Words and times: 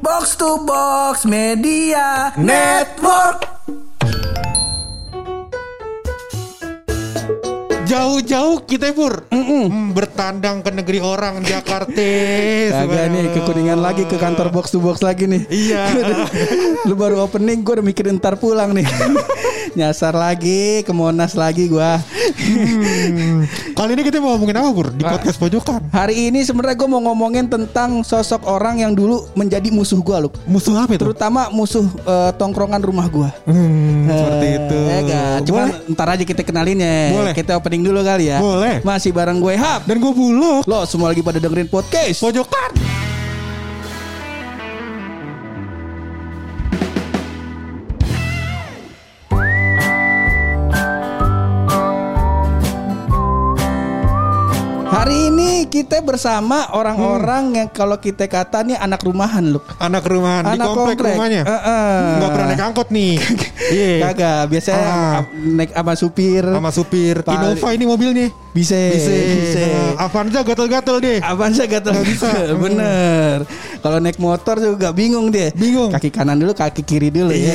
Box 0.00 0.32
to 0.40 0.64
Box 0.64 1.28
Media 1.28 2.32
Network. 2.40 3.44
Jauh-jauh 7.84 8.62
kita 8.64 8.94
pur 8.94 9.26
Hmm, 9.28 9.90
bertandang 9.90 10.62
ke 10.62 10.70
negeri 10.72 11.02
orang 11.02 11.42
Jakarta. 11.50 12.08
Kagak 12.70 13.06
nih 13.10 13.28
ke 13.34 13.40
Kuningan 13.44 13.82
lagi 13.82 14.06
ke 14.06 14.16
kantor 14.16 14.48
box 14.48 14.72
to 14.72 14.80
box 14.80 15.04
lagi 15.04 15.26
nih. 15.26 15.42
Iya. 15.50 15.90
Lu 16.88 16.94
baru 16.94 17.26
opening 17.26 17.60
gue 17.60 17.76
udah 17.76 17.84
mikirin 17.84 18.16
ntar 18.16 18.40
pulang 18.40 18.72
nih. 18.72 18.86
Nyasar 19.70 20.12
lagi 20.12 20.82
ke 20.82 20.90
Monas 20.90 21.38
lagi 21.38 21.70
gua. 21.70 22.02
Hmm. 22.34 23.46
Kali 23.72 23.94
ini 23.94 24.02
kita 24.02 24.18
mau 24.18 24.34
ngomongin 24.34 24.58
apa 24.58 24.70
pur 24.70 24.90
di 24.90 25.02
podcast 25.02 25.38
pojokan? 25.38 25.78
Hari 25.88 26.26
ini 26.26 26.42
sebenarnya 26.42 26.74
gue 26.74 26.88
mau 26.88 26.98
ngomongin 27.00 27.46
tentang 27.46 28.02
sosok 28.02 28.42
orang 28.44 28.82
yang 28.82 28.92
dulu 28.92 29.30
menjadi 29.32 29.70
musuh 29.70 30.02
gua 30.02 30.26
lu. 30.26 30.30
Musuh 30.44 30.74
apa 30.74 30.98
itu? 30.98 31.06
Terutama 31.06 31.54
musuh 31.54 31.86
eh, 31.86 32.30
tongkrongan 32.34 32.82
rumah 32.82 33.06
gua. 33.06 33.30
Hmm, 33.46 34.10
seperti 34.10 34.46
Eh, 34.46 34.58
itu. 34.58 34.78
Ya 34.80 34.98
gak? 35.04 35.36
Cuma 35.46 35.60
Boleh? 35.64 35.92
ntar 35.94 36.08
aja 36.10 36.24
kita 36.26 36.42
kenalinnya. 36.42 37.14
Boleh. 37.14 37.32
Kita 37.32 37.54
opening 37.54 37.82
dulu 37.86 38.00
kali 38.02 38.26
ya. 38.26 38.42
Boleh. 38.42 38.82
Masih 38.82 39.14
bareng 39.14 39.38
gue 39.38 39.54
Hap. 39.54 39.86
Dan 39.86 40.02
gue 40.02 40.10
buluk. 40.10 40.66
Lo 40.66 40.82
semua 40.82 41.14
lagi 41.14 41.22
pada 41.22 41.38
dengerin 41.38 41.70
podcast. 41.70 42.18
Pojokan. 42.18 42.74
Kita 55.70 56.02
bersama 56.02 56.66
orang-orang 56.70 57.44
yang 57.54 57.68
kalau 57.70 57.96
kita 57.96 58.26
kata 58.26 58.60
nih 58.62 58.74
anak 58.74 59.00
rumahan 59.00 59.46
loh. 59.48 59.62
Anak 59.78 60.02
rumahan 60.02 60.42
di 60.44 60.58
Anak 60.58 60.66
komplek, 60.68 60.98
komplek. 60.98 61.14
rumahnya. 61.14 61.42
Heeh. 61.46 61.94
Nggak 62.18 62.30
pernah 62.30 62.46
naik 62.50 62.62
angkot 62.62 62.88
nih. 62.90 63.12
Iya. 63.70 63.94
Kagak, 64.04 64.40
biasanya 64.48 64.82
Ah. 64.82 65.18
am- 65.22 65.30
naik 65.54 65.70
sama 65.70 65.92
supir. 65.94 66.44
Sama 66.44 66.70
supir. 66.70 67.16
Innova 67.22 67.68
ini 67.70 67.84
mobilnya. 67.86 68.26
Bisa, 68.50 68.74
Bisa. 68.74 69.14
bisa. 69.14 69.62
Nah, 69.62 69.90
Avanza 70.10 70.42
gatel-gatel 70.42 70.96
deh. 70.98 71.18
Avanza 71.22 71.64
gatel 71.70 71.94
bisa. 72.02 72.26
Bener 72.62 73.46
Kalau 73.78 74.02
naik 74.02 74.18
motor 74.18 74.58
juga 74.58 74.90
bingung 74.90 75.30
dia 75.30 75.54
Bingung. 75.54 75.94
Kaki 75.94 76.10
kanan 76.10 76.34
dulu 76.34 76.50
Kaki 76.50 76.82
kiri 76.82 77.14
dulu 77.14 77.30
ya 77.30 77.54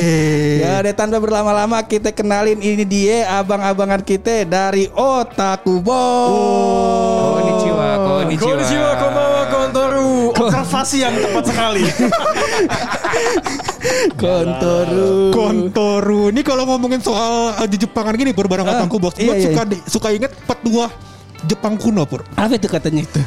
Ya 0.56 0.70
udah 0.80 0.94
tanpa 0.96 1.20
berlama-lama 1.20 1.84
Kita 1.84 2.10
kenalin 2.16 2.58
ini 2.58 2.88
dia 2.88 3.28
Abang-abangan 3.36 4.00
kita 4.00 4.48
Dari 4.48 4.88
Otaku 4.90 5.84
Box 5.84 6.32
Konnichiwa, 7.36 7.88
konnichiwa. 8.00 8.48
Konnichiwa, 8.56 8.90
konbawa, 8.96 9.42
kontoru. 9.52 10.12
Observasi 10.32 10.96
yang 11.04 11.14
tepat 11.14 11.44
sekali. 11.44 11.82
Kontoru 14.20 15.30
Kontoru. 15.30 16.20
Ini 16.28 16.40
kalau 16.40 16.64
ngomongin 16.66 16.98
soal 16.98 17.54
uh, 17.54 17.66
di 17.66 17.76
Jepangan 17.76 18.14
gini 18.14 18.30
pur 18.30 18.46
barang 18.46 18.64
Ah, 18.64 18.74
otakku 18.80 18.98
box. 18.98 19.16
iya, 19.16 19.26
Gue 19.26 19.36
iya. 19.36 19.44
suka 19.46 19.62
di- 19.64 19.82
suka 19.86 20.08
inget 20.10 20.32
petua 20.42 20.90
Jepang 21.44 21.76
kuno 21.76 22.08
pur. 22.08 22.24
Apa 22.32 22.56
itu 22.56 22.64
katanya 22.64 23.04
itu 23.04 23.20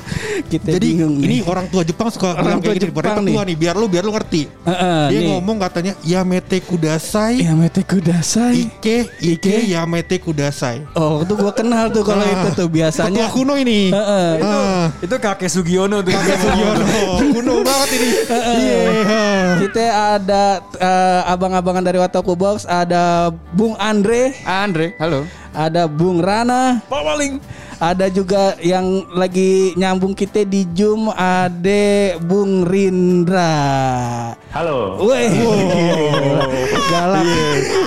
Kita 0.50 0.74
Jadi 0.74 0.88
bingung 0.98 1.22
ini 1.22 1.40
nih. 1.40 1.42
orang 1.46 1.70
tua 1.70 1.86
Jepang 1.86 2.10
suka 2.10 2.34
Orang 2.34 2.58
bilang 2.58 2.60
tua 2.60 2.72
kayak 2.72 2.82
gini. 2.82 2.90
Jepang 2.90 3.18
nih. 3.22 3.36
nih 3.46 3.56
biar 3.56 3.76
lu 3.76 3.86
biar 3.86 4.02
lu 4.02 4.12
ngerti. 4.12 4.42
Heeh, 4.66 5.02
Dia 5.08 5.20
nih. 5.20 5.28
ngomong 5.30 5.58
katanya 5.60 5.94
Yamete 6.02 6.58
kudasai. 6.60 7.44
Ya 7.44 7.54
mete 7.54 7.82
kudasai 7.82 8.66
Ike 8.66 8.98
Ike 9.20 9.56
Yamete 9.68 10.18
kudasai. 10.18 10.90
Oh 10.94 11.22
itu 11.22 11.34
gua 11.34 11.52
kenal 11.52 11.90
tuh 11.90 12.02
Kalau 12.02 12.20
Ah, 12.20 12.32
itu 12.32 12.50
tuh 12.56 12.68
biasanya 12.68 13.14
Petua 13.14 13.30
kuno 13.30 13.54
ini. 13.54 13.92
Heeh. 13.92 14.30
Ah, 14.42 14.86
Itu 15.00 15.16
kakek 15.16 15.48
Sugiono 15.48 16.02
tuh. 16.02 16.10
Kakek 16.10 16.38
Sugiono. 16.40 16.86
kuno 17.30 17.54
banget 17.62 17.90
ini. 17.94 18.10
Iya. 18.30 18.80
Kita 19.60 19.84
ada 20.16 20.44
eh, 20.74 21.22
abang-abangan 21.28 21.84
dari 21.84 22.00
Otaku 22.00 22.34
Box, 22.34 22.64
ada 22.64 23.30
Bung 23.52 23.76
Andre, 23.76 24.34
Andre, 24.44 24.96
halo. 24.98 25.26
ada 25.52 25.86
Bung 25.86 26.20
Rana, 26.20 26.80
Pak 26.86 27.02
Maling. 27.02 27.34
Ada 27.80 28.12
juga 28.12 28.60
yang 28.60 29.08
lagi 29.16 29.72
nyambung 29.80 30.12
kita 30.12 30.44
di 30.44 30.68
Zoom, 30.76 31.08
ada 31.16 32.20
Bung 32.20 32.68
Rindra. 32.68 33.56
Halo. 34.52 35.00
Weh, 35.08 35.32
galak, 36.92 37.24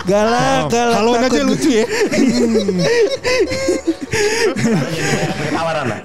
galak, 0.08 0.72
galak. 0.72 0.96
Halo 0.96 1.12
aja 1.20 1.42
lucu 1.44 1.70
ya. 1.76 1.84
Tawaran 5.52 5.86
lah. 5.92 6.00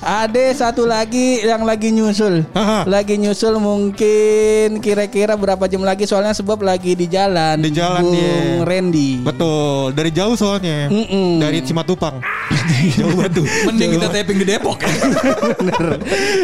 Ada 0.00 0.44
satu 0.56 0.88
lagi 0.88 1.44
yang 1.44 1.64
lagi 1.64 1.92
nyusul, 1.92 2.46
lagi 2.88 3.20
nyusul 3.20 3.60
mungkin 3.60 4.80
kira-kira 4.80 5.36
berapa 5.36 5.68
jam 5.68 5.84
lagi 5.84 6.08
soalnya 6.08 6.32
sebab 6.32 6.64
lagi 6.64 6.96
di 6.96 7.04
jalan. 7.08 7.60
Di 7.60 7.72
jalan 7.72 8.00
Bung 8.00 8.14
dia. 8.16 8.64
Randy. 8.64 9.10
Betul, 9.20 9.92
dari 9.92 10.10
jauh 10.12 10.36
soalnya. 10.36 10.88
Mm-mm. 10.88 11.40
Dari 11.40 11.60
Cimatupang. 11.64 12.20
jauh 13.00 13.16
batu. 13.16 13.42
Mending 13.68 14.00
kita 14.00 14.08
taping 14.08 14.38
di 14.40 14.46
Depok. 14.46 14.78
bener 15.60 15.86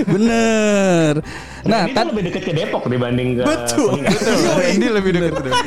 bener 0.09 1.13
nah 1.63 1.87
Ini 1.87 1.95
tan 1.95 2.05
tuh 2.07 2.11
lebih 2.15 2.25
dekat 2.31 2.43
ke 2.43 2.53
Depok 2.53 2.83
dibanding 2.91 3.29
ke 3.39 3.43
Betul. 3.47 3.91
Kuningan. 4.03 4.19
Ini 4.77 4.87
lebih 4.91 5.11
dekat 5.15 5.33
ke 5.33 5.43
Depok. 5.47 5.65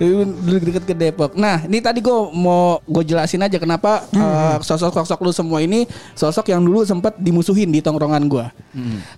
dulu 0.46 0.58
deket 0.62 0.84
ke 0.86 0.94
Depok. 0.94 1.30
Nah 1.34 1.56
ini 1.66 1.78
tadi 1.82 1.98
gue 1.98 2.18
mau 2.34 2.78
gue 2.86 3.02
jelasin 3.02 3.42
aja 3.42 3.58
kenapa 3.58 4.06
eh, 4.14 4.56
sosok-sosok 4.62 5.18
lu 5.22 5.32
semua 5.34 5.58
ini 5.58 5.84
sosok 6.14 6.50
yang 6.50 6.62
dulu 6.62 6.86
sempat 6.86 7.18
dimusuhin 7.18 7.70
di 7.70 7.82
tongkrongan 7.82 8.24
gue 8.30 8.46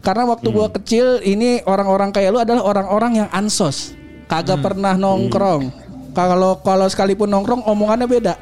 karena 0.02 0.22
waktu 0.26 0.48
gue 0.50 0.66
kecil 0.80 1.06
ini 1.22 1.62
orang-orang 1.64 2.10
kayak 2.10 2.30
lu 2.34 2.40
adalah 2.40 2.62
orang-orang 2.64 3.24
yang 3.24 3.28
ansos. 3.30 3.94
Kagak 4.24 4.64
pernah 4.64 4.96
nongkrong. 4.96 5.70
Kalau 6.14 6.62
kalau 6.62 6.86
sekalipun 6.88 7.28
nongkrong 7.28 7.66
omongannya 7.66 8.06
beda 8.06 8.34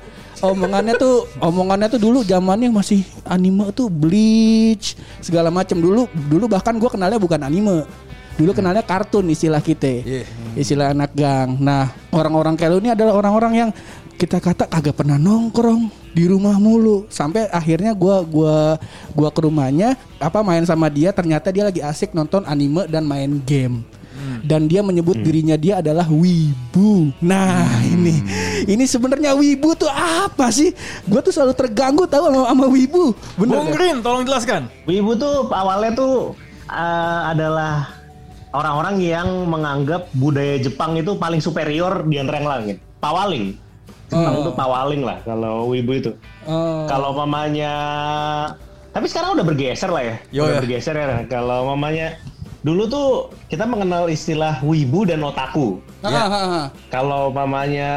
omongannya 0.42 0.94
tuh 0.98 1.30
omongannya 1.38 1.88
tuh 1.88 2.00
dulu 2.02 2.18
zamannya 2.26 2.68
masih 2.74 3.06
anime 3.22 3.70
tuh 3.70 3.86
bleach 3.86 4.98
segala 5.22 5.48
macam 5.48 5.78
dulu 5.78 6.10
dulu 6.10 6.50
bahkan 6.50 6.74
gue 6.76 6.90
kenalnya 6.90 7.16
bukan 7.22 7.40
anime. 7.46 7.86
Dulu 8.32 8.56
kenalnya 8.56 8.80
kartun 8.80 9.28
istilah 9.28 9.60
kita 9.60 10.02
istilah 10.58 10.90
anak 10.90 11.14
gang. 11.14 11.56
Nah 11.60 11.92
orang-orang 12.10 12.58
kayak 12.58 12.70
lu 12.74 12.78
ini 12.82 12.90
adalah 12.92 13.14
orang-orang 13.14 13.52
yang 13.54 13.70
kita 14.16 14.40
kata 14.40 14.70
kagak 14.70 14.96
pernah 14.96 15.20
nongkrong 15.20 15.88
di 16.16 16.24
rumah 16.26 16.56
mulu. 16.56 17.06
Sampai 17.12 17.46
akhirnya 17.52 17.92
gua 17.92 18.24
gua 18.24 18.80
gua 19.12 19.28
ke 19.30 19.40
rumahnya 19.46 19.94
apa 20.16 20.40
main 20.40 20.64
sama 20.64 20.88
dia 20.88 21.12
ternyata 21.12 21.52
dia 21.52 21.68
lagi 21.68 21.84
asik 21.84 22.16
nonton 22.16 22.42
anime 22.48 22.88
dan 22.88 23.04
main 23.04 23.38
game 23.44 23.84
dan 24.42 24.66
dia 24.66 24.82
menyebut 24.82 25.18
dirinya 25.18 25.54
dia 25.54 25.78
adalah 25.78 26.06
wibu. 26.10 27.14
Nah 27.22 27.66
ini 27.86 28.22
ini 28.66 28.84
sebenarnya 28.86 29.34
wibu 29.38 29.74
tuh 29.78 29.90
apa 29.90 30.50
sih? 30.50 30.74
Gue 31.06 31.20
tuh 31.22 31.34
selalu 31.34 31.54
terganggu 31.54 32.04
tahu 32.06 32.30
sama, 32.30 32.50
sama 32.50 32.66
wibu. 32.70 33.14
Bener 33.38 33.56
Bung? 33.58 33.70
Green, 33.74 33.96
tolong 34.02 34.24
jelaskan. 34.26 34.66
Wibu 34.86 35.14
tuh 35.18 35.50
awalnya 35.50 35.92
tuh 35.94 36.14
eh, 36.70 37.20
adalah 37.32 37.90
orang-orang 38.52 39.00
yang 39.00 39.28
menganggap 39.48 40.10
budaya 40.14 40.60
Jepang 40.60 40.98
itu 40.98 41.16
paling 41.16 41.40
superior 41.40 42.04
di 42.06 42.18
antara 42.18 42.36
yang 42.42 42.50
lain. 42.50 42.76
Pawaling. 43.02 43.58
Jepang 44.12 44.44
itu 44.44 44.52
pawaling 44.52 45.02
lah 45.08 45.18
kalau 45.24 45.72
wibu 45.72 45.92
itu. 45.96 46.12
Oh. 46.44 46.84
Kalau 46.84 47.16
mamanya 47.16 47.72
tapi 48.92 49.08
sekarang 49.08 49.40
udah 49.40 49.46
bergeser 49.48 49.88
lah 49.88 50.04
ya. 50.04 50.16
Yo, 50.28 50.44
udah 50.44 50.60
ya. 50.60 50.62
bergeser 50.62 50.94
ya. 50.94 51.24
Kalau 51.24 51.72
mamanya 51.72 52.20
dulu 52.62 52.82
tuh 52.86 53.08
kita 53.46 53.66
mengenal 53.66 54.06
istilah 54.06 54.62
wibu 54.62 55.02
dan 55.02 55.18
otaku. 55.20 55.82
Ah, 56.00 56.10
ah, 56.14 56.32
ah. 56.32 56.66
Kalau 56.88 57.28
mamanya 57.28 57.90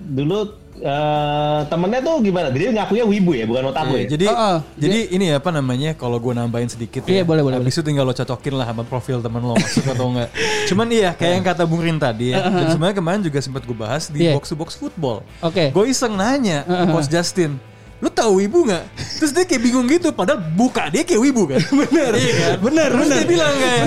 dulu 0.00 0.56
eh, 0.80 1.60
temennya 1.68 2.00
tuh 2.00 2.16
gimana? 2.20 2.48
Dia 2.48 2.72
ngakunya 2.72 3.04
wibu 3.04 3.32
ya, 3.32 3.44
bukan 3.44 3.68
otaku 3.68 3.94
Iya, 3.94 4.04
ya. 4.04 4.08
jadi 4.10 4.26
Oh, 4.26 4.36
oh. 4.36 4.58
jadi 4.76 4.98
ini 5.12 5.24
ya 5.28 5.36
apa 5.36 5.50
namanya 5.52 5.92
kalau 5.92 6.16
gue 6.16 6.32
nambahin 6.32 6.72
sedikit 6.72 7.04
Iya, 7.04 7.20
ya. 7.20 7.24
boleh, 7.24 7.44
boleh, 7.44 7.56
Habis 7.60 7.76
itu 7.76 7.84
tinggal 7.84 8.04
lo 8.04 8.16
cocokin 8.16 8.54
lah 8.56 8.64
sama 8.64 8.82
profil 8.82 9.20
temen 9.20 9.40
lo 9.40 9.52
masuk 9.54 9.84
atau 9.86 10.08
enggak. 10.08 10.28
Cuman 10.72 10.86
iya 10.88 11.12
kayak 11.12 11.32
yang 11.36 11.44
kata 11.44 11.62
Bung 11.68 11.84
Rin 11.84 12.00
tadi 12.00 12.32
ya. 12.32 12.40
Dan 12.48 12.64
sebenarnya 12.72 12.96
kemarin 12.96 13.20
juga 13.20 13.38
sempat 13.40 13.62
gue 13.64 13.76
bahas 13.76 14.08
di 14.08 14.24
Iya. 14.24 14.36
box 14.36 14.48
to 14.48 14.56
box 14.56 14.70
football. 14.74 15.20
Oke. 15.44 15.68
Gue 15.68 15.92
iseng 15.92 16.16
nanya 16.16 16.64
ke 16.64 16.84
Coach 16.88 17.08
Justin. 17.08 17.60
Lu 18.00 18.08
tahu 18.08 18.40
wibu 18.40 18.64
nggak? 18.64 18.84
Terus 19.20 19.30
dia 19.30 19.44
kayak 19.44 19.60
bingung 19.60 19.84
gitu. 19.84 20.08
Padahal 20.10 20.40
buka 20.50 20.88
dia 20.88 21.04
kayak 21.04 21.20
wibu 21.20 21.44
kan. 21.44 21.60
Bener. 21.84 22.12
Iya 22.12 22.32
kan? 22.34 22.56
Bener, 22.58 22.88
Terus 22.88 23.04
bener. 23.04 23.16
dia 23.16 23.26
bilang 23.28 23.54
kayak. 23.54 23.84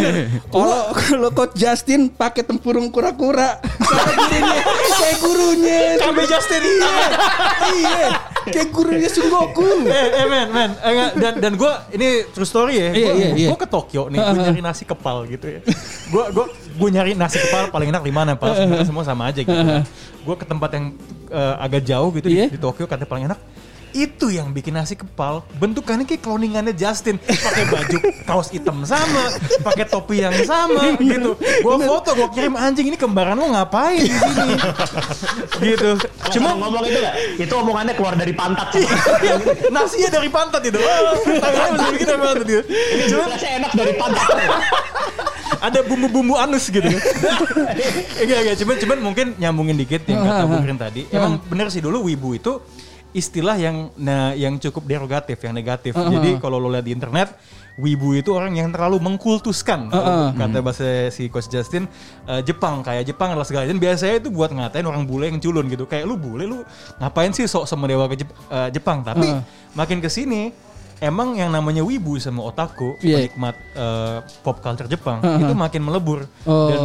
Kalau 0.48 0.82
kalau 0.94 1.30
coach 1.32 1.54
Justin 1.56 2.02
pakai 2.08 2.42
tempurung 2.42 2.88
kura-kura, 2.88 3.58
kayak 3.58 5.18
gurunya, 5.18 5.98
kayak 5.98 6.14
gurunya. 6.14 6.30
Justin. 6.30 6.62
iya, 7.74 8.08
kayak 8.46 8.70
gurunya 8.70 9.10
Sunggoku. 9.10 9.66
eh, 9.86 10.08
eh 10.14 10.26
men, 10.26 10.48
men, 10.50 10.72
Eh, 10.76 10.90
enggak. 10.90 11.12
dan 11.16 11.34
dan 11.40 11.54
gue 11.56 11.72
ini 11.92 12.08
true 12.30 12.46
story 12.46 12.74
ya. 12.76 12.90
Iya, 12.94 13.10
Gue 13.10 13.18
iya, 13.18 13.30
iya. 13.50 13.56
ke 13.56 13.66
Tokyo 13.66 14.08
nih, 14.08 14.20
gue 14.20 14.40
nyari 14.40 14.62
nasi 14.62 14.84
kepal 14.84 15.26
gitu 15.26 15.50
ya. 15.50 15.60
Gue 16.10 16.24
gue 16.30 16.46
gue 16.54 16.90
nyari 16.92 17.12
nasi 17.14 17.38
kepal 17.40 17.70
paling 17.70 17.90
enak 17.90 18.04
di 18.04 18.14
mana? 18.14 18.38
Padahal 18.38 18.62
sebenarnya 18.62 18.88
semua 18.88 19.04
sama 19.04 19.24
aja 19.30 19.42
gitu. 19.42 19.58
Gue 20.22 20.36
ke 20.38 20.46
tempat 20.46 20.70
yang 20.72 20.86
eh, 21.30 21.56
agak 21.60 21.82
jauh 21.84 22.10
gitu 22.14 22.28
Iya. 22.30 22.46
di, 22.48 22.56
di 22.56 22.60
Tokyo 22.60 22.86
katanya 22.86 23.10
paling 23.10 23.26
enak. 23.28 23.40
Itu 23.94 24.34
yang 24.34 24.50
bikin 24.52 24.74
nasi 24.74 24.98
kepal 24.98 25.46
bentukannya 25.62 26.04
kayak 26.04 26.26
cloningannya 26.26 26.74
Justin. 26.74 27.22
Pakai 27.22 27.66
baju 27.70 27.98
kaos 28.26 28.50
hitam 28.50 28.82
sama 28.84 29.34
pakai 29.62 29.86
topi 29.88 30.26
yang 30.26 30.34
sama 30.44 30.98
gitu. 30.98 31.38
Gua 31.62 31.78
foto 31.80 32.18
gua 32.18 32.30
kirim 32.34 32.58
anjing 32.58 32.90
ini 32.90 32.98
kembaran 32.98 33.38
lo 33.38 33.54
ngapain 33.54 34.02
di 34.02 34.10
sini? 34.10 34.54
Gitu. 35.62 35.90
Cuma 36.34 36.58
ngomong 36.58 36.84
itu 36.90 37.00
gak? 37.00 37.16
Itu 37.38 37.54
omongannya 37.58 37.94
keluar 37.94 38.18
dari 38.18 38.34
pantat. 38.34 38.74
nasinya 39.70 40.10
dari 40.10 40.30
pantat 40.30 40.62
itu. 40.66 40.78
Oh, 40.82 41.14
tangannya 41.40 41.72
masih 41.78 41.92
bikin 41.96 42.08
dari 42.10 42.22
pantat 42.22 42.46
gitu 42.50 42.62
cuma 43.10 43.24
enak 43.36 43.72
dari 43.74 43.94
pantat. 43.96 44.28
ada 45.64 45.80
bumbu-bumbu 45.88 46.36
anus 46.36 46.68
gitu. 46.68 46.84
Enggak 48.24 48.40
enggak. 48.44 48.56
Cuman 48.60 48.76
cuman 48.84 48.98
mungkin 49.00 49.28
nyambungin 49.40 49.80
dikit 49.80 50.04
yang 50.12 50.28
kata 50.28 50.44
Bung 50.44 50.66
tadi. 50.76 51.02
Emang 51.08 51.40
bener 51.48 51.72
sih 51.72 51.80
dulu 51.80 52.04
wibu 52.12 52.36
itu 52.36 52.60
istilah 53.14 53.56
yang 53.56 53.94
nah 53.96 54.34
yang 54.34 54.58
cukup 54.58 54.84
derogatif 54.84 55.38
yang 55.40 55.54
negatif. 55.54 55.94
Jadi 55.94 56.38
kalau 56.38 56.58
lo 56.58 56.68
lihat 56.68 56.84
di 56.84 56.92
internet 56.92 57.30
wibu 57.74 58.14
itu 58.14 58.30
orang 58.30 58.54
yang 58.54 58.70
terlalu 58.70 59.02
mengkultuskan 59.02 59.90
kalau 59.90 60.30
kata 60.32 60.62
bahasa 60.62 60.86
si 61.10 61.26
coach 61.26 61.48
Justin 61.48 61.90
eh, 62.24 62.42
Jepang 62.42 62.82
kayak 62.82 63.02
Jepang 63.04 63.34
adalah 63.34 63.46
segala 63.46 63.66
dan 63.66 63.78
biasanya 63.78 64.20
itu 64.20 64.30
buat 64.30 64.50
ngatain 64.50 64.84
orang 64.84 65.04
bule 65.04 65.26
yang 65.26 65.38
culun 65.38 65.66
gitu. 65.68 65.86
Kayak 65.86 66.06
lu 66.06 66.16
bule 66.16 66.44
lu 66.44 66.62
ngapain 66.98 67.30
sih 67.30 67.46
sok 67.46 67.66
sama 67.66 67.86
dewa 67.86 68.06
ke 68.06 68.18
Jep- 68.20 68.38
eh, 68.48 68.70
Jepang? 68.70 69.02
Tapi 69.02 69.26
makin 69.74 69.98
ke 69.98 70.10
sini 70.10 70.54
emang 71.00 71.34
yang 71.34 71.50
namanya 71.50 71.82
wibu 71.82 72.16
sama 72.16 72.46
otaku 72.46 72.96
Iya. 73.00 73.26
penikmat 73.26 73.56
eh, 73.74 74.18
pop 74.40 74.58
culture 74.58 74.86
Jepang 74.86 75.18
itu 75.20 75.54
makin 75.54 75.82
melebur. 75.82 76.30
Oh. 76.46 76.70
dan 76.70 76.80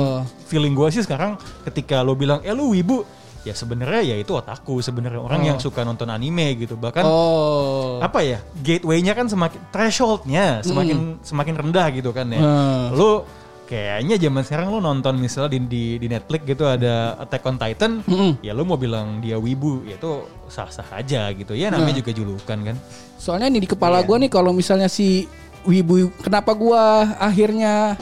feeling 0.45 0.73
gue 0.73 0.89
sih 0.91 1.01
sekarang 1.01 1.37
ketika 1.65 2.01
lo 2.01 2.13
bilang 2.13 2.41
eh 2.41 2.51
lu 2.51 2.73
wibu 2.73 3.05
ya 3.49 3.57
sebenarnya 3.57 4.13
ya 4.13 4.17
itu 4.21 4.37
otaku. 4.37 4.85
Sebenarnya 4.85 5.17
orang 5.17 5.41
yang 5.43 5.59
suka 5.59 5.81
nonton 5.83 6.13
anime 6.13 6.53
gitu. 6.61 6.77
Bahkan 6.77 7.01
Oh. 7.09 7.97
apa 8.05 8.21
ya 8.21 8.39
gateway-nya 8.61 9.17
kan 9.17 9.27
semakin 9.27 9.61
threshold-nya 9.73 10.61
semakin 10.61 11.25
semakin 11.25 11.55
rendah 11.57 11.87
gitu 11.97 12.13
kan 12.13 12.29
ya. 12.29 12.39
Hmm. 12.39 12.93
lu 12.93 13.25
kayaknya 13.69 14.17
zaman 14.17 14.43
sekarang 14.49 14.73
lu 14.73 14.81
nonton 14.81 15.21
misalnya 15.21 15.53
di, 15.53 15.61
di, 15.69 15.85
di 16.01 16.09
Netflix 16.09 16.41
gitu 16.49 16.65
ada 16.65 17.21
Attack 17.21 17.45
on 17.45 17.57
Titan 17.61 17.93
ya 18.41 18.57
lu 18.57 18.65
mau 18.65 18.81
bilang 18.81 19.21
dia 19.21 19.37
wibu 19.37 19.85
ya 19.85 19.97
itu 19.97 20.25
sah-sah 20.49 20.89
aja 20.93 21.29
gitu. 21.33 21.53
Ya 21.53 21.69
namanya 21.69 22.01
juga 22.01 22.13
julukan 22.13 22.59
kan. 22.65 22.77
Soalnya 23.17 23.49
nih 23.53 23.65
di 23.65 23.69
kepala 23.69 24.01
gua 24.05 24.17
nih 24.17 24.31
kalau 24.31 24.53
misalnya 24.53 24.89
si 24.89 25.25
Wibu 25.67 26.09
kenapa 26.23 26.55
gua 26.57 27.13
akhirnya 27.19 27.99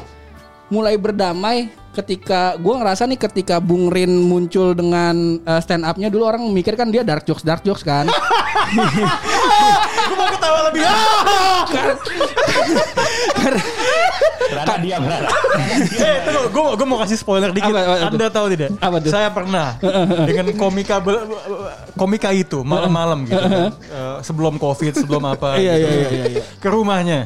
mulai 0.69 0.95
berdamai 0.95 1.73
ketika 1.97 2.61
gua 2.61 2.85
ngerasa 2.85 3.09
nih 3.09 3.17
ketika 3.17 3.57
Bung 3.57 3.89
Rin 3.89 4.13
muncul 4.21 4.77
dengan 4.77 5.41
eh, 5.41 5.61
stand 5.65 5.89
up-nya 5.89 6.13
dulu 6.13 6.29
orang 6.29 6.45
mikir 6.53 6.77
kan 6.77 6.93
dia 6.93 7.01
dark 7.01 7.25
jokes 7.25 7.41
dark 7.41 7.65
jokes 7.65 7.81
kan. 7.81 8.05
gue 10.07 10.17
mau 10.17 10.29
ketawa 10.29 10.61
lebih 10.69 10.81
Rana 14.47 14.75
diam, 14.79 15.03
Rana. 15.03 15.29
Eh, 15.99 16.17
tunggu, 16.23 16.43
gue 16.49 16.63
gue 16.79 16.87
mau 16.87 16.99
kasih 17.03 17.19
spoiler 17.19 17.51
dikit. 17.51 17.73
Apa, 17.75 17.81
apa, 17.83 17.95
apa 17.99 18.15
Anda 18.15 18.27
tahu 18.31 18.47
tidak? 18.55 18.71
Apa 18.79 18.97
tuh? 19.03 19.11
Saya 19.11 19.29
pernah 19.35 19.67
dengan 20.29 20.47
komika 20.55 21.03
komika 21.99 22.31
itu 22.31 22.63
malam-malam 22.63 23.27
gitu. 23.27 23.43
kan. 23.43 23.75
Eh, 23.75 24.17
sebelum 24.23 24.55
Covid, 24.57 24.93
sebelum 24.95 25.23
apa 25.27 25.59
Iya, 25.59 25.73
gitu. 25.77 25.89
iya, 25.91 26.09
iya, 26.09 26.25
iya. 26.39 26.43
Ke 26.63 26.69
rumahnya. 26.71 27.19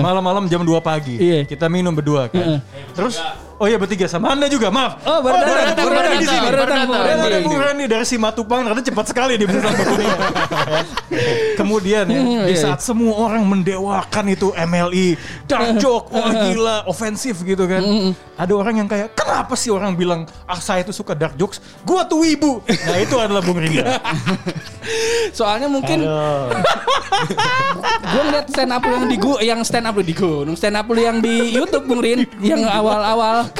Malam-malam 0.00 0.48
jam 0.48 0.64
2 0.64 0.80
pagi. 0.80 1.20
Iya. 1.20 1.44
Kita 1.44 1.68
minum 1.68 1.92
berdua 1.92 2.32
kan. 2.32 2.64
Terus 2.96 3.20
Oh 3.62 3.70
iya 3.70 3.78
bertiga 3.78 4.10
sama 4.10 4.34
Anda 4.34 4.50
juga, 4.50 4.74
maaf. 4.74 4.98
Oh, 5.06 5.22
baru 5.22 5.38
datang, 5.38 5.54
datang, 5.70 5.86
baru 5.86 5.94
baru 5.94 6.02
datang, 6.02 6.18
di 6.18 6.26
sini. 6.26 6.42
baru 6.42 6.56
datang, 6.58 6.82
Dan 6.82 6.98
Randy. 6.98 7.22
ada 7.22 7.38
Bung 7.40 7.54
Randy 7.56 7.84
dari 7.86 8.02
Simatupang 8.02 8.60
ternyata 8.60 8.82
cepat 8.82 9.06
sekali 9.06 9.32
dia 9.38 9.46
bisa 9.46 9.60
sampai 9.62 9.84
kuningan. 9.86 10.18
Kemudian 11.62 12.04
ya, 12.08 12.18
Hmm, 12.18 12.42
di 12.42 12.52
iya, 12.52 12.58
saat 12.58 12.80
semua 12.80 13.14
orang 13.14 13.46
mendewakan 13.46 14.24
itu 14.28 14.50
MLI, 14.50 15.14
dark 15.46 15.78
joke, 15.78 16.10
wah 16.16 16.26
gila, 16.42 16.76
ofensif 16.84 17.38
gitu 17.40 17.62
kan. 17.64 17.78
Hmm, 17.78 18.10
Ada 18.34 18.50
orang 18.50 18.74
yang 18.76 18.88
kayak, 18.88 19.14
kenapa 19.14 19.54
sih 19.54 19.70
orang 19.70 19.94
bilang, 19.94 20.26
ah 20.44 20.58
saya 20.58 20.82
itu 20.82 20.90
suka 20.90 21.14
dark 21.14 21.38
jokes, 21.38 21.62
gua 21.82 22.02
tuh 22.02 22.18
wibu. 22.18 22.58
Nah 22.66 22.98
itu 22.98 23.14
adalah 23.14 23.38
Bung 23.38 23.62
Rinda. 23.62 24.02
Soalnya 25.38 25.70
mungkin 25.70 26.02
gue 28.02 28.22
ngeliat 28.24 28.46
stand 28.48 28.72
up 28.72 28.82
yang 28.82 29.04
di 29.06 29.16
gua 29.16 29.38
yang 29.38 29.60
stand 29.62 29.86
up 29.86 29.94
lu 29.94 30.02
di 30.02 30.10
gunung 30.12 30.56
stand 30.56 30.74
up 30.74 30.86
lu 30.86 30.98
yang 30.98 31.22
di 31.22 31.54
YouTube 31.54 31.86
Bung 31.86 32.02
Rin 32.02 32.26
yang 32.40 32.66
awal-awal 32.66 33.51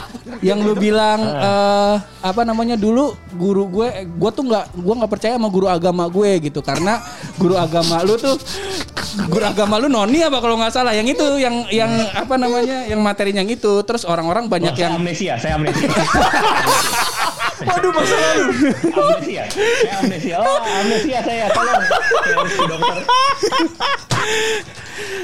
yang 0.43 0.59
lu 0.63 0.75
bilang 0.75 1.21
eh, 1.23 1.95
apa 2.23 2.43
namanya 2.43 2.75
dulu 2.79 3.15
guru 3.35 3.69
gue 3.71 4.07
gue 4.07 4.31
tuh 4.35 4.45
nggak 4.47 4.65
gue 4.75 4.95
nggak 5.03 5.11
percaya 5.11 5.35
sama 5.39 5.49
guru 5.51 5.67
agama 5.67 6.05
gue 6.11 6.31
gitu 6.51 6.61
karena 6.63 7.03
guru 7.39 7.55
agama 7.59 8.03
lu 8.03 8.15
tuh 8.19 8.39
guru 9.29 9.45
agama 9.45 9.77
lu 9.77 9.93
noni 9.93 10.25
apa 10.25 10.39
kalau 10.41 10.57
nggak 10.57 10.73
salah 10.73 10.97
yang 10.97 11.05
itu 11.05 11.25
yang 11.37 11.67
yang 11.69 11.91
apa 12.17 12.35
namanya 12.41 12.89
yang 12.89 13.01
materinya 13.05 13.43
yang 13.43 13.51
itu 13.51 13.83
terus 13.83 14.07
orang-orang 14.07 14.47
banyak 14.47 14.73
Wah, 14.73 14.79
saya 14.79 14.87
yang 14.89 14.97
amnesia, 14.99 15.35
saya 15.37 15.55
amnesia. 15.59 15.91
Waduh 17.63 17.91
masa 17.95 18.17
lalu. 18.19 18.45
amnesia. 18.91 19.45
Saya 19.55 19.95
amnesia. 20.03 20.37
Oh, 20.43 20.59
amnesia 20.63 21.19
saya. 21.23 21.47
Tolong. 21.55 21.83
Dokter. 22.67 22.97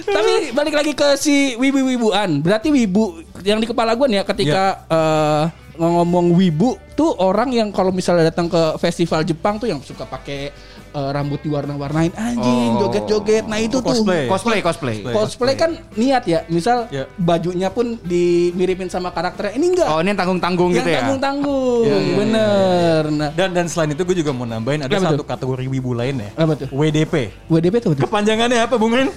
Tapi 0.08 0.32
balik 0.54 0.74
lagi 0.74 0.92
ke 0.94 1.08
si 1.18 1.58
wibu-wibuan. 1.58 2.40
Berarti 2.40 2.70
wibu 2.70 3.22
yang 3.48 3.58
di 3.58 3.66
kepala 3.66 3.92
gue 3.92 4.06
nih 4.06 4.18
ya 4.18 4.24
ketika 4.26 4.62
eh, 4.86 5.44
ngomong 5.74 6.34
wibu 6.34 6.74
tuh 6.92 7.14
orang 7.16 7.48
yang 7.50 7.68
kalau 7.70 7.88
misalnya 7.88 8.28
datang 8.28 8.46
ke 8.46 8.58
festival 8.76 9.22
Jepang 9.22 9.56
tuh 9.56 9.66
yang 9.66 9.78
suka 9.80 10.04
pakai 10.04 10.50
eh, 10.88 11.10
rambut 11.10 11.38
diwarna-warnain 11.38 12.10
anjing, 12.10 12.68
Oh. 12.74 12.80
joget-joget. 12.82 13.44
Nah 13.44 13.56
itu 13.56 13.78
Cosplay. 13.78 14.26
tuh 14.26 14.28
Cosplay, 14.28 14.58
cosplay. 14.60 14.94
cosplay 15.06 15.54
kan 15.54 15.70
niat 15.94 16.24
ya. 16.24 16.42
Misal 16.48 16.90
Ya. 16.90 17.06
bajunya 17.14 17.68
pun 17.68 17.94
dimiripin 18.02 18.88
sama 18.88 19.08
karakternya. 19.08 19.54
Ini 19.54 19.66
enggak. 19.68 19.86
Oh, 19.86 20.00
ini 20.00 20.08
yang 20.08 20.18
tanggung-tanggung 20.18 20.70
yang 20.70 20.82
gitu 20.82 20.90
ya. 20.90 20.98
tanggung-tanggung. 21.00 21.84
Iya, 21.84 21.96
iya, 21.96 22.14
Bener. 22.16 23.02
Nah, 23.14 23.30
Dan 23.32 23.48
dan 23.52 23.66
selain 23.66 23.92
itu 23.92 24.02
gue 24.02 24.16
juga 24.18 24.32
mau 24.32 24.44
nambahin 24.44 24.82
ada 24.82 24.90
Apa 24.90 25.04
satu 25.08 25.22
tuh? 25.22 25.28
kategori 25.28 25.64
wibu 25.70 25.92
lain 25.94 26.14
ya. 26.18 26.30
Apa 26.34 26.52
tuh? 26.56 26.68
WDP. 26.68 27.14
WDP 27.46 27.74
tuh. 27.78 27.90
tuh. 27.94 28.02
Kepanjangannya 28.02 28.58
apa 28.60 28.74
Bung 28.74 28.92
Rin? 28.92 29.08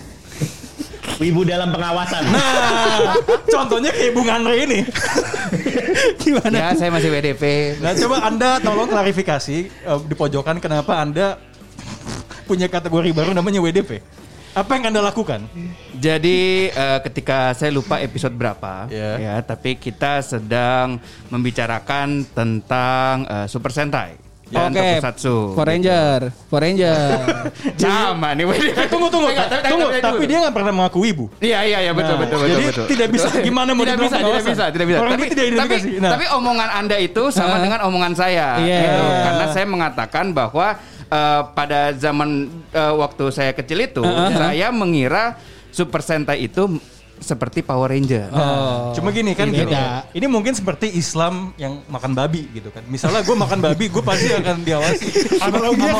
Ibu 1.21 1.45
dalam 1.45 1.69
pengawasan. 1.69 2.23
Nah, 2.33 3.13
contohnya 3.45 3.93
kayak 3.93 4.11
Bung 4.17 4.29
Andre 4.29 4.55
ini. 4.65 4.79
Ya, 6.31 6.71
saya 6.73 6.87
masih 6.87 7.11
WDP. 7.11 7.75
Nah, 7.83 7.91
coba 7.93 8.23
Anda 8.23 8.57
tolong 8.63 8.87
klarifikasi 8.87 9.57
eh, 9.67 9.99
di 10.07 10.15
pojokan 10.15 10.57
kenapa 10.63 11.03
Anda 11.03 11.35
punya 12.47 12.71
kategori 12.71 13.11
baru 13.11 13.35
namanya 13.35 13.59
WDP. 13.59 13.99
Apa 14.51 14.75
yang 14.79 14.91
Anda 14.91 15.03
lakukan? 15.03 15.47
Jadi 15.95 16.71
eh, 16.71 16.99
ketika 17.03 17.51
saya 17.55 17.71
lupa 17.75 17.99
episode 17.99 18.35
berapa, 18.35 18.87
Iya. 18.87 19.11
ya, 19.19 19.35
tapi 19.43 19.75
kita 19.75 20.23
sedang 20.23 20.99
membicarakan 21.27 22.23
tentang 22.31 23.27
eh, 23.27 23.47
Super 23.51 23.71
Sentai 23.75 24.30
Oke. 24.51 24.75
Tokusatsu. 24.99 25.35
Power 25.55 25.67
Ranger, 25.67 26.19
Power 26.51 26.61
Ranger. 26.61 27.09
Sama 27.81 28.35
nih. 28.35 28.43
Eh, 28.51 28.87
tunggu, 28.87 29.07
tunggu, 29.07 29.31
Enggak, 29.31 29.47
tapi- 29.47 29.71
tunggu. 29.71 29.87
tapi- 29.89 30.01
Tapi 30.03 30.23
dia 30.27 30.37
nggak 30.43 30.53
pernah 30.53 30.71
mengaku 30.71 30.99
ibu. 31.03 31.25
Iya 31.39 31.59
iya 31.63 31.77
iya 31.81 31.91
betul 31.91 32.15
Nah, 32.15 32.21
betul 32.21 32.37
betul 32.37 32.51
jadi 32.51 32.65
betul. 32.67 32.85
tidak 32.87 33.07
bisa 33.09 33.27
gimana 33.39 33.69
mau 33.71 33.83
tidak 33.83 33.99
bisa 34.01 34.17
tidak 34.17 34.43
bisa 34.43 34.63
tidak 34.69 34.85
bisa. 34.85 34.97
Orang 34.99 35.11
tapi, 35.13 35.25
tidak 35.31 35.45
tapi. 35.57 35.75
Nah. 35.97 36.11
tapi 36.11 36.25
omongan 36.29 36.69
Anda 36.73 36.97
itu 36.97 37.23
sama 37.29 37.55
Ah. 37.55 37.61
dengan 37.61 37.79
omongan 37.85 38.13
saya. 38.13 38.47
Iya. 38.59 38.79
gitu. 38.81 39.03
Karena 39.23 39.45
saya 39.49 39.65
mengatakan 39.65 40.25
bahwa 40.31 40.67
eh, 41.07 41.41
pada 41.51 41.79
zaman 41.93 42.29
eh, 42.69 42.93
waktu 42.93 43.23
saya 43.29 43.51
kecil 43.51 43.79
itu 43.81 44.03
saya 44.31 44.67
mengira 44.69 45.39
Super 45.69 45.99
Sentai 45.99 46.43
itu 46.43 46.67
seperti 47.21 47.61
Power 47.61 47.93
Ranger. 47.93 48.27
Oh. 48.33 48.91
Cuma 48.97 49.13
gini 49.13 49.37
kan 49.37 49.47
Ini 49.47 49.63
gini. 49.63 49.77
Ini 50.17 50.25
mungkin 50.25 50.57
seperti 50.57 50.89
Islam 50.97 51.53
yang 51.55 51.85
makan 51.87 52.17
babi 52.17 52.49
gitu 52.51 52.73
kan. 52.73 52.81
Misalnya 52.89 53.21
gue 53.21 53.37
makan 53.37 53.61
babi, 53.61 53.85
gue 53.87 54.03
pasti 54.03 54.33
akan 54.33 54.65
diawasi. 54.65 55.07
Analoginya 55.45 55.93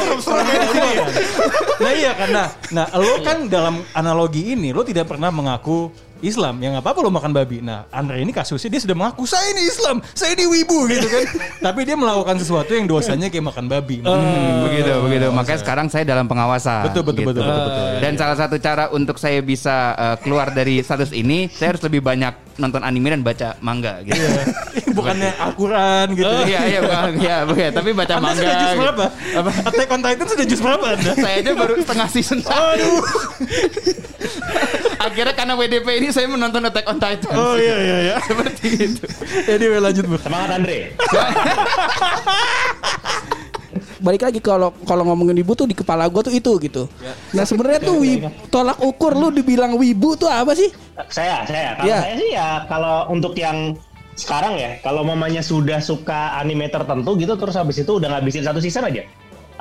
Nah 1.78 1.92
iya 1.94 2.12
kan. 2.18 2.30
Nah, 2.34 2.48
nah 2.74 2.86
lo 2.98 3.22
kan 3.22 3.46
dalam 3.48 3.86
analogi 3.94 4.58
ini 4.58 4.74
lo 4.74 4.82
tidak 4.82 5.08
pernah 5.08 5.30
mengaku 5.30 5.94
Islam. 6.22 6.62
Ya 6.62 6.72
nggak 6.74 6.86
apa-apa 6.86 7.00
lo 7.04 7.10
makan 7.12 7.32
babi. 7.34 7.60
Nah 7.60 7.86
Andre 7.92 8.22
ini 8.22 8.32
kasusnya 8.32 8.70
dia 8.72 8.82
sudah 8.82 8.96
mengaku 8.96 9.26
saya 9.28 9.52
ini 9.52 9.68
Islam, 9.68 10.00
saya 10.16 10.34
ini 10.38 10.46
wibu 10.48 10.88
gitu 10.88 11.08
kan. 11.10 11.26
Tapi 11.70 11.80
dia 11.84 11.98
melakukan 11.98 12.38
sesuatu 12.40 12.72
yang 12.74 12.86
dosanya 12.88 13.28
kayak 13.28 13.46
makan 13.52 13.66
babi. 13.68 14.00
Hmm, 14.02 14.66
begitu 14.70 14.92
begitu 15.02 15.28
makanya 15.34 15.60
sekarang 15.60 15.88
saya 15.90 16.04
dalam 16.06 16.26
pengawasan 16.30 16.92
Betul, 16.92 17.04
betul, 17.08 17.24
gitu. 17.26 17.30
betul, 17.34 17.44
betul, 17.44 17.66
betul. 17.66 18.00
dan 18.04 18.14
salah 18.16 18.38
satu 18.38 18.56
cara 18.62 18.84
untuk 18.94 19.18
saya 19.18 19.40
bisa 19.42 19.96
eh, 19.98 20.18
keluar 20.22 20.54
dari 20.54 20.80
status 20.84 21.12
ini 21.12 21.50
saya 21.50 21.76
harus 21.76 21.84
lebih 21.84 22.04
banyak 22.04 22.34
nonton 22.60 22.84
anime 22.86 23.10
dan 23.10 23.22
baca 23.26 23.58
manga 23.64 24.04
gitu 24.06 24.22
Bukannya 24.98 25.32
Al-Quran 25.40 26.06
gitu. 26.20 26.28
Oh, 26.28 26.44
iya 26.44 26.68
iya 26.68 26.80
bang 26.84 27.16
ya, 27.16 27.38
ya 27.48 27.70
tapi 27.72 27.96
baca 27.96 28.20
Anda 28.20 28.26
manga 28.28 28.42
sudah 28.44 28.56
jus 28.60 28.68
gitu. 28.70 28.82
berapa? 28.84 29.06
Attack 29.72 29.90
on 29.90 30.02
Titan 30.04 30.28
sudah 30.28 30.46
jus 30.46 30.62
berapa 30.62 30.86
Anda? 31.00 31.12
saya 31.16 31.36
aja 31.40 31.52
baru 31.56 31.74
setengah 31.80 32.08
season 32.12 32.38
Aduh. 32.44 33.02
akhirnya 35.06 35.34
karena 35.34 35.54
WDP 35.58 35.88
ini 35.98 36.11
saya 36.12 36.28
menonton 36.28 36.62
Attack 36.62 36.86
on 36.86 37.00
Titan 37.00 37.34
Oh 37.34 37.56
iya 37.56 37.76
iya 37.80 37.98
iya. 38.04 38.16
seperti 38.28 38.68
itu 38.88 39.04
Anyway 39.48 39.80
lanjut 39.80 40.06
bu. 40.06 40.16
Semangat 40.20 40.60
Andre. 40.60 40.92
balik 44.02 44.26
lagi 44.26 44.42
kalau 44.42 44.74
kalau 44.84 45.06
ngomongin 45.06 45.38
wibu 45.38 45.54
tuh 45.54 45.70
di 45.70 45.78
kepala 45.78 46.10
gue 46.10 46.22
tuh 46.26 46.34
itu 46.34 46.52
gitu. 46.58 46.84
Nah 47.32 47.46
sebenarnya 47.46 47.86
tuh 47.86 48.02
wib, 48.02 48.26
tolak 48.50 48.82
ukur 48.82 49.14
lu 49.14 49.30
dibilang 49.30 49.78
wibu 49.78 50.18
tuh 50.18 50.26
apa 50.28 50.58
sih? 50.58 50.74
Saya, 51.08 51.46
saya. 51.46 51.78
Kalau 51.78 51.86
Iya. 51.86 52.00
saya 52.02 52.16
sih 52.18 52.30
ya 52.34 52.48
kalau 52.66 53.06
untuk 53.14 53.38
yang 53.38 53.78
sekarang 54.18 54.58
ya, 54.58 54.82
kalau 54.82 55.06
mamanya 55.06 55.46
sudah 55.46 55.80
suka 55.80 56.36
anime 56.36 56.68
tertentu 56.68 57.16
gitu, 57.16 57.38
terus 57.38 57.56
habis 57.56 57.78
itu 57.80 57.92
udah 57.96 58.18
ngabisin 58.18 58.44
satu 58.44 58.58
season 58.60 58.90
aja. 58.90 59.06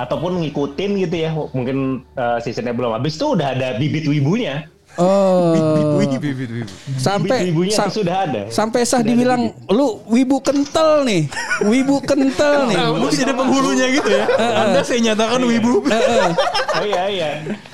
Ataupun 0.00 0.40
ngikutin 0.40 0.90
gitu 1.04 1.16
ya, 1.21 1.30
mungkin 1.52 2.09
eh, 2.16 2.38
seasonnya 2.40 2.73
belum 2.73 2.97
habis 2.97 3.21
tuh 3.21 3.37
udah 3.37 3.52
ada 3.52 3.76
bibit 3.76 4.09
wibunya. 4.09 4.64
Oh, 5.00 5.57
Bibit 6.21 6.69
sampai 7.00 7.49
wibunya 7.49 7.73
sa- 7.73 7.88
sudah 7.88 8.28
ada. 8.28 8.42
sampai 8.52 8.85
sah 8.85 9.00
Sudah 9.00 9.09
ada 9.09 9.09
dibilang 9.09 9.42
lu 9.73 10.04
wibu 10.07 10.45
kental 10.45 11.09
nih, 11.09 11.33
wibu 11.64 12.04
kental 12.04 12.64
nih. 12.71 12.76
Mesti 12.76 13.25
ada 13.25 13.33
penghulunya 13.33 13.87
gitu 13.88 14.09
ya. 14.12 14.28
Anda 14.37 14.85
saya 14.85 15.00
nyatakan 15.00 15.40
wibu. 15.40 15.80
Oh 15.88 16.85
iya 16.85 17.02
iya. 17.09 17.28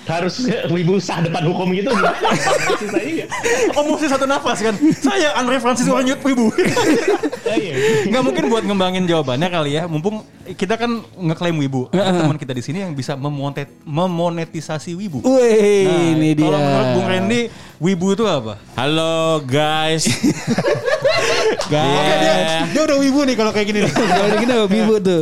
Harus 0.06 0.46
wibu 0.70 1.02
sah 1.02 1.18
depan 1.18 1.42
hukum 1.50 1.66
gitu. 1.75 1.90
Susah 2.78 3.02
iya. 3.02 3.26
Oh 3.75 3.82
mesti 3.90 4.06
satu 4.06 4.22
nafas 4.22 4.62
kan. 4.62 4.75
Saya 4.94 5.34
Andre 5.34 5.58
Francis 5.58 5.90
Wanyut 5.90 6.22
wibu. 6.22 6.54
Iya. 7.46 8.06
Nggak 8.06 8.22
mungkin 8.22 8.44
buat 8.46 8.62
ngembangin 8.62 9.04
jawabannya 9.06 9.48
kali 9.50 9.70
ya. 9.75 9.90
Mumpung 9.90 10.22
kita 10.54 10.78
kan 10.78 11.02
ngeklaim 11.18 11.58
wibu. 11.58 11.90
Ada 11.90 12.22
teman 12.22 12.38
kita 12.38 12.54
di 12.54 12.62
sini 12.62 12.86
yang 12.86 12.94
bisa 12.94 13.18
memonet, 13.18 13.66
memonetisasi 13.82 14.94
wibu. 14.94 15.26
Wih, 15.26 15.90
Nah, 15.90 16.02
ini 16.14 16.30
dia. 16.38 16.46
Kalau 16.46 16.58
menurut 16.62 16.88
Bung 16.94 17.08
Randy, 17.10 17.40
wibu 17.82 18.06
itu 18.14 18.25
apa? 18.30 18.62
Halo 18.78 19.42
guys. 19.42 20.06
Dia, 21.66 21.82
guys. 21.82 22.52
dia 22.75 22.82
udah 22.86 22.98
wibu 23.02 23.26
nih 23.26 23.34
kalau 23.34 23.50
kayak 23.50 23.66
gini. 23.70 23.80
nih. 23.82 23.90
Jadi 23.90 24.34
gini 24.38 24.54
wibu 24.70 24.94
tuh. 25.02 25.20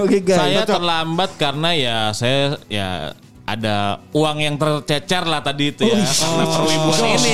Oke 0.00 0.18
guys. 0.24 0.40
Saya 0.40 0.64
terlambat 0.64 1.30
karena 1.36 1.68
ya 1.76 1.96
saya 2.16 2.56
ya 2.72 3.12
ada 3.48 4.04
uang 4.12 4.38
yang 4.44 4.54
tercecer 4.60 5.24
lah 5.24 5.40
tadi 5.40 5.72
itu 5.72 5.88
ya 5.88 5.96
karena 5.96 6.44
perwibuan 6.44 7.00
ini. 7.16 7.32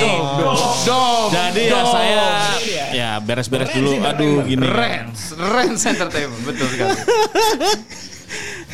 Dom. 0.87 1.27
Jadi 1.27 1.63
ya 1.67 1.81
saya 1.83 2.27
ya 2.95 3.09
beres-beres 3.19 3.75
dulu. 3.75 3.99
Aduh 3.99 4.47
gini. 4.47 4.63
Rens, 4.63 5.35
Rens 5.35 5.83
Entertainment 5.83 6.43
betul 6.47 6.67
sekali. 6.71 6.95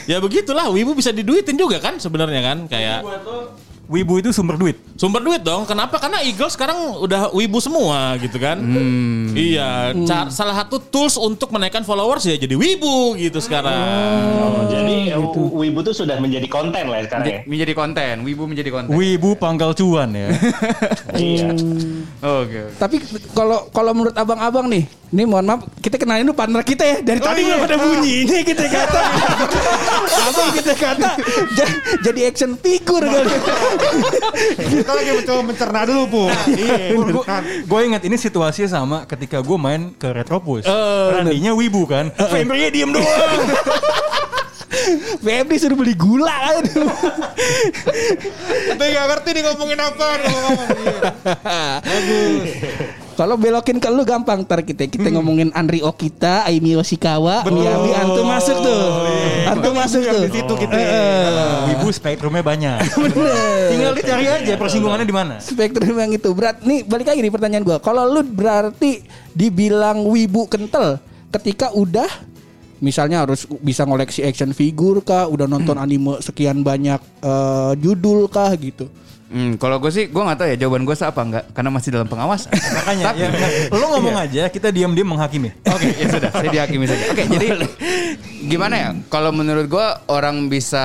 Ya 0.10 0.18
begitulah 0.18 0.66
wibu 0.74 0.98
bisa 0.98 1.14
diduitin 1.14 1.54
juga 1.54 1.78
kan 1.78 2.02
sebenarnya 2.02 2.42
kan 2.42 2.66
kayak 2.66 3.06
Wibu 3.86 4.18
itu 4.18 4.30
sumber 4.32 4.56
duit. 4.56 4.78
sumber 4.96 5.20
duit 5.20 5.42
dong. 5.42 5.66
Kenapa? 5.66 5.98
Karena 5.98 6.22
Eagle 6.22 6.48
sekarang 6.48 7.02
udah 7.02 7.34
wibu 7.34 7.58
semua 7.58 8.16
gitu 8.16 8.38
kan. 8.38 8.56
Iya, 9.32 9.92
Ca- 10.06 10.30
salah 10.30 10.56
satu 10.56 10.78
tools 10.78 11.18
untuk 11.18 11.50
menaikkan 11.50 11.82
followers 11.82 12.24
ya 12.24 12.38
jadi 12.38 12.54
wibu 12.54 13.18
gitu 13.18 13.42
sekarang. 13.42 14.22
Oh, 14.38 14.64
jadi 14.70 15.12
eh, 15.12 15.20
wibu 15.52 15.80
tuh 15.82 15.92
sudah 15.92 16.22
menjadi 16.22 16.46
konten 16.46 16.88
lah 16.88 17.02
sekarang 17.02 17.26
ya. 17.26 17.40
Menjadi 17.44 17.74
konten, 17.74 18.14
wibu 18.24 18.44
menjadi 18.46 18.70
konten. 18.70 18.94
Wibu 18.94 19.36
pangkal 19.36 19.74
cuan 19.74 20.14
ya. 20.14 20.30
Iya. 21.12 21.52
Oke. 22.22 22.62
Tapi 22.80 22.96
kalau 23.34 23.68
kalau 23.70 23.92
menurut 23.92 24.16
abang-abang 24.16 24.72
nih, 24.72 24.86
ini 25.12 25.28
mohon 25.28 25.44
maaf, 25.44 25.68
kita 25.84 26.00
kenalin 26.00 26.24
dulu 26.24 26.40
partner 26.40 26.64
kita 26.64 26.88
ya. 26.88 26.98
Dari 27.04 27.20
tadi 27.20 27.44
belum 27.44 27.68
ada 27.68 27.76
bunyi. 27.76 28.16
Ini 28.24 28.48
kita 28.48 28.64
kata, 28.64 29.02
apa 30.08 30.42
kita 30.56 30.74
kata 30.80 31.10
ja- 31.52 31.76
jadi 32.00 32.32
action 32.32 32.56
figure 32.56 33.04
kali. 33.04 33.36
Kita 34.56 34.92
lagi 34.96 35.12
mencoba 35.12 35.42
mencerna 35.44 35.84
dulu, 35.84 36.04
Bu. 36.08 36.24
Iya. 36.56 36.96
kan. 37.28 37.44
gue 37.44 37.80
ingat 37.84 38.08
ini 38.08 38.16
situasinya 38.16 38.72
sama 38.72 38.98
ketika 39.04 39.44
gue 39.44 39.58
main 39.60 39.92
ke 40.00 40.08
Retropus. 40.16 40.64
Oh, 40.64 41.12
Randinya 41.12 41.52
wibu 41.60 41.84
kan. 41.84 42.08
Fembri 42.16 42.72
diem 42.72 42.96
doang. 42.96 43.04
Febri 45.28 45.60
suruh 45.60 45.76
beli 45.76 45.92
gula 45.92 46.32
kan. 46.32 46.64
Tapi 48.80 48.96
gak 48.96 49.06
ngerti 49.12 49.30
nih 49.36 49.44
ngomongin 49.44 49.80
apa. 49.84 50.08
ngomong-ngomong. 50.24 50.68
Iya. 50.80 51.04
Kalau 53.22 53.38
belokin 53.38 53.78
ke 53.78 53.86
lu 53.94 54.02
gampang 54.02 54.42
ntar 54.42 54.66
kita 54.66 54.90
kita 54.90 55.14
ngomongin 55.14 55.54
Andri 55.54 55.86
Okita, 55.86 56.42
Aimi 56.42 56.74
Yoshikawa, 56.74 57.46
Miyabi 57.46 57.94
Antu 57.94 58.26
masuk 58.26 58.58
tuh. 58.66 58.82
Antu 59.46 59.70
masuk 59.78 60.02
yang 60.02 60.18
tuh. 60.18 60.26
di 60.26 60.42
situ 60.42 60.54
kita. 60.58 60.78
wibu 61.70 61.94
spektrumnya 61.94 62.42
banyak. 62.42 62.82
Bener. 63.06 63.70
Tinggal 63.70 63.94
dicari 63.94 64.26
aja 64.26 64.54
persinggungannya 64.58 65.06
di 65.06 65.14
mana. 65.14 65.38
Spektrum 65.38 66.02
yang 66.02 66.10
itu 66.18 66.34
berat 66.34 66.66
nih 66.66 66.82
balik 66.82 67.14
lagi 67.14 67.22
nih 67.22 67.30
pertanyaan 67.30 67.62
gua. 67.62 67.78
Kalau 67.78 68.10
lu 68.10 68.26
berarti 68.26 69.06
dibilang 69.38 70.02
wibu 70.02 70.50
kental 70.50 70.98
ketika 71.30 71.70
udah 71.78 72.10
misalnya 72.82 73.22
harus 73.22 73.46
bisa 73.62 73.86
ngoleksi 73.86 74.26
action 74.26 74.50
figure 74.50 74.98
kah, 75.06 75.30
udah 75.30 75.46
nonton 75.46 75.78
anime 75.78 76.18
sekian 76.26 76.66
banyak 76.66 76.98
eh, 77.22 77.74
judul 77.78 78.26
kah 78.34 78.50
gitu. 78.58 78.90
Hmm, 79.32 79.56
kalau 79.56 79.80
gue 79.80 79.88
sih, 79.96 80.12
gue 80.12 80.20
nggak 80.20 80.44
tahu 80.44 80.48
ya 80.52 80.58
jawaban 80.60 80.84
gue 80.84 80.92
apa 80.92 81.22
enggak, 81.24 81.44
karena 81.56 81.70
masih 81.72 81.90
dalam 81.96 82.08
pengawasan. 82.12 82.52
Makanya 82.84 83.16
ya, 83.16 83.28
lo 83.80 83.86
ngomong 83.96 84.16
aja 84.20 84.44
kita 84.52 84.76
diam-diam 84.76 85.08
menghakimi. 85.08 85.56
Oke, 85.72 85.88
ya 85.96 86.08
sudah, 86.12 86.32
saya 86.36 86.52
dihakimi 86.52 86.84
saja. 86.84 87.04
Oke, 87.16 87.24
jadi 87.32 87.48
gimana 88.52 88.76
ya? 88.76 88.90
Kalau 89.08 89.32
menurut 89.32 89.72
gua 89.72 90.04
orang 90.12 90.52
bisa 90.52 90.84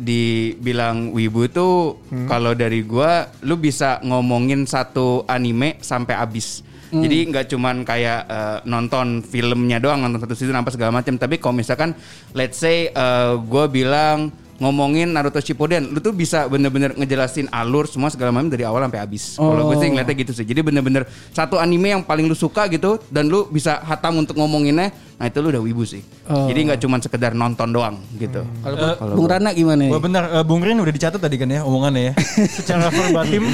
dibilang 0.00 1.12
wibu 1.12 1.44
itu 1.44 2.00
kalau 2.32 2.56
dari 2.56 2.80
gua 2.80 3.28
lu 3.44 3.60
bisa 3.60 4.00
ngomongin 4.00 4.64
satu 4.64 5.28
anime 5.28 5.76
sampai 5.84 6.16
habis. 6.16 6.64
Jadi 6.92 7.24
nggak 7.32 7.48
cuman 7.48 7.88
kayak 7.88 8.20
eh, 8.28 8.58
nonton 8.68 9.24
filmnya 9.24 9.80
doang, 9.80 10.04
nonton 10.04 10.20
satu 10.20 10.36
season 10.36 10.60
apa 10.60 10.68
segala 10.68 10.92
macam, 11.00 11.16
tapi 11.16 11.40
kalau 11.40 11.56
misalkan 11.56 11.96
let's 12.36 12.60
say 12.60 12.92
eh, 12.92 13.32
gua 13.48 13.64
bilang 13.68 14.32
ngomongin 14.62 15.10
Naruto 15.10 15.42
Shippuden, 15.42 15.90
lu 15.90 15.98
tuh 15.98 16.14
bisa 16.14 16.46
bener-bener 16.46 16.94
ngejelasin 16.94 17.50
alur 17.50 17.90
semua 17.90 18.14
segala 18.14 18.30
macam 18.30 18.46
dari 18.46 18.62
awal 18.62 18.86
sampai 18.86 19.02
habis. 19.02 19.34
Kalau 19.34 19.66
gue 19.66 19.76
sih 19.82 19.90
ngeliatnya 19.90 20.14
gitu 20.22 20.32
sih. 20.32 20.46
Jadi 20.46 20.62
bener-bener 20.62 21.02
satu 21.34 21.58
anime 21.58 21.90
yang 21.90 22.06
paling 22.06 22.30
lu 22.30 22.38
suka 22.38 22.70
gitu 22.70 23.02
dan 23.10 23.26
lu 23.26 23.50
bisa 23.50 23.82
hatam 23.82 24.22
untuk 24.22 24.38
ngomonginnya, 24.38 24.94
nah 25.22 25.30
itu 25.30 25.38
lu 25.38 25.54
udah 25.54 25.62
wibu 25.62 25.86
sih. 25.86 26.02
Jadi 26.26 26.66
nggak 26.66 26.82
cuma 26.82 26.98
sekedar 26.98 27.30
nonton 27.30 27.70
doang 27.70 27.94
gitu. 28.18 28.42
Kalau 28.58 28.98
Bung 29.14 29.30
Rana 29.30 29.54
gimana 29.54 29.86
Wah 29.86 29.94
nih? 29.94 30.02
benar, 30.02 30.22
eh, 30.26 30.42
Bung 30.42 30.58
Rin 30.58 30.74
udah 30.74 30.90
dicatat 30.90 31.22
tadi 31.22 31.38
kan 31.38 31.46
ya 31.46 31.62
omongannya 31.62 32.10
ya. 32.10 32.12
Secara 32.58 32.90
verbatim 32.90 33.46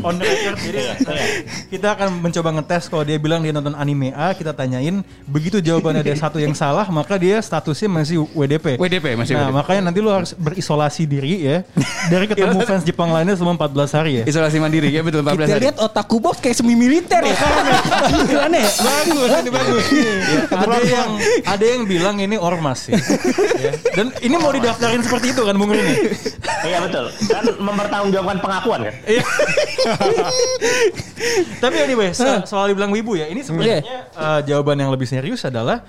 on 0.00 0.14
the 0.14 0.22
record. 0.22 0.56
Jadi 0.62 0.78
eh, 0.78 0.94
kita 1.68 1.98
akan 1.98 2.22
mencoba 2.22 2.54
ngetes 2.54 2.86
kalau 2.86 3.02
dia 3.02 3.18
bilang 3.18 3.42
dia 3.42 3.50
nonton 3.50 3.74
anime 3.74 4.14
A, 4.14 4.30
kita 4.30 4.54
tanyain 4.54 5.02
begitu 5.26 5.58
jawabannya 5.58 6.06
ada 6.06 6.14
satu 6.14 6.38
yang 6.38 6.54
salah, 6.54 6.86
maka 6.86 7.18
dia 7.18 7.42
statusnya 7.42 7.90
masih 7.90 8.22
WDP. 8.30 8.78
WDP, 8.78 9.18
masih 9.18 9.34
Nah, 9.34 9.50
WDP. 9.50 9.58
makanya 9.58 9.82
nanti 9.90 9.98
lu 9.98 10.14
harus 10.14 10.30
berisolasi 10.32 11.02
diri 11.02 11.42
ya 11.42 11.66
dari 12.14 12.30
ketemu 12.30 12.62
fans 12.62 12.86
Jepang 12.86 13.10
lainnya 13.10 13.34
selama 13.34 13.58
14 13.66 13.90
hari 13.90 14.12
ya. 14.22 14.24
Isolasi 14.24 14.62
mandiri 14.62 14.86
ya 14.86 15.02
betul 15.02 15.26
14 15.26 15.34
Kita 15.34 15.50
hari. 15.50 15.62
lihat 15.66 15.76
otaku 15.82 16.22
box 16.22 16.38
kayak 16.38 16.54
semi 16.54 16.78
militer 16.78 17.26
ya. 17.26 17.34
Gimana 18.30 18.54
ya? 18.54 18.70
Bagus, 18.78 19.30
ini 19.34 19.50
bagus. 19.50 19.84
ada 20.46 20.78
yang 20.84 21.07
ada 21.44 21.64
yang 21.64 21.82
bilang 21.84 22.16
ini 22.18 22.36
ormas 22.36 22.88
ya. 22.88 22.98
Ya. 23.58 23.74
Dan 23.90 24.14
ini 24.22 24.38
mau 24.38 24.54
didaftarin 24.54 25.02
seperti 25.02 25.34
itu 25.34 25.42
kan 25.42 25.58
Bung 25.58 25.74
Rin? 25.74 25.82
ya? 25.82 25.96
Iya 26.62 26.78
betul. 26.78 27.10
Kan 27.26 27.42
mempertanggungjawabkan 27.58 28.38
pengakuan 28.38 28.80
kan. 28.86 28.94
Iya. 29.02 29.24
Tapi 31.62 31.76
anyway, 31.80 32.14
so- 32.14 32.46
soal 32.46 32.70
dibilang 32.70 32.94
wibu 32.94 33.18
ya, 33.18 33.26
ini 33.26 33.42
sebenarnya 33.42 33.82
uh, 34.14 34.40
jawaban 34.42 34.78
yang 34.78 34.90
lebih 34.94 35.10
serius 35.10 35.42
adalah 35.42 35.82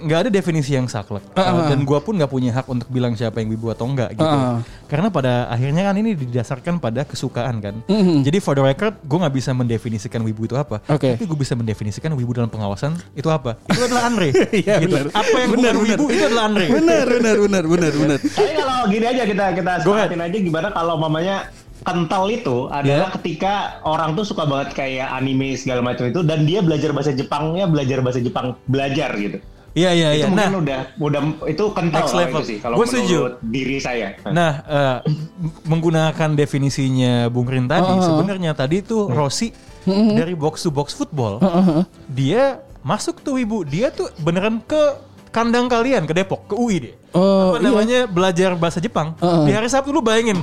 nggak 0.00 0.18
ada 0.26 0.30
definisi 0.30 0.74
yang 0.74 0.86
saklek 0.86 1.26
Uh, 1.34 1.66
dan 1.66 1.82
gua 1.82 1.98
pun 1.98 2.14
nggak 2.14 2.30
punya 2.30 2.50
hak 2.54 2.66
untuk 2.70 2.88
bilang 2.88 3.18
siapa 3.18 3.42
yang 3.42 3.50
wibu 3.50 3.68
atau 3.70 3.90
enggak 3.90 4.14
gitu. 4.14 4.22
Uh-uh. 4.24 4.62
Karena 4.86 5.10
pada 5.10 5.50
akhirnya 5.50 5.82
kan 5.90 5.94
ini 5.98 6.14
didasarkan 6.14 6.78
pada 6.78 7.02
kesukaan 7.02 7.58
kan. 7.58 7.74
Jadi 8.22 8.38
for 8.38 8.54
the 8.54 8.62
record, 8.62 8.94
gue 9.02 9.18
nggak 9.18 9.34
bisa 9.34 9.50
mendefinisikan 9.50 10.22
wibu 10.22 10.46
itu 10.46 10.54
apa. 10.54 10.78
Oke. 10.86 11.18
Tapi 11.18 11.24
gue 11.26 11.38
bisa 11.38 11.58
mendefinisikan 11.58 12.14
wibu 12.14 12.30
dalam 12.30 12.46
pengawasan 12.46 12.94
itu 13.18 13.26
apa. 13.26 13.58
Itu 13.66 13.82
adalah 13.90 14.06
Andre. 14.06 14.30
Iya, 14.54 14.78
gitu. 14.86 14.94
benar. 14.94 15.06
Apa 15.10 15.36
yang 15.40 15.50
bukan 15.50 15.74
wibu 15.82 16.04
itu 16.14 16.22
adalah 16.30 16.44
Andre. 16.46 16.66
Benar, 16.70 17.06
benar, 17.10 17.36
benar, 17.42 17.64
benar, 17.66 17.92
benar. 17.98 18.18
Tapi 18.22 18.52
kalau 18.54 18.76
gini 18.86 19.06
aja 19.08 19.22
kita 19.26 19.44
kita 19.58 19.72
sepakatin 19.82 20.20
aja 20.22 20.36
gimana 20.38 20.68
kalau 20.70 20.94
mamanya 20.94 21.36
kental 21.84 22.24
itu 22.26 22.66
adalah 22.66 23.12
ketika 23.12 23.54
orang 23.82 24.12
tuh 24.12 24.24
suka 24.24 24.42
banget 24.42 24.72
kayak 24.72 25.08
anime 25.10 25.52
segala 25.52 25.80
macam 25.80 26.04
itu 26.04 26.20
dan 26.20 26.42
dia 26.42 26.58
belajar 26.58 26.90
bahasa 26.90 27.12
Jepangnya 27.12 27.64
belajar 27.64 28.00
bahasa 28.00 28.18
Jepang 28.18 28.56
belajar 28.64 29.12
gitu. 29.14 29.38
Iya 29.74 29.90
iya 29.90 30.08
iya. 30.12 30.24
Itu 30.24 30.30
mungkin 30.30 30.48
Nah, 30.48 30.60
udah 30.60 30.80
udah 30.96 31.20
itu 31.44 31.64
kental 31.68 32.00
Next 32.00 32.14
level. 32.14 32.40
itu 32.40 32.46
sih 32.46 32.58
kalau 32.58 32.74
Gua 32.74 32.86
setuju. 32.86 33.16
menurut 33.18 33.34
diri 33.44 33.78
saya. 33.78 34.06
Nah, 34.24 34.52
eh, 34.62 34.98
m- 35.04 35.60
menggunakan 35.66 36.30
definisinya 36.32 37.26
Bung 37.26 37.44
Rin 37.44 37.66
tadi, 37.66 37.90
sebenarnya 37.98 38.54
tadi 38.54 38.80
itu 38.80 39.06
Rossi 39.08 39.50
dari 39.84 40.32
box 40.32 40.62
to 40.62 40.70
box 40.70 40.94
football, 40.94 41.42
dia 42.06 42.62
masuk 42.80 43.18
tuh 43.18 43.36
ibu, 43.36 43.60
dia 43.62 43.90
tuh 43.90 44.08
beneran 44.16 44.62
ke 44.62 44.78
kandang 45.28 45.66
kalian 45.66 46.06
ke 46.06 46.14
Depok, 46.14 46.46
ke 46.46 46.54
UI 46.54 46.76
dia. 46.80 46.94
Oh, 47.10 47.50
Apa 47.50 47.58
namanya 47.60 48.06
belajar 48.06 48.54
bahasa 48.54 48.78
Jepang. 48.78 49.18
Di 49.18 49.50
hari 49.50 49.66
Sabtu 49.66 49.90
lu 49.90 49.98
bayangin 49.98 50.38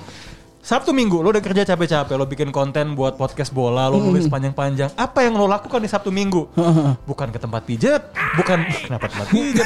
Sabtu 0.61 0.93
Minggu 0.93 1.25
lo 1.25 1.33
udah 1.33 1.41
kerja 1.41 1.65
capek-capek, 1.65 2.13
lo 2.13 2.29
bikin 2.29 2.53
konten 2.53 2.93
buat 2.93 3.17
podcast 3.17 3.49
bola, 3.49 3.89
lo 3.89 3.97
nulis 3.97 4.29
panjang-panjang. 4.29 4.93
Apa 4.93 5.25
yang 5.25 5.33
lo 5.33 5.49
lakukan 5.49 5.81
di 5.81 5.89
Sabtu 5.89 6.13
Minggu? 6.13 6.53
bukan 7.09 7.33
ke 7.33 7.41
tempat 7.41 7.65
pijat, 7.65 8.13
bukan 8.37 8.61
kenapa 8.85 9.09
tempat 9.09 9.27
pijat? 9.33 9.65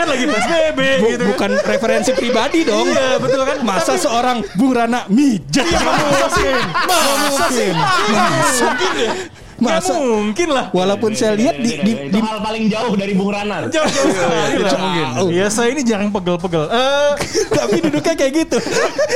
kan 0.00 0.06
lagi 0.08 0.24
PSBB 0.24 0.80
Bu- 0.96 1.08
gitu 1.12 1.22
kan. 1.22 1.28
bukan 1.28 1.50
referensi 1.60 2.10
pribadi 2.16 2.64
dong. 2.64 2.88
Iya, 2.88 3.20
betul 3.20 3.44
kan? 3.44 3.56
Masa 3.68 4.00
seorang 4.00 4.40
Bung 4.56 4.72
Rana 4.72 5.04
mijat 5.12 5.68
Gak 5.68 5.76
mungkin. 5.84 6.56
Masa 6.88 7.46
sih? 7.52 7.70
Masa 7.76 8.64
mungkin 8.72 9.12
ya? 9.56 9.80
Gak 9.80 9.80
Masa 9.80 9.94
mungkin 9.96 10.48
lah. 10.52 10.66
walaupun 10.70 11.10
saya 11.12 11.32
lihat 11.32 11.56
di 11.56 11.70
di, 11.80 11.92
itu 11.96 12.12
di 12.12 12.20
hal 12.20 12.38
paling 12.40 12.64
jauh 12.68 12.92
dari 12.92 13.12
Bung 13.16 13.32
Rana. 13.32 13.66
Jauh-jauh 13.66 14.10
sekali 14.12 14.56
lah. 14.60 14.72
Jauh. 15.16 15.28
Ya 15.32 15.46
saya 15.48 15.72
ini 15.72 15.80
jarang 15.80 16.12
pegel-pegel. 16.12 16.68
Eh, 16.68 17.12
tapi 17.58 17.76
duduknya 17.80 18.14
kayak 18.14 18.32
gitu. 18.36 18.58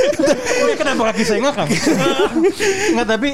Ini 0.61 0.73
kenapa 0.77 1.13
kaki 1.13 1.23
saya 1.25 1.39
ngakang? 1.45 1.69
Enggak 2.93 3.07
tapi 3.07 3.29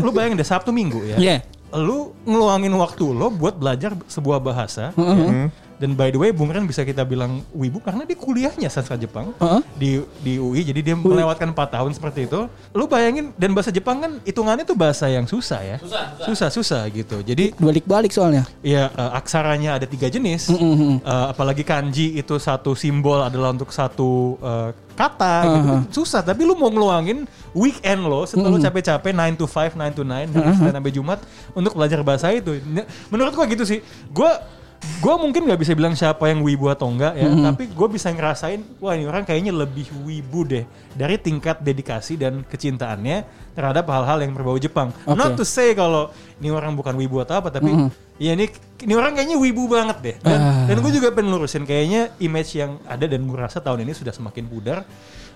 lu 0.00 0.10
bayangin 0.12 0.40
deh 0.40 0.48
Sabtu 0.48 0.72
Minggu 0.72 1.04
ya. 1.04 1.16
Iya. 1.16 1.36
Lu 1.76 2.16
ngeluangin 2.24 2.72
waktu 2.72 3.04
lo 3.12 3.28
buat 3.28 3.56
belajar 3.56 3.92
sebuah 4.08 4.40
bahasa. 4.40 4.96
ya. 4.96 5.48
Dan 5.76 5.92
by 5.92 6.08
the 6.08 6.16
way 6.16 6.30
Bung 6.32 6.48
Ren 6.48 6.64
bisa 6.64 6.82
kita 6.82 7.04
bilang 7.04 7.44
wibu 7.52 7.84
karena 7.84 8.08
dia 8.08 8.16
kuliahnya 8.16 8.72
sastra 8.72 8.96
Jepang 8.96 9.36
Heeh. 9.36 9.60
di 9.76 9.90
di 10.24 10.32
UI 10.40 10.64
jadi 10.64 10.80
dia 10.80 10.96
melewatkan 10.96 11.52
4 11.52 11.76
tahun 11.76 11.90
seperti 11.92 12.24
itu. 12.24 12.48
Lu 12.72 12.88
bayangin 12.88 13.36
dan 13.36 13.52
bahasa 13.52 13.68
Jepang 13.68 14.00
kan 14.00 14.12
hitungannya 14.24 14.64
tuh 14.64 14.76
bahasa 14.76 15.04
yang 15.06 15.28
susah 15.28 15.60
ya. 15.60 15.76
Susah, 16.24 16.48
susah, 16.48 16.82
gitu. 16.88 17.20
Jadi 17.20 17.52
Balik-balik 17.60 18.08
soalnya. 18.10 18.48
Ya 18.64 18.88
eh, 18.88 19.10
aksaranya 19.14 19.76
ada 19.76 19.84
tiga 19.84 20.08
jenis. 20.08 20.48
Mm-mm. 20.48 21.04
Eh, 21.04 21.26
apalagi 21.30 21.60
kanji 21.60 22.16
itu 22.16 22.40
satu 22.40 22.72
simbol 22.72 23.20
adalah 23.20 23.52
untuk 23.52 23.68
satu 23.68 24.40
eh, 24.40 24.70
kata 24.96 25.34
gitu. 25.44 25.68
Uh-huh. 25.68 25.80
Susah 25.92 26.24
tapi 26.24 26.48
lu 26.48 26.56
mau 26.56 26.72
ngeluangin 26.72 27.28
weekend 27.52 28.00
lo 28.08 28.24
setelah 28.24 28.48
lu 28.48 28.56
capek-capek 28.56 29.12
9 29.12 29.36
to 29.36 29.44
5, 29.44 29.76
9 29.76 29.92
to 29.92 30.02
9 30.08 30.32
dari 30.32 30.40
Uh-huh. 30.40 30.56
Senin 30.56 30.72
sampai 30.72 30.92
Jumat 30.94 31.18
untuk 31.52 31.76
belajar 31.76 32.00
bahasa 32.00 32.32
itu. 32.32 32.56
Menurut 33.12 33.36
gua 33.36 33.44
gitu 33.44 33.68
sih. 33.68 33.84
Gua 34.08 34.40
gua 34.98 35.16
mungkin 35.16 35.44
nggak 35.44 35.60
bisa 35.60 35.72
bilang 35.72 35.92
siapa 35.92 36.28
yang 36.28 36.40
wibu 36.40 36.66
atau 36.66 36.88
enggak 36.88 37.14
ya, 37.14 37.26
Uh-huh. 37.26 37.44
tapi 37.48 37.68
gue 37.68 37.88
bisa 37.88 38.08
ngerasain 38.08 38.60
wah 38.78 38.92
ini 38.92 39.04
orang 39.04 39.22
kayaknya 39.22 39.52
lebih 39.52 39.88
wibu 40.02 40.42
deh 40.42 40.64
dari 40.92 41.16
tingkat 41.16 41.60
dedikasi 41.60 42.16
dan 42.16 42.40
kecintaannya 42.42 43.24
terhadap 43.52 43.84
hal-hal 43.86 44.20
yang 44.20 44.32
berbau 44.32 44.56
Jepang. 44.56 44.92
Oke. 45.04 45.16
Not 45.16 45.34
to 45.34 45.44
say 45.44 45.72
kalau 45.72 46.12
ini 46.36 46.48
orang 46.48 46.76
bukan 46.76 46.92
wibu 46.94 47.20
atau 47.20 47.40
apa, 47.40 47.48
tapi 47.48 47.72
ya 48.16 48.32
ini 48.32 48.48
ini 48.80 48.92
orang 48.92 49.12
kayaknya 49.12 49.36
wibu 49.36 49.64
banget 49.66 49.96
deh. 50.00 50.16
Dan, 50.20 50.38
Ah. 50.38 50.64
dan 50.68 50.76
gue 50.78 50.92
juga 50.92 51.08
pengen 51.10 51.32
lurusin 51.32 51.64
kayaknya 51.64 52.12
image 52.18 52.52
yang 52.54 52.76
ada 52.84 53.04
dan 53.04 53.24
gue 53.24 53.36
rasa 53.36 53.58
tahun 53.58 53.84
ini 53.84 53.92
sudah 53.92 54.12
semakin 54.12 54.44
pudar. 54.44 54.84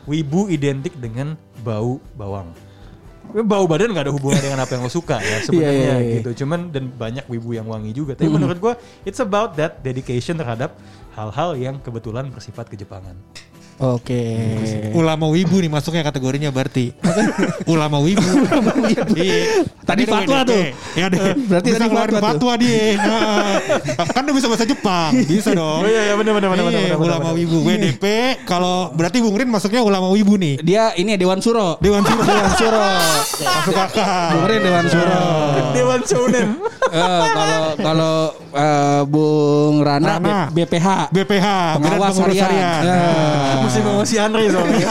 Wibu 0.05 0.49
identik 0.49 0.97
dengan 0.97 1.37
bau 1.61 2.01
bawang. 2.17 2.49
Bau 3.33 3.65
badan 3.65 3.95
nggak 3.95 4.05
ada 4.11 4.15
hubungan 4.15 4.41
dengan 4.41 4.59
apa 4.63 4.75
yang 4.77 4.83
lo 4.85 4.93
suka 4.93 5.19
ya 5.19 5.39
sebenarnya 5.47 5.71
Iya, 5.71 5.95
iya, 5.95 5.97
iya. 6.03 6.15
gitu. 6.21 6.45
Cuman 6.45 6.75
dan 6.75 6.91
banyak 6.91 7.25
wibu 7.31 7.55
yang 7.55 7.67
wangi 7.67 7.95
juga. 7.95 8.19
Tapi 8.19 8.29
menurut 8.29 8.59
gue 8.59 8.73
it's 9.05 9.23
about 9.23 9.55
that 9.55 9.81
dedication 9.81 10.37
terhadap 10.37 10.75
hal-hal 11.15 11.55
yang 11.55 11.79
kebetulan 11.79 12.29
bersifat 12.31 12.67
kejepangan. 12.69 13.15
Oke. 13.81 14.23
Ulama 14.93 15.25
wibu 15.33 15.57
nih 15.57 15.73
masuknya 15.73 16.05
kategorinya 16.05 16.53
berarti. 16.53 16.93
Ulama 17.73 17.97
wibu. 18.05 18.21
Iya. 19.17 19.65
Tadi 19.89 20.05
Dia 20.05 20.13
fatwa 20.13 20.39
tuh. 20.45 20.63
Ya 20.93 21.07
deh. 21.09 21.33
Berarti 21.51 21.69
bisa 21.73 21.81
tadi 21.81 21.89
ngeluarin 21.89 22.15
fatwa 22.21 22.29
fatwa 22.37 22.53
dia. 22.61 22.85
Nah. 23.01 23.57
kan 24.13 24.23
udah 24.29 24.37
bisa 24.37 24.47
bahasa 24.53 24.67
Jepang. 24.69 25.11
Bisa 25.25 25.51
dong. 25.57 25.81
Oh 25.83 25.89
iya 25.89 26.13
iya 26.13 26.15
benar 26.15 26.33
benar 26.37 26.49
benar 26.53 26.61
Iya, 26.61 26.69
benar. 26.69 26.85
benar, 26.93 27.01
ulama 27.01 27.29
wibu 27.33 27.59
WDP 27.65 28.05
kalau 28.45 28.93
berarti 28.93 29.19
Bung 29.25 29.35
Rin 29.41 29.49
masuknya 29.49 29.81
ulama 29.81 30.13
wibu 30.13 30.37
nih. 30.37 30.61
Dia 30.61 30.93
ini 31.01 31.17
ya 31.17 31.19
Dewan 31.19 31.41
Suro. 31.41 31.81
Dewan 31.81 32.05
Suro. 32.05 32.23
Dewan 32.23 32.53
Suro. 32.61 32.85
Masuk 33.41 33.77
akal. 33.81 34.29
Bung 34.37 34.45
Rin 34.47 34.61
Dewan 34.61 34.87
Suro. 34.93 35.21
Dewan 35.73 36.01
Shonen. 36.05 36.49
Eh, 36.91 37.25
kalau 37.33 37.63
kalau 37.81 38.15
eh, 38.53 39.03
Bung 39.09 39.75
Rana, 39.81 40.51
BPH. 40.53 41.15
BPH, 41.15 41.47
Pengawas 41.81 42.15
harian. 42.21 42.83
Musim 43.71 43.87
emosi 43.87 44.17
Andre 44.19 44.51
soalnya. 44.51 44.89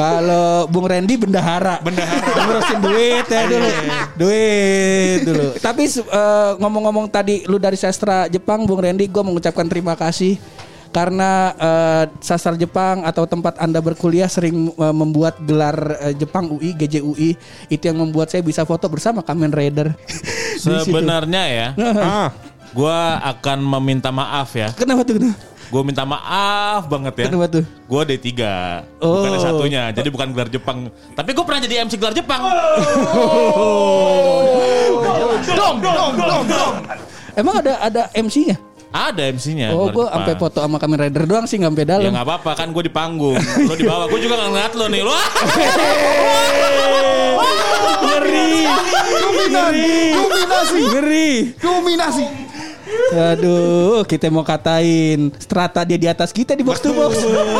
Kalau 0.00 0.64
Bung 0.72 0.88
Randy 0.88 1.20
bendahara. 1.20 1.84
Bendahara. 1.84 2.24
Ngurusin 2.48 2.80
duit 2.80 3.26
ya 3.28 3.42
dulu. 3.44 3.68
duit 4.16 5.18
dulu. 5.28 5.46
Tapi 5.60 5.84
eh, 5.84 6.50
ngomong-ngomong 6.64 7.12
tadi 7.12 7.44
lu 7.44 7.60
dari 7.60 7.76
sastra 7.76 8.24
Jepang 8.32 8.64
Bung 8.64 8.80
Randy 8.80 9.04
gue 9.04 9.20
mengucapkan 9.20 9.68
terima 9.68 9.92
kasih 10.00 10.40
karena 10.96 11.52
eh, 11.60 12.04
sastra 12.24 12.56
Jepang 12.56 13.04
atau 13.04 13.28
tempat 13.28 13.60
Anda 13.60 13.84
berkuliah 13.84 14.32
sering 14.32 14.72
eh, 14.72 14.94
membuat 14.96 15.36
gelar 15.44 15.76
eh, 16.08 16.16
Jepang 16.16 16.48
UI, 16.48 16.72
GJUI 16.72 17.36
itu 17.68 17.84
yang 17.84 18.00
membuat 18.00 18.32
saya 18.32 18.40
bisa 18.40 18.64
foto 18.64 18.88
bersama 18.88 19.20
Kamen 19.20 19.52
Rider. 19.52 19.92
Sebenarnya 20.64 21.42
ya, 21.52 21.68
Ah, 22.00 22.32
gua 22.72 23.20
akan 23.20 23.60
meminta 23.60 24.08
maaf 24.08 24.56
ya. 24.56 24.72
Kenapa 24.72 25.04
tuh? 25.04 25.20
Kenapa? 25.20 25.52
Gue 25.66 25.82
minta 25.82 26.02
maaf 26.02 26.86
banget 26.86 27.14
ya. 27.16 27.24
Kenapa 27.26 27.46
tuh? 27.50 27.64
Gue 27.84 28.00
D3 28.06 28.30
Oh. 28.98 29.20
Bukan 29.20 29.38
satunya 29.38 29.82
Jadi 29.90 30.08
bukan 30.08 30.28
gelar 30.30 30.48
Jepang 30.48 30.88
Tapi 31.12 31.30
gue 31.30 31.42
pernah 31.42 31.60
jadi 31.60 31.74
MC 31.82 31.94
gelar 31.94 32.12
Jepang 32.12 32.42
Dong 35.46 35.76
dong 35.78 36.12
dong 36.14 36.42
dong. 36.46 36.74
Emang 37.34 37.54
ada 37.58 37.72
ada 37.80 38.02
MC-nya? 38.12 38.56
Ada 38.88 39.26
MC-nya 39.28 39.74
Oh, 39.74 39.88
gue 39.88 40.06
sampai 40.06 40.34
foto 40.34 40.58
sama 40.58 40.78
Kamen 40.78 40.98
Rider 41.00 41.24
doang 41.24 41.44
sih 41.44 41.58
nggak 41.58 41.70
sampai 41.72 41.82
Ya 41.82 41.90
dalam. 41.90 42.10
nggak 42.12 42.24
apa-apa 42.24 42.50
kan 42.54 42.70
gue 42.70 42.82
di 42.82 42.92
panggung 42.92 43.34
Lo 43.60 43.74
di 43.74 43.82
bawah 43.82 44.06
Gue 44.06 44.20
juga 44.20 44.34
nggak 44.36 44.50
ngeliat 44.50 44.72
lo 44.72 44.86
nih 44.86 45.02
Lo 45.02 45.14
Ngeri. 48.04 48.50
Ngeri. 49.44 49.98
Dominasi. 50.14 50.80
Ngeri. 50.86 51.30
Dominasi. 51.58 52.24
Aduh, 53.14 54.02
kita 54.04 54.26
mau 54.28 54.42
katain 54.42 55.30
strata 55.38 55.86
dia 55.86 55.98
di 55.98 56.08
atas 56.10 56.34
kita 56.34 56.58
di 56.58 56.66
box 56.66 56.82
to 56.82 56.90
box. 56.90 57.14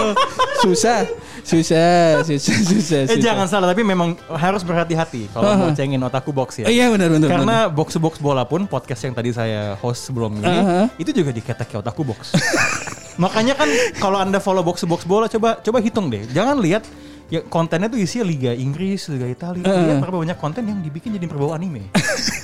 susah, 0.65 1.07
susah, 1.47 2.25
susah, 2.27 2.57
susah. 2.67 3.01
Eh 3.07 3.17
susah. 3.17 3.23
jangan 3.23 3.47
salah 3.47 3.71
tapi 3.71 3.87
memang 3.87 4.19
harus 4.35 4.65
berhati-hati 4.67 5.31
kalau 5.31 5.55
mau 5.55 5.71
cengin 5.71 6.01
otaku 6.03 6.35
box 6.35 6.65
ya. 6.65 6.67
Iya 6.67 6.91
benar 6.91 7.09
benar. 7.13 7.29
Karena 7.31 7.57
box 7.71 7.95
to 7.95 8.01
box 8.03 8.19
bola 8.19 8.43
pun 8.49 8.67
podcast 8.67 9.07
yang 9.07 9.15
tadi 9.15 9.31
saya 9.31 9.79
host 9.79 10.11
sebelum 10.11 10.41
ini 10.43 10.49
Aha. 10.49 10.81
itu 10.99 11.15
juga 11.15 11.31
diketek 11.31 11.79
otaku 11.79 12.03
box. 12.03 12.35
Makanya 13.23 13.55
kan 13.55 13.71
kalau 14.03 14.19
anda 14.19 14.43
follow 14.43 14.67
box 14.67 14.83
to 14.83 14.89
box 14.91 15.07
bola 15.07 15.31
coba 15.31 15.63
coba 15.63 15.79
hitung 15.79 16.11
deh. 16.11 16.27
Jangan 16.35 16.59
lihat 16.59 16.83
ya 17.31 17.41
kontennya 17.47 17.87
tuh 17.87 18.01
isinya 18.01 18.27
Liga 18.27 18.53
Inggris, 18.53 19.07
Liga 19.13 19.31
Italia. 19.31 19.63
Lihat 19.63 20.03
berapa 20.03 20.19
banyak 20.19 20.39
konten 20.41 20.67
yang 20.67 20.83
dibikin 20.83 21.15
jadi 21.15 21.27
berbau 21.31 21.55
anime. 21.55 21.89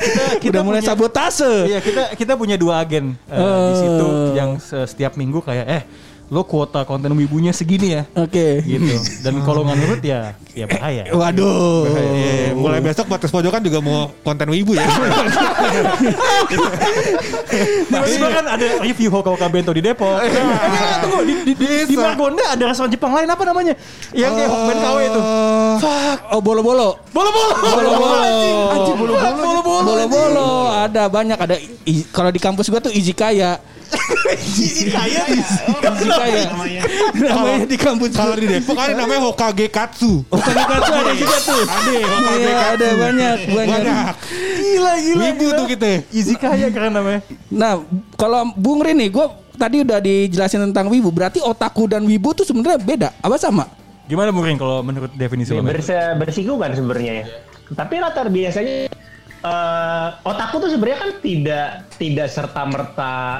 Udah 0.00 0.40
kita, 0.40 0.58
mulai 0.60 0.80
punya- 0.80 0.90
sabotase. 0.90 1.52
Iya 1.66 1.78
kita 1.78 2.02
kita 2.14 2.32
punya 2.34 2.56
dua 2.56 2.80
agen 2.80 3.12
eh, 3.26 3.36
di 3.66 3.74
situ 3.76 4.06
yang 4.32 4.50
se- 4.56 4.86
setiap 4.86 5.14
minggu 5.14 5.40
kayak 5.40 5.66
eh 5.66 5.82
lo 6.30 6.46
kuota 6.46 6.86
konten 6.86 7.10
wibunya 7.18 7.50
segini 7.50 7.98
ya. 7.98 8.02
Oke. 8.14 8.62
gitu. 8.62 8.94
Dan 9.26 9.42
kalau 9.42 9.66
nggak 9.66 9.78
nurut 9.82 10.02
ya 10.06 10.38
ya 10.54 10.66
bahaya. 10.70 11.10
Waduh. 11.10 11.90
Iya, 11.90 12.54
mulai 12.54 12.78
besok 12.78 13.10
podcast 13.10 13.34
pojokan 13.34 13.58
juga 13.66 13.82
mau 13.82 14.14
konten 14.22 14.46
wibu 14.46 14.78
ya. 14.78 14.86
tiba-tiba 17.90 18.28
kan 18.30 18.44
ada 18.46 18.66
review 18.78 19.10
Hoka 19.10 19.34
Hoka 19.34 19.46
Bento 19.50 19.74
di 19.74 19.82
Depok. 19.82 20.22
Eh, 20.22 20.30
enggak, 20.30 20.94
tunggu 21.02 21.20
di, 21.26 21.34
di, 21.50 21.52
di, 21.58 21.66
di 21.90 21.96
Margonda 21.98 22.54
ada 22.54 22.62
restoran 22.62 22.90
Jepang 22.94 23.10
lain 23.10 23.26
apa 23.26 23.42
namanya? 23.42 23.74
Yang 24.14 24.32
kayak 24.38 24.50
Hokben 24.54 24.78
KW 24.78 24.98
itu. 25.02 25.20
Oh 26.30 26.40
bolo-bolo. 26.42 26.88
bolo-bolo. 27.10 27.54
Bolo-bolo. 27.58 28.18
Anjing, 28.70 28.96
bolo-bolo. 29.02 29.34
Bolo-bolo. 29.34 29.82
Bolo-bolo 29.82 30.48
ada 30.70 31.10
banyak. 31.10 31.38
Ada 31.38 31.56
kalau 32.14 32.30
di 32.30 32.38
kampus 32.38 32.70
gua 32.70 32.78
tuh 32.78 32.94
Izikaya. 32.94 33.58
Kaya 34.90 35.22
Izikaya. 35.28 36.42
Namanya 37.12 37.64
di 37.64 37.76
kampus 37.76 38.10
Kalau 38.12 38.34
di 38.34 38.46
Depok 38.46 38.76
ada 38.76 38.94
namanya 38.94 39.20
Hokage 39.22 39.66
Katsu. 39.68 40.22
Bukan 40.24 40.54
Katsu 40.56 40.92
ada 40.92 41.12
juga 41.12 41.36
tuh. 41.40 41.62
Ada 41.64 41.90
Hokage 41.92 42.38
Iya, 42.40 42.52
Katsu. 42.52 42.70
ada 42.72 42.88
banyak, 42.96 43.38
banyak. 43.48 44.14
Gila 44.56 44.92
gila 44.96 45.22
Wibu 45.24 45.46
tuh 45.52 45.66
kita. 45.68 45.86
Easy 46.10 46.34
kaya 46.34 46.66
keren 46.68 46.92
namanya 46.92 47.20
Nah, 47.48 47.82
kalau 48.14 48.54
Bung 48.54 48.80
Rin 48.80 48.96
nih, 48.96 49.10
gue 49.10 49.26
tadi 49.54 49.76
udah 49.80 49.98
dijelasin 49.98 50.64
tentang 50.64 50.86
wibu. 50.86 51.10
Berarti 51.10 51.38
otaku 51.38 51.86
dan 51.86 52.02
wibu 52.02 52.32
tuh 52.32 52.44
sebenarnya 52.44 52.78
beda. 52.78 53.08
Apa 53.18 53.36
sama? 53.36 53.66
gimana 54.06 54.34
Murin 54.34 54.58
kalau 54.58 54.82
menurut 54.82 55.14
definisi 55.14 55.54
lo 55.54 55.62
Ya, 55.62 55.70
berse- 55.70 56.14
bersinggungan 56.18 56.74
sebenarnya 56.74 57.12
ya. 57.14 57.26
Tapi 57.70 57.94
latar 57.96 58.26
biasanya 58.26 58.90
eh, 59.40 60.08
otakku 60.20 60.58
tuh 60.58 60.66
sebenarnya 60.66 60.98
kan 60.98 61.10
tidak 61.22 61.66
tidak 61.94 62.26
serta 62.26 62.66
merta 62.66 63.38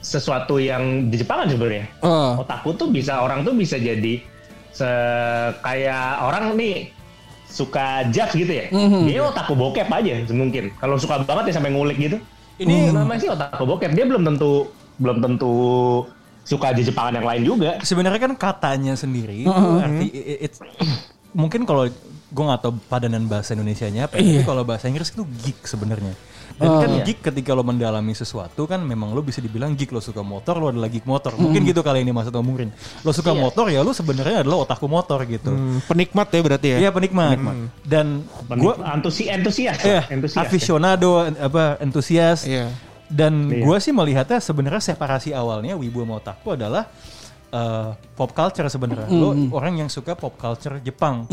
sesuatu 0.00 0.56
yang 0.56 1.08
di 1.12 1.20
Jepang 1.20 1.44
kan 1.44 1.48
sebenarnya. 1.52 1.84
Oh. 2.00 2.40
Otakku 2.40 2.72
tuh 2.74 2.88
bisa 2.88 3.20
orang 3.20 3.44
tuh 3.44 3.52
bisa 3.52 3.76
jadi 3.76 4.20
se 4.72 4.88
kayak 5.60 6.24
orang 6.24 6.56
nih 6.56 6.88
suka 7.46 8.08
jazz 8.08 8.32
gitu 8.32 8.48
ya. 8.50 8.66
Dia 9.04 9.20
otakku 9.28 9.52
bokep 9.52 9.86
aja 9.86 10.24
mungkin. 10.32 10.72
Kalau 10.80 10.96
suka 10.96 11.20
banget 11.24 11.52
ya 11.52 11.60
sampai 11.60 11.72
ngulik 11.74 11.98
gitu. 12.00 12.16
Ini 12.60 12.92
namanya 12.92 13.20
sih 13.20 13.30
otakku 13.30 13.64
bokep. 13.64 13.92
Dia 13.92 14.04
belum 14.08 14.24
tentu 14.24 14.72
belum 15.00 15.20
tentu 15.20 15.52
suka 16.44 16.72
aja 16.72 16.82
Jepangan 16.82 17.20
yang 17.20 17.26
lain 17.28 17.42
juga. 17.44 17.70
sebenarnya 17.84 18.20
kan 18.20 18.32
katanya 18.34 18.92
sendiri 18.96 19.44
itu 19.44 19.52
arti 19.80 20.08
it's- 20.40 20.60
mungkin 21.30 21.62
kalau 21.62 21.86
gue 22.30 22.44
nggak 22.46 22.60
tahu 22.64 22.72
padanan 22.90 23.26
bahasa 23.28 23.54
Indonesianya 23.54 24.08
apa 24.10 24.18
ya, 24.18 24.40
tapi 24.40 24.42
kalau 24.48 24.62
bahasa 24.66 24.90
Inggris 24.90 25.14
itu 25.14 25.22
geek 25.46 25.62
sebenarnya 25.62 26.14
dan 26.60 26.70
kan 26.76 26.90
geek 27.02 27.24
ketika 27.24 27.50
lo 27.50 27.64
mendalami 27.64 28.12
sesuatu 28.12 28.68
kan 28.68 28.78
memang 28.78 29.10
lo 29.10 29.24
bisa 29.24 29.40
dibilang 29.40 29.72
geek. 29.72 29.90
Lo 29.90 29.98
suka 29.98 30.20
motor 30.20 30.60
lo 30.60 30.68
adalah 30.68 30.86
geek 30.86 31.08
motor. 31.08 31.32
Mungkin 31.34 31.64
gitu 31.64 31.80
kali 31.80 32.04
ini 32.04 32.12
maksud 32.12 32.30
Om 32.30 32.44
Murin 32.44 32.68
lo 33.00 33.10
suka 33.10 33.32
motor 33.32 33.66
ya 33.66 33.80
lo 33.80 33.90
sebenarnya 33.90 34.44
adalah 34.44 34.62
otakku 34.62 34.84
motor 34.84 35.24
gitu. 35.24 35.48
Hmm, 35.48 35.80
penikmat 35.88 36.28
ya 36.28 36.40
berarti 36.44 36.68
ya. 36.68 36.78
Iya 36.78 36.90
penikmat. 36.92 37.40
Dan 37.80 38.28
gue 38.46 38.72
Antusi 38.84 39.26
antusias, 39.26 39.80
eh, 39.80 39.98
lah, 39.98 40.04
antusias. 40.12 40.36
ya. 40.36 40.44
aficionado 40.44 41.10
apa 41.24 41.80
entusias 41.80 42.44
Iya. 42.44 42.68
dan 43.08 43.48
Iya. 43.48 43.64
gue 43.64 43.76
sih 43.80 43.90
melihatnya 43.90 44.36
sebenarnya 44.38 44.82
separasi 44.84 45.32
awalnya 45.32 45.74
wibu 45.74 46.04
sama 46.04 46.20
otaku 46.20 46.52
adalah 46.52 46.84
eh, 47.50 47.90
pop 48.14 48.30
culture 48.30 48.66
sebenarnya. 48.66 49.10
Lo 49.10 49.30
orang 49.50 49.78
yang 49.78 49.90
suka 49.90 50.14
pop 50.14 50.34
culture 50.34 50.78
Jepang. 50.80 51.26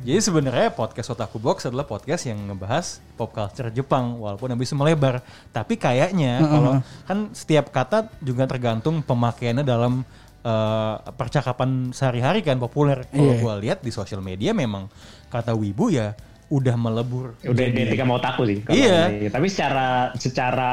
Jadi 0.00 0.20
sebenarnya 0.20 0.70
podcast 0.70 1.10
otaku 1.10 1.38
box 1.38 1.66
adalah 1.66 1.84
podcast 1.84 2.26
yang 2.26 2.38
ngebahas 2.46 3.02
pop 3.14 3.30
culture 3.30 3.70
Jepang 3.70 4.18
walaupun 4.18 4.50
habis 4.50 4.70
melebar. 4.72 5.20
Tapi 5.50 5.74
kayaknya 5.74 6.40
kalau 6.40 6.72
kan 7.04 7.18
setiap 7.30 7.68
kata 7.68 8.10
juga 8.22 8.46
tergantung 8.46 9.02
pemakaiannya 9.02 9.62
dalam 9.62 10.06
eh, 10.40 10.94
percakapan 11.14 11.90
sehari-hari 11.90 12.40
kan 12.40 12.56
populer. 12.56 13.04
Kalau 13.08 13.34
gue 13.34 13.54
lihat 13.66 13.82
di 13.82 13.90
sosial 13.90 14.22
media 14.22 14.54
memang 14.54 14.86
kata 15.28 15.52
wibu 15.52 15.90
ya 15.90 16.14
udah 16.52 16.76
melebur. 16.76 17.34
Udah 17.42 17.64
identik 17.64 17.98
sama 17.98 18.20
otaku 18.20 18.46
sih. 18.46 18.58
kalau 18.62 18.76
Iya. 18.78 19.00
ini. 19.10 19.26
Tapi 19.32 19.46
secara 19.50 20.12
secara 20.14 20.72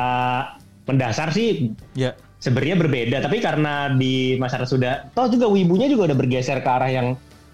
mendasar 0.85 1.29
sih 1.31 1.71
ya 1.93 2.11
sebenarnya 2.41 2.75
berbeda. 2.75 3.17
Tapi 3.21 3.37
karena 3.37 3.73
di 3.87 4.35
masyarakat 4.35 4.67
sudah, 4.67 4.93
toh 5.13 5.29
juga 5.29 5.45
wibunya 5.47 5.85
juga 5.85 6.09
udah 6.09 6.17
bergeser 6.17 6.59
ke 6.59 6.67
arah 6.67 6.89
yang 6.89 7.07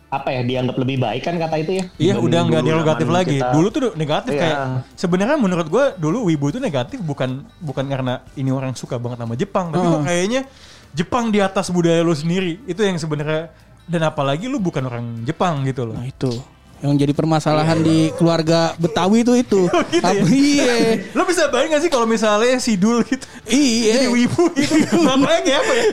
apa 0.08 0.32
ya 0.32 0.40
dianggap 0.40 0.80
lebih 0.80 0.98
baik 0.98 1.20
kan 1.22 1.36
kata 1.36 1.56
itu 1.60 1.72
ya. 1.78 1.84
Iya 2.00 2.16
udah 2.18 2.40
nggak 2.42 2.64
derogatif 2.64 3.06
zaman 3.06 3.18
lagi. 3.20 3.36
kita- 3.38 3.52
Dulu 3.52 3.68
tuh 3.68 3.82
negatif 3.94 4.32
Iya. 4.32 4.40
kayak 4.40 4.58
sebenarnya 4.96 5.36
menurut 5.36 5.68
gue 5.68 5.86
dulu 6.00 6.32
wibu 6.32 6.48
itu 6.48 6.64
negatif 6.64 7.04
bukan 7.04 7.44
bukan 7.60 7.86
karena 7.86 8.24
ini 8.34 8.48
orang 8.48 8.72
suka 8.72 8.96
banget 8.96 9.20
sama 9.20 9.36
Jepang, 9.36 9.68
tapi 9.68 9.84
kok 9.86 10.04
kayaknya 10.08 10.42
Jepang 10.96 11.28
di 11.28 11.44
atas 11.44 11.68
budaya 11.68 12.00
lu 12.00 12.16
sendiri 12.16 12.64
itu 12.64 12.80
yang 12.80 12.96
sebenarnya 12.96 13.52
dan 13.84 14.02
apalagi 14.02 14.48
lu 14.48 14.58
bukan 14.58 14.82
orang 14.82 15.06
Jepang 15.22 15.68
gitu 15.68 15.84
loh. 15.84 16.00
Nah 16.00 16.08
itu 16.08 16.32
yang 16.78 16.94
jadi 16.94 17.10
permasalahan 17.10 17.82
di 17.82 18.14
keluarga 18.14 18.78
Betawi 18.78 19.26
itu 19.26 19.34
itu. 19.34 19.62
gitu 19.94 20.04
ya? 20.04 20.14
Apa- 20.14 20.30
iya. 20.30 20.74
Lo 21.12 21.26
bisa 21.26 21.50
bayangin 21.50 21.74
gak 21.74 21.82
sih 21.82 21.90
kalau 21.90 22.06
misalnya 22.06 22.58
Sidul 22.58 23.02
gitu 23.02 23.26
Iya. 23.48 24.04
jadi 24.04 24.08
wibu 24.12 24.44
gitu. 24.54 24.76
Bapaknya 25.08 25.58
apa 25.58 25.74
ya? 25.74 25.86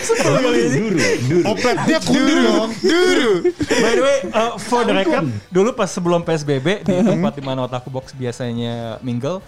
Sebel 0.00 0.34
kali 0.38 0.58
ini. 0.60 0.76
Duru, 0.76 0.98
duru. 1.26 1.42
Opletnya 1.46 1.98
kundir 2.00 2.38
dong. 2.40 2.70
Duru. 2.78 3.32
By 3.72 3.92
the 3.92 4.02
way, 4.02 4.16
uh, 4.30 4.52
for 4.56 4.82
the 4.82 4.94
record, 4.94 5.24
dulu 5.48 5.70
pas 5.72 5.88
sebelum 5.88 6.20
PSBB 6.20 6.84
di 6.84 6.94
tempat 7.00 7.32
di 7.34 7.42
mana 7.42 7.64
otaku 7.64 7.88
box 7.88 8.12
biasanya 8.12 9.00
mingle, 9.00 9.40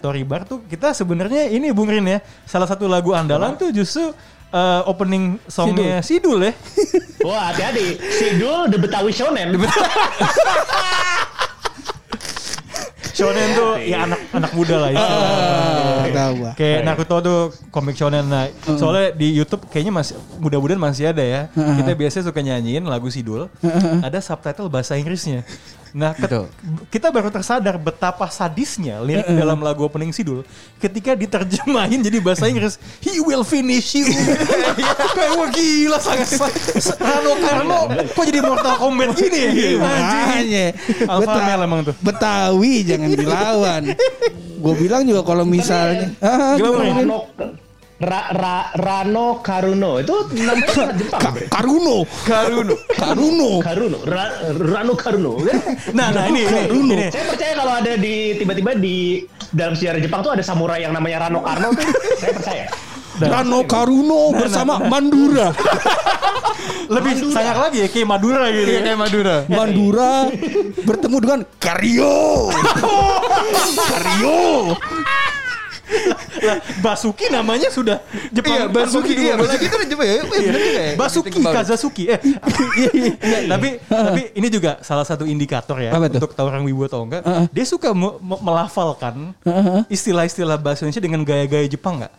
Tori 0.00 0.20
Bar 0.20 0.44
tuh 0.44 0.62
kita 0.64 0.92
sebenarnya 0.92 1.48
ini 1.48 1.70
Bung 1.70 1.88
Rin 1.88 2.04
ya, 2.04 2.18
salah 2.44 2.66
satu 2.66 2.84
lagu 2.84 3.12
andalan 3.12 3.54
tuh 3.54 3.70
justru 3.70 4.10
uh, 4.56 4.80
opening 4.88 5.36
songnya 5.46 6.00
Sidul 6.00 6.40
ya. 6.40 6.52
Wah 7.20 7.42
hati-hati, 7.52 8.00
Sidul 8.00 8.72
The 8.72 8.78
Betawi 8.80 9.12
Shonen. 9.12 9.52
Shonen 13.16 13.48
tuh 13.56 13.80
ya 13.80 14.04
anak 14.04 14.20
anak 14.28 14.52
muda 14.52 14.76
lah 14.76 14.90
istilahnya. 14.92 15.32
Ah, 15.32 16.04
tahu 16.12 16.32
gua. 16.36 16.52
Kayak 16.52 16.80
Naruto 16.84 17.16
tuh 17.24 17.40
komik 17.72 17.96
shonen 17.96 18.28
nah. 18.28 18.44
Soalnya 18.76 19.16
di 19.16 19.32
YouTube 19.32 19.64
kayaknya 19.72 19.88
masih 19.88 20.20
mudah-mudahan 20.36 20.76
masih 20.76 21.08
ada 21.16 21.24
ya. 21.24 21.48
Kita 21.56 21.96
biasanya 21.96 22.24
suka 22.28 22.44
nyanyiin 22.44 22.84
lagu 22.84 23.08
Sidul. 23.08 23.48
Ada 24.04 24.20
subtitle 24.20 24.68
bahasa 24.68 25.00
Inggrisnya. 25.00 25.48
Nah, 25.96 26.12
ket- 26.12 26.28
Betul. 26.28 26.44
kita 26.86 27.08
baru 27.08 27.32
tersadar 27.32 27.80
betapa 27.80 28.28
sadisnya 28.28 29.00
lirik 29.00 29.24
dalam 29.24 29.56
lagu 29.58 29.80
opening 29.80 30.12
Sidul 30.12 30.44
ketika 30.76 31.16
diterjemahin 31.16 32.04
jadi 32.04 32.20
bahasa 32.20 32.44
Inggris. 32.44 32.76
He 33.00 33.16
will 33.18 33.40
finish 33.40 33.96
you. 33.96 34.04
Kayak 35.16 35.32
wah 35.34 35.48
gila 35.48 35.96
sangat 35.96 36.28
sa- 36.36 36.52
Rano 36.96 37.32
Karno 37.38 37.80
kok 38.12 38.24
jadi 38.24 38.40
Mortal 38.40 38.76
Kombat 38.76 39.16
gini 39.16 39.40
ya? 39.40 39.50
Makanya 39.80 40.64
Alpha 41.08 41.32
male 41.40 41.64
emang 41.64 41.80
tuh. 41.82 41.94
Betawi 41.98 42.84
jangan 42.84 43.10
dilawan. 43.10 43.82
Gue 44.56 44.74
bilang 44.76 45.00
juga 45.00 45.24
kalau 45.24 45.48
misalnya 45.48 46.12
ah, 46.20 46.60
Gimana, 46.60 47.08
Bang? 47.08 47.56
Rano, 47.96 48.12
Ra, 48.12 48.22
Ra, 48.28 48.56
Rano 48.76 49.26
Karuno 49.40 49.96
itu 50.04 50.14
namanya 50.44 50.68
sangat 50.68 50.96
Jepang. 51.00 51.20
Ka-. 51.20 51.32
Karuno, 51.48 51.96
Karuno. 52.28 52.74
Karuno. 52.92 53.50
Karuno, 53.64 53.98
Ra, 54.04 54.24
Rano 54.52 54.92
Karuno. 54.92 55.32
Nah, 55.96 56.12
nah 56.12 56.28
ini 56.28 56.44
ini, 56.44 56.60
ini. 56.92 57.06
Saya 57.08 57.24
percaya 57.24 57.52
kalau 57.56 57.72
ada 57.72 57.92
di 57.96 58.36
tiba-tiba 58.36 58.76
di 58.76 59.24
dalam 59.48 59.72
sejarah 59.72 60.00
Jepang 60.02 60.20
tuh 60.20 60.36
ada 60.36 60.44
samurai 60.44 60.84
yang 60.84 60.92
namanya 60.92 61.28
Rano 61.28 61.40
Karno 61.40 61.72
saya 62.20 62.32
percaya. 62.36 62.66
Rano 63.16 63.64
Karuno 63.64 64.36
bersama 64.36 64.76
Mandura. 64.84 65.56
lebih 66.86 67.12
sayang 67.32 67.58
lagi 67.58 67.82
ya 67.82 67.88
kayak 67.88 68.08
Madura 68.08 68.44
gitu. 68.52 68.70
Iya 68.70 68.80
kayak 68.84 68.98
Madura. 69.00 69.36
Mandura 69.48 70.12
bertemu 70.84 71.16
dengan 71.24 71.40
Karyo. 71.58 72.16
Karyo. 73.90 74.38
Lah, 76.36 76.58
Basuki 76.82 77.26
namanya 77.28 77.70
sudah 77.70 78.02
Jepang. 78.28 78.52
Iya, 78.52 78.64
Basuki 78.68 79.12
iya, 79.14 79.34
Basuki. 79.34 79.64
Itu 79.66 79.74
udah 79.74 79.88
Jepang 79.88 80.06
ya. 80.06 80.14
Iya, 80.14 80.52
ya. 80.52 80.84
Basuki 80.94 81.28
Think 81.30 81.42
about 81.42 81.54
it. 81.54 81.56
Kazazuki. 81.62 82.04
Eh, 82.06 82.20
iya, 83.22 83.38
tapi 83.48 83.68
tapi 84.10 84.22
ini 84.34 84.48
juga 84.48 84.78
salah 84.82 85.06
satu 85.06 85.24
indikator 85.24 85.78
ya 85.78 85.94
untuk 85.94 86.34
tahu 86.34 86.46
orang 86.46 86.62
wibu 86.62 86.84
atau 86.84 87.02
enggak. 87.02 87.22
Dia 87.50 87.64
suka 87.64 87.90
me- 87.90 88.18
me- 88.18 88.42
melafalkan 88.42 89.32
istilah-istilah 89.86 90.58
bahasa 90.58 90.84
Indonesia 90.84 91.02
dengan 91.02 91.20
gaya-gaya 91.22 91.66
Jepang 91.66 92.02
nggak? 92.02 92.12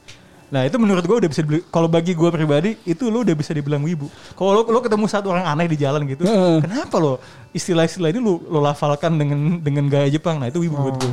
Nah 0.47 0.63
itu 0.63 0.80
menurut 0.80 1.03
gue 1.03 1.17
udah 1.19 1.27
bisa 1.27 1.43
dibeli, 1.43 1.60
kalau 1.67 1.91
bagi 1.91 2.15
gue 2.15 2.30
pribadi 2.32 2.80
itu 2.88 3.12
lo 3.12 3.19
udah 3.19 3.36
bisa 3.36 3.51
dibilang 3.51 3.84
wibu. 3.84 4.08
Kalau 4.32 4.56
lo, 4.56 4.62
lo 4.63 4.80
ketemu 4.80 5.03
satu 5.03 5.27
orang 5.27 5.43
aneh 5.43 5.67
di 5.67 5.75
jalan 5.75 6.08
gitu, 6.08 6.23
Heeh. 6.23 6.63
kenapa 6.63 6.95
lo 6.95 7.19
istilah-istilah 7.51 8.15
ini 8.15 8.23
lo, 8.23 8.39
lo 8.47 8.63
lafalkan 8.63 9.19
dengan 9.19 9.60
dengan 9.60 9.91
gaya 9.91 10.08
Jepang? 10.08 10.39
Nah 10.39 10.47
itu 10.47 10.63
wibu 10.63 10.80
buat 10.80 10.95
gue. 10.97 11.12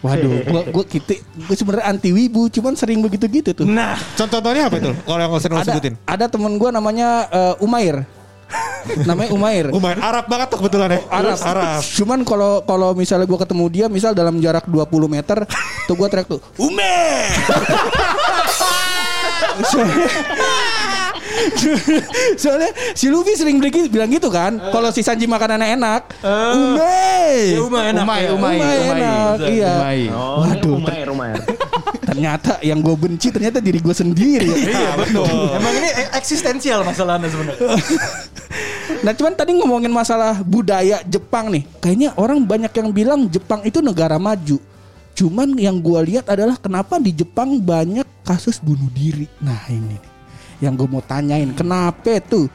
Waduh, 0.00 0.32
gua 0.52 0.62
gua 0.72 0.84
gitu, 0.88 1.12
gua 1.44 1.56
sebenarnya 1.56 1.86
anti 1.92 2.08
wibu, 2.08 2.48
cuman 2.48 2.72
sering 2.72 3.04
begitu 3.04 3.28
gitu 3.28 3.52
tuh. 3.52 3.66
Nah 3.68 4.00
Contoh-contohnya 4.16 4.72
apa 4.72 4.76
itu? 4.80 4.90
Kalau 5.04 5.20
yang 5.20 5.32
sering 5.36 5.56
lo 5.56 5.60
ada 5.60 5.72
sebutin. 5.76 5.94
ada 6.08 6.24
temen 6.24 6.52
gua 6.56 6.70
namanya 6.72 7.28
eh, 7.28 7.54
Umair. 7.64 8.08
namanya 9.08 9.30
Umair. 9.30 9.70
Umair 9.70 10.00
Arab 10.02 10.26
banget 10.26 10.50
tuh 10.50 10.58
kebetulan 10.64 10.96
ya. 10.96 11.00
Arab. 11.12 11.38
Arab. 11.38 11.80
Cuman 11.84 12.24
kalau 12.24 12.64
kalau 12.64 12.96
misalnya 12.96 13.28
gua 13.28 13.38
ketemu 13.44 13.64
dia 13.68 13.86
misal 13.92 14.16
dalam 14.16 14.40
jarak 14.40 14.64
20 14.64 14.88
meter 15.06 15.44
tuh 15.84 15.94
gua 15.94 16.08
teriak 16.08 16.26
tuh 16.32 16.40
Ume. 16.56 16.96
Soalnya 22.42 22.70
si 22.92 23.06
Luffy 23.08 23.34
sering 23.36 23.58
bilang 23.60 23.88
bilang 23.88 24.10
gitu 24.10 24.28
kan. 24.28 24.58
Kalau 24.70 24.88
si 24.90 25.04
Sanji 25.04 25.24
makanannya 25.28 25.76
enak, 25.76 26.02
Ume. 26.24 27.06
Ya, 27.52 27.60
Umay 27.60 27.84
enak. 27.92 28.04
Umay, 28.04 28.22
ya. 28.22 28.30
umay, 28.34 28.56
Umay 28.56 28.76
umay. 28.76 29.00
enak, 29.00 29.36
iya. 29.48 29.72
Umay. 29.76 30.00
Oh, 30.10 30.36
Waduh, 30.44 30.74
Umair, 30.80 31.06
Umair. 31.12 31.38
Ternyata 32.10 32.58
yang 32.66 32.82
gue 32.82 32.96
benci 32.98 33.30
ternyata 33.30 33.62
diri 33.62 33.78
gue 33.78 33.94
sendiri. 33.94 34.50
Iya 34.70 34.94
betul. 34.98 35.26
Emang 35.54 35.74
ini 35.78 35.88
e- 35.90 36.12
eksistensial 36.14 36.82
masalahnya 36.82 37.28
sebenarnya. 37.30 37.70
Nah 39.00 39.12
cuman 39.16 39.32
tadi 39.32 39.54
ngomongin 39.56 39.88
masalah 39.88 40.42
budaya 40.44 41.00
Jepang 41.06 41.48
nih 41.48 41.64
Kayaknya 41.78 42.10
orang 42.18 42.42
banyak 42.44 42.72
yang 42.74 42.88
bilang 42.90 43.20
Jepang 43.30 43.62
itu 43.64 43.78
negara 43.80 44.18
maju 44.20 44.58
Cuman 45.14 45.56
yang 45.56 45.78
gua 45.78 46.02
lihat 46.04 46.28
adalah 46.28 46.58
kenapa 46.58 46.98
di 46.98 47.14
Jepang 47.14 47.62
banyak 47.62 48.04
kasus 48.26 48.58
bunuh 48.60 48.90
diri 48.92 49.24
Nah 49.40 49.62
ini 49.70 49.96
nih 49.96 50.09
Yang 50.60 50.84
gue 50.84 50.88
mau 50.92 51.02
tanyain 51.04 51.50
Kenapa 51.56 52.20
tuh 52.24 52.46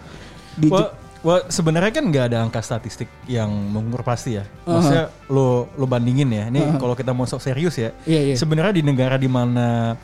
di 0.55 0.71
Jep- 0.71 0.93
wah, 1.25 1.41
sebenarnya 1.49 1.91
kan 1.91 2.05
nggak 2.07 2.25
ada 2.31 2.37
angka 2.45 2.61
statistik 2.61 3.09
yang 3.27 3.49
mengukur 3.49 4.05
pasti 4.05 4.37
ya. 4.39 4.45
Maksudnya 4.63 5.09
lo 5.27 5.67
lo 5.75 5.85
bandingin 5.89 6.29
ya. 6.31 6.47
Ini 6.53 6.79
kalau 6.79 6.93
kita 6.93 7.11
mau 7.11 7.27
sok 7.27 7.41
serius 7.43 7.75
ya. 7.75 7.91
Iya, 8.07 8.21
iya. 8.31 8.35
Sebenarnya 8.37 8.79
di 8.79 8.83
negara 8.85 9.17
di 9.17 9.27
mana 9.27 9.97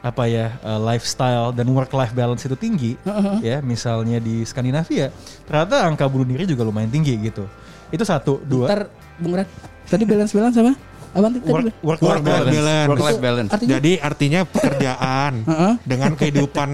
apa 0.00 0.24
ya 0.24 0.56
uh, 0.64 0.80
lifestyle 0.80 1.52
dan 1.52 1.68
work 1.76 1.92
life 1.92 2.16
balance 2.16 2.40
itu 2.48 2.56
tinggi 2.56 2.96
ya 3.44 3.60
misalnya 3.60 4.16
di 4.16 4.48
Skandinavia 4.48 5.12
ternyata 5.44 5.84
angka 5.84 6.08
bunuh 6.08 6.24
diri 6.24 6.48
juga 6.48 6.64
lumayan 6.64 6.88
tinggi 6.88 7.20
gitu 7.20 7.44
itu 7.92 8.00
satu 8.00 8.40
dua 8.40 8.64
Ntar 8.72 8.88
Bung 9.20 9.36
Ran 9.36 9.44
Tadi 9.90 10.04
balance-balance 10.06 10.56
apa? 10.62 10.72
Apa 11.10 11.26
tadi? 11.26 11.38
work, 11.50 11.66
work, 11.82 11.98
Work 11.98 12.22
life 12.22 12.46
balance. 12.46 12.86
Work 12.86 13.02
life 13.02 13.18
balance. 13.20 13.50
Artinya? 13.50 13.70
Jadi 13.74 13.92
artinya 13.98 14.40
pekerjaan 14.46 15.32
Heeh. 15.42 15.74
dengan 15.82 16.10
kehidupan 16.14 16.68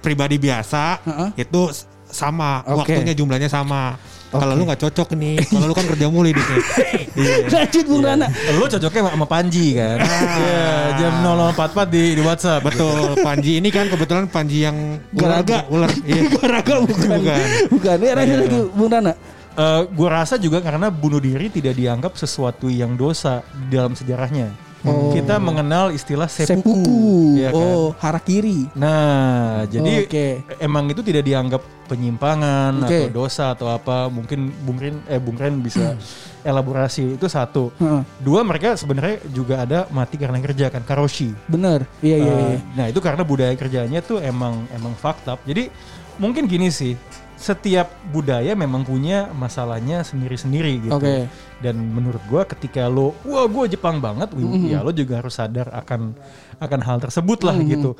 pribadi 0.00 0.36
biasa 0.36 0.98
Heeh. 1.00 1.28
itu 1.38 1.62
sama 2.10 2.64
Oke. 2.66 2.90
waktunya 2.90 3.14
jumlahnya 3.14 3.46
sama. 3.46 3.94
Kalau 4.30 4.54
lu 4.54 4.62
nggak 4.62 4.78
cocok 4.78 5.18
nih, 5.18 5.42
kalau 5.42 5.66
lu 5.66 5.74
kan 5.74 5.82
kerja 5.84 6.06
mulu 6.06 6.30
di 6.30 6.38
sini. 6.38 6.62
Iya. 7.10 7.50
Lanjut 7.50 7.84
Bung 7.84 8.06
Rana. 8.06 8.30
Lu 8.54 8.64
cocoknya 8.64 9.10
sama- 9.10 9.26
Panji 9.26 9.74
kan. 9.74 9.98
Iya, 9.98 10.70
jam 10.94 11.12
0044 11.26 11.90
di 11.90 12.14
di 12.14 12.22
WhatsApp. 12.22 12.62
Betul, 12.62 13.12
Panji 13.26 13.58
ini 13.58 13.68
kan 13.68 13.90
kebetulan 13.90 14.30
Panji 14.30 14.62
yang 14.62 15.02
ular, 15.12 15.42
Garaga. 15.42 15.66
ular. 15.66 15.90
Iya. 16.06 16.22
Garaga 16.38 16.74
bukan. 16.80 17.08
Bukan. 17.18 17.46
Bukan. 17.74 17.96
Ya, 17.98 18.12
lanjut 18.14 18.38
lagi 18.40 18.58
Bung 18.70 18.88
Rana. 18.88 19.12
Eh, 19.50 19.82
gue 19.84 20.08
rasa 20.08 20.38
juga 20.38 20.62
karena 20.62 20.86
bunuh 20.88 21.18
diri 21.18 21.50
tidak 21.50 21.74
dianggap 21.74 22.14
sesuatu 22.14 22.70
yang 22.70 22.94
dosa 22.94 23.42
dalam 23.66 23.98
sejarahnya. 23.98 24.54
Kita 24.80 25.36
mengenal 25.36 25.92
istilah 25.92 26.24
seppuku, 26.24 26.72
Seppuku. 26.72 27.36
ya 27.36 27.52
kan? 27.52 27.60
Oh, 27.60 27.92
harakiri. 28.00 28.64
Nah, 28.72 29.68
jadi 29.68 30.08
Oke. 30.08 30.26
emang 30.56 30.88
itu 30.88 31.04
tidak 31.04 31.20
dianggap 31.22 31.60
penyimpangan 31.84 32.88
Oke. 32.88 32.88
atau 32.88 33.12
dosa 33.12 33.52
atau 33.52 33.68
apa. 33.68 34.08
Mungkin 34.08 34.48
Bung 34.64 34.80
Rin, 34.80 34.96
eh 35.04 35.20
Bung 35.20 35.36
Ren 35.36 35.60
bisa 35.60 35.92
elaborasi 36.48 37.20
itu 37.20 37.26
satu. 37.28 37.68
Dua 38.16 38.40
mereka 38.40 38.72
sebenarnya 38.72 39.20
juga 39.28 39.68
ada 39.68 39.84
mati 39.92 40.16
karena 40.16 40.40
kerja 40.40 40.72
kan 40.72 40.80
karoshi. 40.80 41.36
Bener. 41.44 41.84
Iya, 42.00 42.16
iya, 42.16 42.32
Uh, 42.32 42.40
iya. 42.40 42.58
Nah 42.72 42.86
itu 42.88 43.00
karena 43.04 43.20
budaya 43.20 43.52
kerjanya 43.52 44.00
tuh 44.00 44.16
emang 44.18 44.64
emang 44.72 44.96
fucked 44.96 45.28
up. 45.28 45.44
Jadi 45.44 45.68
mungkin 46.16 46.48
gini 46.48 46.72
sih, 46.72 46.96
setiap 47.40 47.88
budaya 48.12 48.52
memang 48.52 48.84
punya 48.84 49.32
masalahnya 49.32 50.04
sendiri-sendiri 50.04 50.84
gitu. 50.84 51.00
Oke. 51.00 51.24
Dan 51.64 51.80
menurut 51.80 52.20
gua 52.28 52.44
ketika 52.44 52.84
lo, 52.84 53.16
wah 53.24 53.48
gua 53.48 53.64
Jepang 53.64 53.96
banget, 53.96 54.28
ya 54.68 54.84
lo 54.84 54.92
juga 54.92 55.24
harus 55.24 55.40
sadar 55.40 55.72
akan 55.72 56.12
akan 56.60 56.80
hal 56.84 57.00
tersebut 57.00 57.40
lah 57.40 57.56
gitu. 57.64 57.96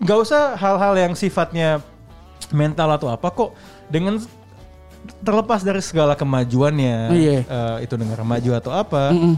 Gak 0.00 0.18
usah 0.24 0.56
hal-hal 0.56 0.96
yang 0.96 1.12
sifatnya 1.12 1.84
mental 2.48 2.96
atau 2.96 3.12
apa 3.12 3.28
kok 3.28 3.52
dengan 3.92 4.16
terlepas 5.20 5.60
dari 5.60 5.84
segala 5.84 6.16
kemajuannya, 6.16 6.96
Iya. 7.12 7.32
eh, 7.44 7.76
itu 7.84 7.94
negara 8.00 8.24
maju 8.24 8.50
atau 8.56 8.72
apa. 8.72 9.12
Mm-mm. 9.12 9.36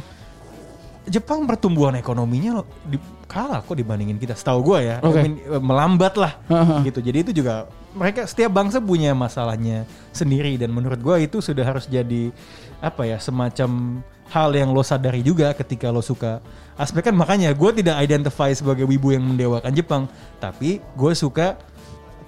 Jepang 1.09 1.49
pertumbuhan 1.49 1.97
ekonominya 1.97 2.61
lo- 2.61 2.69
di, 2.85 3.01
kalah 3.25 3.65
kok 3.65 3.75
dibandingin 3.75 4.21
kita. 4.21 4.37
Setahu 4.37 4.61
gue 4.61 4.79
ya. 4.93 4.97
I 5.01 5.09
mean, 5.09 5.35
eh, 5.41 5.63
melambat 5.63 6.15
lah 6.21 6.37
Aha. 6.47 6.85
gitu. 6.85 7.01
Jadi 7.01 7.19
itu 7.29 7.33
juga 7.33 7.65
mereka 7.99 8.23
setiap 8.31 8.55
bangsa 8.55 8.79
punya 8.79 9.11
masalahnya 9.13 9.83
sendiri 10.15 10.55
dan 10.55 10.71
menurut 10.71 11.03
gue 11.03 11.27
itu 11.27 11.43
sudah 11.43 11.67
harus 11.67 11.91
jadi 11.91 12.31
apa 12.79 13.03
ya 13.11 13.19
semacam 13.19 14.01
hal 14.31 14.51
yang 14.55 14.71
lo 14.71 14.87
sadari 14.87 15.25
juga 15.27 15.51
ketika 15.57 15.91
lo 15.91 15.99
suka 15.99 16.39
aspek 16.79 17.11
kan 17.11 17.15
makanya 17.19 17.51
gue 17.51 17.71
tidak 17.83 17.99
identify 18.07 18.55
sebagai 18.55 18.87
wibu 18.87 19.11
yang 19.11 19.27
mendewakan 19.27 19.75
Jepang, 19.75 20.07
tapi 20.39 20.79
gue 20.95 21.13
suka 21.19 21.59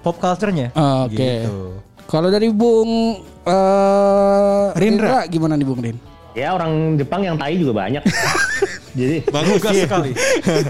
pop 0.02 0.18
culture-nya. 0.18 0.74
Oke. 0.74 1.14
Gitu. 1.14 1.78
Kalau 2.10 2.26
dari 2.26 2.50
Bung 2.50 3.22
eh 3.46 4.66
Rindra 4.74 5.30
gimana 5.30 5.54
nih 5.54 5.66
Bung 5.68 5.78
Rin? 5.78 6.09
Ya 6.34 6.54
orang 6.54 6.96
Jepang 6.96 7.26
yang 7.26 7.36
tai 7.36 7.58
juga 7.58 7.86
banyak. 7.86 8.02
Jadi 8.98 9.22
Bagus 9.30 9.62
sih. 9.62 9.82
sekali. 9.86 10.10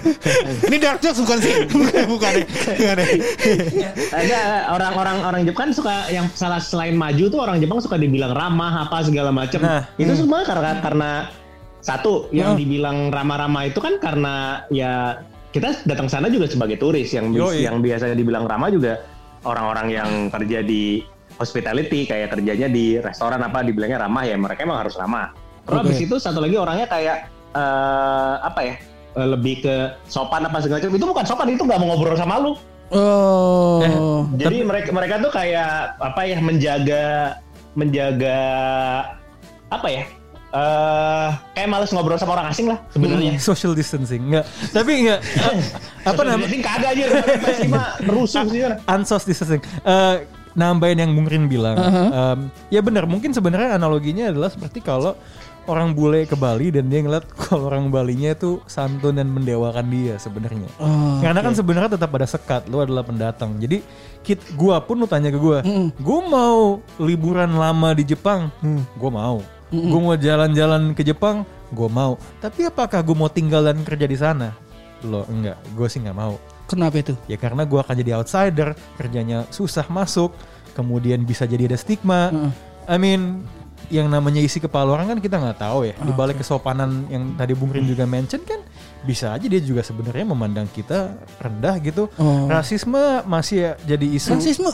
Ini 0.69 0.77
dark 0.77 0.99
jokes 1.01 1.19
bukan 1.25 1.37
sih? 1.41 1.53
Bukan, 1.69 2.03
bukan. 2.05 2.33
Bukan. 2.45 2.97
ada 4.13 4.39
orang-orang 4.73 5.17
orang 5.25 5.41
Jepang 5.45 5.59
kan 5.61 5.69
suka 5.77 6.09
yang 6.09 6.25
salah 6.33 6.57
selain 6.57 6.97
maju 6.97 7.29
tuh 7.29 7.39
orang 7.41 7.61
Jepang 7.61 7.77
suka 7.81 7.97
dibilang 7.97 8.33
ramah 8.33 8.89
apa 8.89 9.05
segala 9.05 9.29
macam. 9.29 9.61
Nah. 9.61 9.85
itu 9.97 10.13
semua 10.17 10.41
karena 10.45 10.81
karena 10.81 11.11
satu 11.81 12.29
yang 12.29 12.53
dibilang 12.53 13.09
ramah-ramah 13.09 13.69
itu 13.69 13.81
kan 13.81 13.97
karena 13.97 14.65
ya 14.69 15.21
kita 15.51 15.81
datang 15.83 16.07
sana 16.07 16.29
juga 16.29 16.45
sebagai 16.47 16.77
turis 16.77 17.09
yang 17.11 17.33
bis- 17.33 17.41
Yoi. 17.41 17.65
yang 17.65 17.81
biasanya 17.81 18.13
dibilang 18.13 18.45
ramah 18.45 18.69
juga 18.69 19.01
orang-orang 19.43 19.87
yang 19.89 20.09
kerja 20.29 20.61
di 20.61 21.01
hospitality 21.41 22.05
kayak 22.05 22.37
kerjanya 22.37 22.69
di 22.69 23.01
restoran 23.01 23.41
apa 23.41 23.65
dibilangnya 23.65 24.05
ramah 24.05 24.23
ya 24.29 24.37
mereka 24.37 24.61
emang 24.61 24.85
harus 24.85 24.93
ramah. 24.93 25.33
Terus 25.65 25.77
Oke. 25.77 25.83
habis 25.87 25.99
itu 26.01 26.15
satu 26.17 26.39
lagi 26.41 26.55
orangnya 26.57 26.87
kayak 26.89 27.17
eh, 27.53 28.35
apa 28.41 28.59
ya 28.65 28.75
eh, 29.17 29.27
lebih 29.27 29.55
ke 29.63 29.75
sopan 30.09 30.45
apa 30.47 30.57
segala 30.63 30.81
macam 30.81 30.97
itu 30.97 31.05
bukan 31.05 31.25
sopan 31.25 31.47
itu 31.53 31.63
nggak 31.63 31.79
mau 31.79 31.87
ngobrol 31.93 32.17
sama 32.17 32.35
lu. 32.41 32.53
Oh. 32.91 34.27
Jadi 34.35 34.67
mereka 34.67 34.91
mereka 34.91 35.15
tuh 35.23 35.31
kayak 35.31 35.95
apa 35.95 36.21
ya 36.27 36.37
menjaga 36.43 37.39
menjaga 37.71 38.39
apa 39.71 39.87
ya? 39.87 40.03
eh 40.51 41.29
kayak 41.55 41.69
males 41.71 41.95
ngobrol 41.95 42.19
sama 42.19 42.35
orang 42.35 42.51
asing 42.51 42.67
lah 42.67 42.83
sebenarnya. 42.91 43.39
Social 43.39 43.71
distancing 43.71 44.27
enggak. 44.27 44.43
Tapi 44.75 45.07
enggak 45.07 45.23
apa 46.11 46.21
namanya? 46.27 46.57
Kagak 46.59 46.91
aja 46.91 47.05
rusuh 48.03 48.43
sih. 48.51 48.59
Ansos 48.83 49.23
distancing. 49.23 49.63
Eh 49.87 50.27
nambahin 50.55 50.99
yang 50.99 51.11
Bung 51.15 51.27
Rin 51.27 51.47
bilang. 51.47 51.79
Em, 51.79 52.39
ya 52.67 52.83
benar, 52.83 53.07
mungkin 53.07 53.31
sebenarnya 53.31 53.79
analoginya 53.79 54.27
adalah 54.27 54.51
seperti 54.51 54.83
kalau 54.83 55.15
orang 55.69 55.93
bule 55.93 56.25
ke 56.25 56.33
Bali 56.33 56.73
dan 56.73 56.89
dia 56.89 57.05
ngeliat 57.05 57.25
kalau 57.45 57.69
orang 57.69 57.93
Balinya 57.93 58.33
itu 58.33 58.61
santun 58.65 59.17
dan 59.17 59.29
mendewakan 59.29 59.85
dia 59.91 60.17
sebenarnya. 60.17 60.69
Oh, 60.81 61.21
Karena 61.21 61.39
kan 61.45 61.53
sebenarnya 61.53 61.97
tetap 61.99 62.11
ada 62.15 62.27
sekat, 62.27 62.65
lu 62.71 62.81
adalah 62.81 63.05
pendatang. 63.05 63.57
Jadi 63.61 63.85
kit, 64.25 64.41
gua 64.57 64.81
pun 64.81 64.97
lu 64.97 65.07
tanya 65.09 65.29
ke 65.29 65.37
gua, 65.37 65.61
gua 66.01 66.19
mau 66.25 66.61
liburan 66.97 67.53
lama 67.53 67.93
di 67.93 68.03
Jepang, 68.07 68.49
gua 68.97 69.11
mau. 69.11 69.37
Gua 69.71 69.99
mau 70.03 70.15
jalan-jalan 70.19 70.91
ke 70.91 71.05
Jepang, 71.05 71.47
gua 71.71 71.87
mau. 71.87 72.13
Tapi 72.43 72.67
apakah 72.67 72.99
gua 73.05 73.15
mau 73.25 73.31
tinggal 73.31 73.63
dan 73.63 73.79
kerja 73.87 74.03
di 74.03 74.17
sana? 74.19 74.51
Lo 75.01 75.25
enggak, 75.25 75.57
gue 75.73 75.87
sih 75.89 75.97
nggak 75.97 76.13
mau. 76.13 76.37
Kenapa 76.69 77.01
itu? 77.01 77.17
Ya 77.25 77.35
karena 77.35 77.65
gue 77.65 77.79
akan 77.81 77.95
jadi 77.99 78.21
outsider, 78.21 78.77
kerjanya 78.95 79.49
susah 79.49 79.83
masuk, 79.89 80.31
kemudian 80.77 81.25
bisa 81.25 81.43
jadi 81.49 81.67
ada 81.67 81.75
stigma. 81.75 82.29
I 82.87 82.95
mean, 83.01 83.43
yang 83.89 84.11
namanya 84.11 84.43
isi 84.43 84.61
kepala 84.61 84.93
orang 84.93 85.15
kan 85.15 85.19
kita 85.23 85.41
nggak 85.41 85.57
tahu 85.57 85.89
ya. 85.89 85.95
Di 85.97 86.11
balik 86.13 86.43
kesopanan 86.43 87.07
yang 87.09 87.33
tadi 87.39 87.57
Bung 87.57 87.73
Rin 87.73 87.87
juga 87.87 88.05
mention 88.05 88.43
kan, 88.45 88.61
bisa 89.07 89.33
aja 89.33 89.45
dia 89.47 89.61
juga 89.63 89.81
sebenarnya 89.81 90.27
memandang 90.27 90.67
kita 90.69 91.17
rendah 91.41 91.75
gitu. 91.81 92.11
Oh. 92.21 92.45
Rasisme 92.45 93.25
masih 93.25 93.73
jadi 93.87 94.05
isu. 94.05 94.37
Rasisme. 94.37 94.71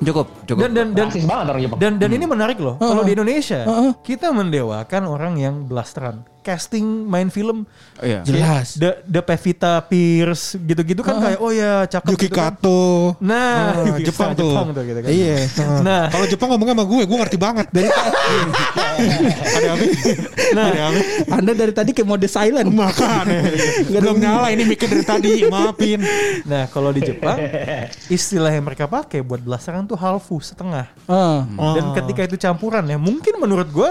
Cukup, 0.00 0.26
cukup. 0.44 0.60
Dan 0.60 0.70
dan 0.72 0.86
dan 0.90 1.06
Rasis 1.06 1.22
banget 1.22 1.46
orang 1.48 1.62
Jepang. 1.62 1.78
dan 1.78 1.92
dan 1.96 2.10
ini 2.10 2.24
menarik 2.24 2.58
loh. 2.58 2.74
Kalau 2.76 3.02
di 3.02 3.12
Indonesia 3.12 3.62
Heeh. 3.62 3.90
kita 4.00 4.30
mendewakan 4.30 5.02
orang 5.04 5.34
yang 5.34 5.54
blasteran, 5.64 6.22
casting 6.40 6.82
main 7.04 7.28
film. 7.28 7.62
Iya. 7.98 8.22
Jelas. 8.22 8.74
The, 8.74 9.02
the 9.04 9.20
Pevita 9.20 9.78
Pierce 9.82 10.56
gitu-gitu 10.56 11.00
kan 11.00 11.18
kayak 11.18 11.38
oh 11.38 11.50
ya 11.50 11.84
cakep 11.84 12.10
Yuki 12.10 12.26
gitu 12.26 12.34
kan. 12.34 12.54
Kato. 12.54 13.14
Nah, 13.18 13.74
Ah, 13.76 13.84
bisa, 13.92 14.06
Jepang 14.06 14.30
tuh. 14.32 14.50
Jepang 14.50 14.68
tuh 14.72 14.82
gitu 14.82 14.98
kan. 14.98 15.08
Iya. 15.10 15.36
Nah, 15.88 16.02
Kalau 16.08 16.26
Jepang 16.26 16.48
ngomongnya 16.50 16.74
sama 16.74 16.84
gue, 16.84 17.02
gue 17.04 17.18
ngerti 17.18 17.38
banget. 17.38 17.66
Dari 17.70 17.88
ada 17.88 19.68
apa? 19.68 19.84
Nah. 20.54 20.66
Ada 20.68 20.80
apa? 20.84 21.00
Anda 21.32 21.52
dari 21.54 21.72
tadi 21.72 21.90
kayak 21.92 22.08
mode 22.08 22.26
silent. 22.26 22.68
Makan. 22.68 23.24
Belum 23.88 24.16
nyala 24.16 24.48
ini 24.50 24.64
mikir 24.64 24.88
dari 24.88 25.04
tadi. 25.04 25.32
Maafin. 25.48 26.00
nah 26.44 26.66
kalau 26.66 26.90
di 26.90 27.00
Jepang 27.00 27.38
istilah 28.10 28.50
yang 28.50 28.64
mereka 28.64 28.86
pakai 28.86 29.20
buat 29.20 29.42
belasaran 29.68 29.84
tuh 29.84 30.00
halfu 30.00 30.40
setengah. 30.40 30.88
Ah. 31.04 31.44
Dan 31.76 31.92
ketika 31.92 32.24
itu 32.24 32.40
campuran 32.40 32.88
ya, 32.88 32.96
mungkin 32.96 33.36
menurut 33.36 33.68
gue 33.68 33.90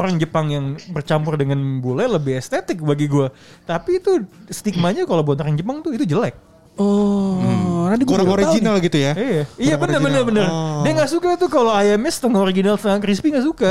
orang 0.00 0.16
Jepang 0.16 0.48
yang 0.48 0.80
bercampur 0.96 1.36
dengan 1.36 1.60
bule 1.84 2.08
lebih 2.08 2.40
estetik 2.40 2.80
bagi 2.80 3.04
gue. 3.04 3.28
Tapi 3.68 4.00
itu 4.00 4.24
stigmanya 4.48 5.04
kalau 5.04 5.20
buat 5.20 5.36
orang 5.44 5.60
Jepang 5.60 5.84
tuh 5.84 5.92
itu 5.92 6.08
jelek. 6.08 6.40
Oh, 6.80 7.36
nanti 7.36 7.67
gua 8.04 8.20
Kurang 8.20 8.30
original 8.36 8.74
gitu 8.82 8.98
ya. 9.00 9.12
Iya, 9.16 9.42
iya 9.56 9.74
Kurang 9.78 9.80
bener 9.88 10.00
bener 10.04 10.20
original. 10.26 10.46
bener. 10.46 10.46
Oh. 10.52 10.82
Dia 10.84 10.92
nggak 10.98 11.10
suka 11.10 11.28
tuh 11.40 11.48
kalau 11.48 11.72
ayamnya 11.72 12.12
setengah 12.12 12.40
original 12.44 12.74
setengah 12.76 13.00
crispy 13.00 13.26
nggak 13.32 13.46
suka. 13.48 13.70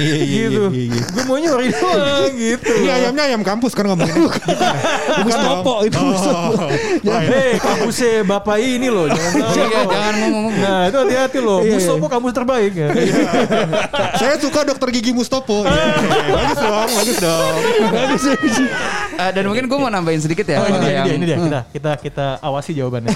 Iya, 0.00 0.16
iya, 0.16 0.46
gitu. 0.48 0.62
iya, 0.72 0.84
iya. 0.96 1.02
Gue 1.12 1.22
maunya 1.28 1.50
original 1.52 2.20
gitu. 2.32 2.72
Ini 2.72 2.88
ayamnya 2.88 3.22
ayam 3.28 3.42
kampus 3.44 3.72
kan 3.76 3.84
ngomongin. 3.90 4.14
Mustopo 5.26 5.74
itu 5.84 5.98
Mustopo. 6.00 6.64
Hei, 7.04 7.58
kampusnya 7.60 8.24
bapak 8.24 8.56
ini 8.62 8.88
loh, 8.88 9.06
jangan. 9.10 9.32
Iya, 9.50 9.64
ngomong-ngomong. 9.84 10.54
Nah, 10.56 10.80
itu 10.88 10.96
hati-hati 11.04 11.38
loh. 11.42 11.60
Iya, 11.60 11.74
Mustopo 11.76 12.06
kampus 12.08 12.32
terbaik 12.32 12.72
ya. 12.72 12.88
Saya 14.16 14.34
suka 14.40 14.64
dokter 14.64 14.88
gigi 14.94 15.12
Mustopo. 15.12 15.62
Iya, 15.70 16.36
bagus 16.36 16.58
dong, 16.60 17.58
bagus 17.90 18.22
dong. 18.26 18.38
Eh, 19.20 19.30
dan 19.34 19.44
mungkin 19.46 19.64
gue 19.66 19.78
mau 19.78 19.90
nambahin 19.90 20.20
sedikit 20.22 20.46
ya. 20.46 20.62
Oh, 20.62 20.66
ini 20.68 20.78
dia, 20.78 20.90
ini 21.12 21.24
dia, 21.26 21.36
ini 21.36 21.46
dia. 21.48 21.62
Kita 21.72 21.90
kita 21.90 21.92
kita 22.00 22.26
awasi 22.44 22.76
jawabannya. 22.76 23.10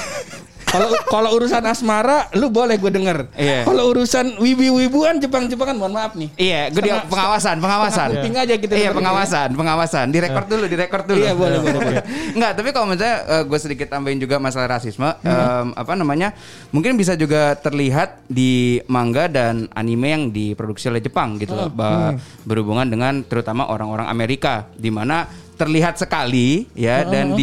Kalau 0.75 0.91
kalau 1.07 1.31
urusan 1.39 1.63
asmara 1.63 2.27
lu 2.35 2.51
boleh 2.51 2.75
gue 2.75 2.91
denger. 2.91 3.31
Iya. 3.39 3.63
Kalau 3.63 3.95
urusan 3.95 4.43
wibi-wibuan 4.43 5.23
Jepang-Jepangan 5.23 5.79
mohon 5.79 5.95
maaf 5.95 6.19
nih. 6.19 6.35
Iya, 6.35 6.75
gue 6.75 6.83
di 6.83 6.91
pengawasan, 7.07 7.63
pengawasan. 7.63 8.09
kuping 8.19 8.35
aja 8.35 8.55
kita 8.59 8.73
Iya, 8.75 8.91
pengawasan, 8.91 9.49
pengawasan. 9.55 10.07
Direkord 10.11 10.51
dulu, 10.51 10.65
direkord 10.67 11.07
dulu. 11.07 11.23
Iya, 11.23 11.33
boleh, 11.33 11.59
boleh, 11.63 11.79
boleh. 11.81 12.03
Enggak, 12.37 12.53
tapi 12.59 12.69
kalau 12.75 12.87
misalnya 12.91 13.17
gue 13.47 13.59
sedikit 13.59 13.87
tambahin 13.87 14.19
juga 14.19 14.43
masalah 14.43 14.67
rasisme, 14.75 15.07
em, 15.23 15.67
apa 15.73 15.93
namanya? 15.95 16.35
Mungkin 16.75 16.99
bisa 16.99 17.15
juga 17.15 17.55
terlihat 17.55 18.27
di 18.27 18.83
manga 18.91 19.31
dan 19.31 19.71
anime 19.73 20.09
yang 20.11 20.25
diproduksi 20.29 20.91
oleh 20.91 20.99
Jepang 20.99 21.39
gitu 21.39 21.55
loh, 21.55 21.71
bah- 21.71 22.19
berhubungan 22.43 22.85
dengan 22.85 23.23
terutama 23.23 23.71
orang-orang 23.71 24.11
Amerika 24.11 24.67
di 24.75 24.91
mana 24.91 25.27
terlihat 25.55 25.95
sekali 25.95 26.67
ya 26.75 27.07
dan 27.07 27.39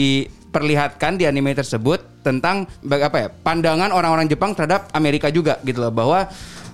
diperlihatkan 0.52 1.16
di 1.16 1.24
anime 1.24 1.56
tersebut 1.56 2.04
tentang 2.28 2.68
apa 2.84 3.18
ya? 3.24 3.28
pandangan 3.32 3.96
orang-orang 3.96 4.28
Jepang 4.28 4.52
terhadap 4.52 4.92
Amerika 4.92 5.32
juga 5.32 5.56
gitu 5.64 5.80
loh 5.80 5.96
bahwa 5.96 6.28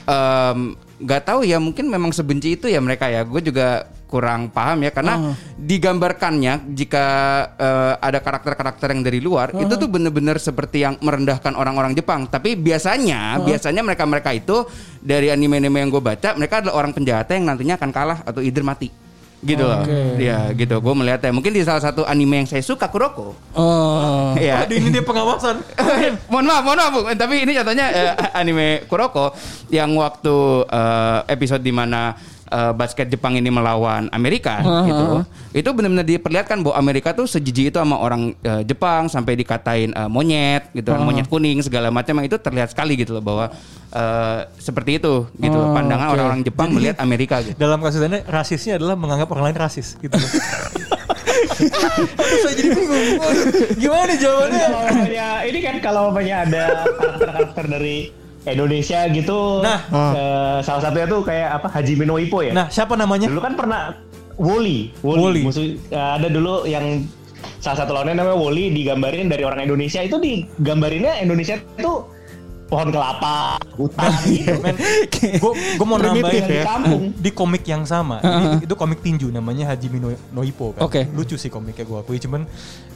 em, 0.09 0.73
nggak 0.97 1.21
tahu 1.29 1.45
ya 1.45 1.61
mungkin 1.61 1.85
memang 1.85 2.09
sebenci 2.09 2.57
itu 2.57 2.65
ya 2.65 2.81
mereka 2.81 3.05
ya. 3.05 3.21
Gue 3.21 3.37
juga 3.45 3.85
kurang 4.09 4.49
paham 4.49 4.87
ya 4.87 4.89
karena 4.89 5.35
digambarkannya 5.59 6.73
jika 6.73 7.05
eh, 7.53 7.93
ada 8.01 8.17
karakter-karakter 8.17 8.97
yang 8.97 9.03
dari 9.03 9.19
luar 9.19 9.51
itu 9.53 9.75
tuh 9.77 9.91
bener-bener 9.91 10.41
seperti 10.41 10.81
yang 10.81 10.97
merendahkan 10.97 11.53
orang-orang 11.53 11.93
Jepang. 11.93 12.25
Tapi 12.25 12.57
biasanya 12.57 13.37
biasanya 13.45 13.85
mereka-mereka 13.85 14.33
itu 14.33 14.65
dari 15.05 15.29
anime-anime 15.29 15.85
yang 15.85 15.93
gue 15.93 16.01
baca 16.01 16.33
mereka 16.33 16.65
adalah 16.65 16.81
orang 16.81 16.97
penjahat 16.97 17.29
yang 17.29 17.45
nantinya 17.45 17.77
akan 17.77 17.91
kalah 17.93 18.19
atau 18.25 18.41
either 18.41 18.65
mati. 18.65 18.89
Gitu 19.37 19.61
loh. 19.61 19.85
Ya 20.17 20.49
gitu. 20.57 20.81
Gue 20.81 20.93
melihatnya 20.97 21.29
mungkin 21.29 21.53
di 21.53 21.61
salah 21.61 21.81
satu 21.81 22.01
anime 22.09 22.41
yang 22.45 22.49
saya 22.49 22.63
suka 22.65 22.89
Kuroko. 22.89 23.37
Oh. 23.53 24.33
Ya. 24.37 24.65
Aduh 24.65 24.81
ini 24.81 24.89
dia 24.89 25.05
pengawasan. 25.05 25.61
mohon 26.31 26.45
maaf, 26.49 26.63
mohon 26.65 26.77
maaf, 26.81 26.91
Bu. 26.93 27.01
Tapi 27.13 27.45
ini 27.45 27.53
contohnya 27.53 27.85
eh, 27.93 28.11
anime 28.33 28.89
Kuroko 28.89 29.37
yang 29.69 29.93
waktu 29.93 30.65
eh, 30.65 31.19
episode 31.29 31.61
di 31.61 31.69
eh, 32.47 32.73
basket 32.73 33.11
Jepang 33.11 33.35
ini 33.35 33.51
melawan 33.51 34.09
Amerika 34.15 34.63
gitu. 34.87 35.27
Itu 35.51 35.69
benar-benar 35.75 36.07
diperlihatkan 36.07 36.63
bahwa 36.63 36.75
Amerika 36.79 37.13
tuh 37.13 37.27
sejijik 37.27 37.69
itu 37.71 37.77
sama 37.77 37.99
orang 37.99 38.33
eh, 38.41 38.63
Jepang 38.65 39.11
sampai 39.11 39.37
dikatain 39.37 39.91
eh, 39.91 40.09
monyet 40.09 40.71
gitu, 40.71 40.95
kan, 40.95 41.03
monyet 41.03 41.27
kuning 41.27 41.59
segala 41.61 41.91
macam 41.91 42.19
itu 42.23 42.39
terlihat 42.39 42.71
sekali 42.71 42.95
gitu 42.97 43.19
loh 43.19 43.23
bahwa 43.23 43.45
eh, 43.93 44.39
seperti 44.57 45.03
itu 45.03 45.27
gitu 45.37 45.55
loh, 45.55 45.75
pandangan 45.75 46.15
orang-orang 46.15 46.41
Jepang 46.41 46.71
melihat 46.73 46.97
Amerika 47.03 47.43
gitu. 47.43 47.55
Dalam 47.59 47.83
kasus 47.83 48.01
ini 48.01 48.23
rasisnya 48.25 48.79
adalah 48.79 48.95
menganggap 48.97 49.27
orang 49.35 49.51
lain 49.51 49.57
rasis 49.59 49.99
gitu. 49.99 50.15
Aduh, 51.57 52.37
saya 52.45 52.53
jadi 52.53 52.69
bingung. 52.69 53.17
Gimana 53.81 54.13
jawabannya? 54.13 54.67
Ini 55.49 55.59
kan 55.63 55.75
kalau 55.81 56.13
umpamanya 56.13 56.45
ada 56.45 56.63
karakter-karakter 56.85 57.65
dari 57.65 58.13
Indonesia 58.53 58.99
gitu. 59.11 59.61
Nah. 59.63 59.79
eh, 59.91 60.57
salah 60.63 60.81
satunya 60.87 61.07
tuh 61.09 61.21
kayak 61.25 61.61
apa 61.61 61.67
Hajime 61.71 62.03
no 62.07 62.15
Ippo 62.15 62.39
ya. 62.45 62.53
Nah, 62.55 62.67
siapa 62.71 62.95
namanya? 62.95 63.27
Dulu 63.27 63.41
kan 63.43 63.53
pernah 63.57 63.95
Woli, 64.37 64.93
Woli. 65.01 65.21
Woli. 65.21 65.41
Musuh 65.43 65.65
eh, 65.65 66.09
ada 66.21 66.29
dulu 66.29 66.69
yang 66.69 67.03
salah 67.57 67.83
satu 67.83 67.97
lawannya 67.97 68.21
namanya 68.21 68.37
Woli 68.37 68.69
digambarin 68.69 69.27
dari 69.27 69.41
orang 69.41 69.65
Indonesia 69.65 70.01
itu 70.05 70.17
digambarinnya 70.21 71.19
Indonesia 71.25 71.57
itu 71.57 71.93
pohon 72.67 72.91
kelapa, 72.91 73.55
hutan 73.79 74.11
gitu. 74.27 74.59
Men, 74.59 74.75
gue 75.15 75.51
gue 75.79 75.87
mau 75.87 75.95
nambahin 75.97 76.43
ya. 76.45 76.61
ya. 76.61 76.63
Kampung. 76.67 77.03
di 77.15 77.31
komik 77.31 77.63
yang 77.63 77.87
sama. 77.87 78.19
Ini, 78.19 78.67
itu 78.67 78.75
komik 78.75 78.99
tinju 78.99 79.31
namanya 79.31 79.71
Hajime 79.71 80.03
no, 80.03 80.11
no 80.35 80.43
Ippo 80.43 80.75
kan. 80.75 80.83
Oke. 80.83 81.07
Lucu 81.15 81.39
sih 81.39 81.47
komiknya 81.47 81.87
gue 81.87 81.97
akui. 81.97 82.19
Cuman 82.19 82.43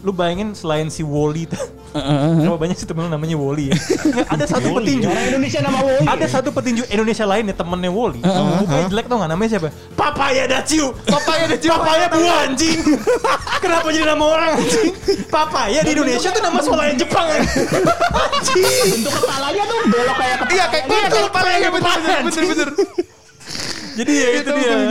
lu 0.04 0.12
bayangin 0.12 0.52
selain 0.54 0.92
si 0.92 1.08
Woli 1.08 1.48
berapa 1.92 2.58
banyak 2.58 2.78
sih 2.80 2.88
temen 2.88 3.08
lu 3.08 3.12
namanya 3.12 3.36
Woli 3.36 3.72
ya. 3.72 3.76
Ada 4.34 4.46
satu 4.48 4.72
petinju. 4.80 5.08
Orang 5.12 5.26
Indonesia 5.28 5.60
nama 5.60 5.80
Woli. 5.84 6.08
Ada 6.08 6.26
satu 6.28 6.50
petinju 6.56 6.84
Indonesia 6.88 7.26
lain 7.28 7.44
ya 7.52 7.56
temennya 7.56 7.92
Woli. 7.92 8.20
Mukanya 8.24 8.86
jelek 8.88 9.06
tau 9.12 9.18
gak 9.20 9.30
namanya 9.32 9.50
siapa? 9.58 9.70
Papaya 9.96 10.44
Daciu. 10.48 10.96
Papaya 11.06 11.44
Daciu. 11.52 11.70
Papaya 11.76 12.06
buah 12.08 12.38
anjing. 12.48 12.80
Kenapa 13.64 13.88
jadi 13.92 14.06
nama 14.08 14.24
orang 14.24 14.50
anjing? 14.58 14.92
Papaya 15.28 15.80
di 15.84 15.92
Indonesia 15.92 16.30
tuh 16.32 16.42
nama 16.42 16.60
sekolah 16.64 16.84
yang 16.92 16.98
Jepang 16.98 17.28
anjing. 17.28 18.66
Bentuk 18.96 19.14
kepalanya 19.14 19.64
tuh 19.68 19.78
belok 19.92 20.16
kayak 20.18 20.38
kepala. 20.40 20.56
Iya 20.56 20.66
kayak 20.72 20.86
gitu 20.88 21.20
kepalanya 21.28 21.70
bener 21.72 21.98
bener 22.02 22.46
bener. 22.56 22.70
Jadi 24.02 24.14
ya 24.18 24.30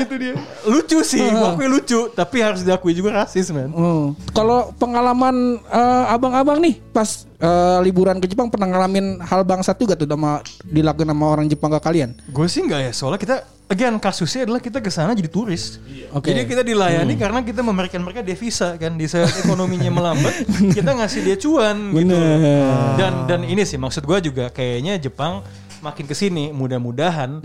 itu 0.06 0.14
dia. 0.16 0.34
Lucu 0.70 0.98
sih, 1.02 1.18
gua 1.34 1.58
akui 1.58 1.66
lucu, 1.66 2.00
tapi 2.14 2.36
harus 2.40 2.62
diakui 2.62 2.94
juga 2.94 3.24
rasis, 3.24 3.50
man. 3.50 3.74
Oh. 3.74 4.14
Kalau 4.30 4.70
pengalaman 4.78 5.58
eh, 5.66 6.14
abang-abang 6.14 6.62
nih 6.62 6.78
pas 6.94 7.26
eh, 7.42 7.78
liburan 7.82 8.22
ke 8.22 8.30
Jepang 8.30 8.46
pernah 8.46 8.70
ngalamin 8.70 9.18
hal 9.24 9.42
bangsat 9.42 9.74
juga 9.74 9.98
tuh 9.98 10.06
sama 10.06 10.44
dilakukan 10.62 11.10
sama 11.10 11.26
orang 11.26 11.46
Jepang 11.50 11.74
ke 11.74 11.80
kalian? 11.82 12.14
Gue 12.30 12.46
sih 12.46 12.62
enggak 12.62 12.86
ya, 12.86 12.92
soalnya 12.94 13.20
kita 13.20 13.36
again 13.70 14.02
kasusnya 14.02 14.50
adalah 14.50 14.58
kita 14.58 14.82
ke 14.82 14.90
sana 14.90 15.14
jadi 15.14 15.30
turis. 15.30 15.78
Oke. 16.10 16.34
Jadi 16.34 16.42
kita 16.50 16.62
dilayani 16.66 17.14
karena 17.14 17.40
kita 17.46 17.62
memberikan 17.62 18.02
mereka 18.02 18.20
devisa 18.20 18.74
kan 18.74 18.98
di 18.98 19.06
saat 19.06 19.30
ekonominya 19.46 19.90
melambat, 19.94 20.34
kita 20.76 20.90
ngasih 20.90 21.20
dia 21.22 21.36
cuan 21.38 21.94
gitu. 21.94 22.10
Bener. 22.10 22.98
Dan 22.98 23.12
dan 23.30 23.40
ini 23.46 23.62
sih 23.62 23.78
maksud 23.78 24.02
gue 24.02 24.18
juga 24.30 24.50
kayaknya 24.50 24.98
Jepang 24.98 25.46
makin 25.80 26.04
ke 26.04 26.14
sini 26.16 26.52
mudah-mudahan 26.52 27.40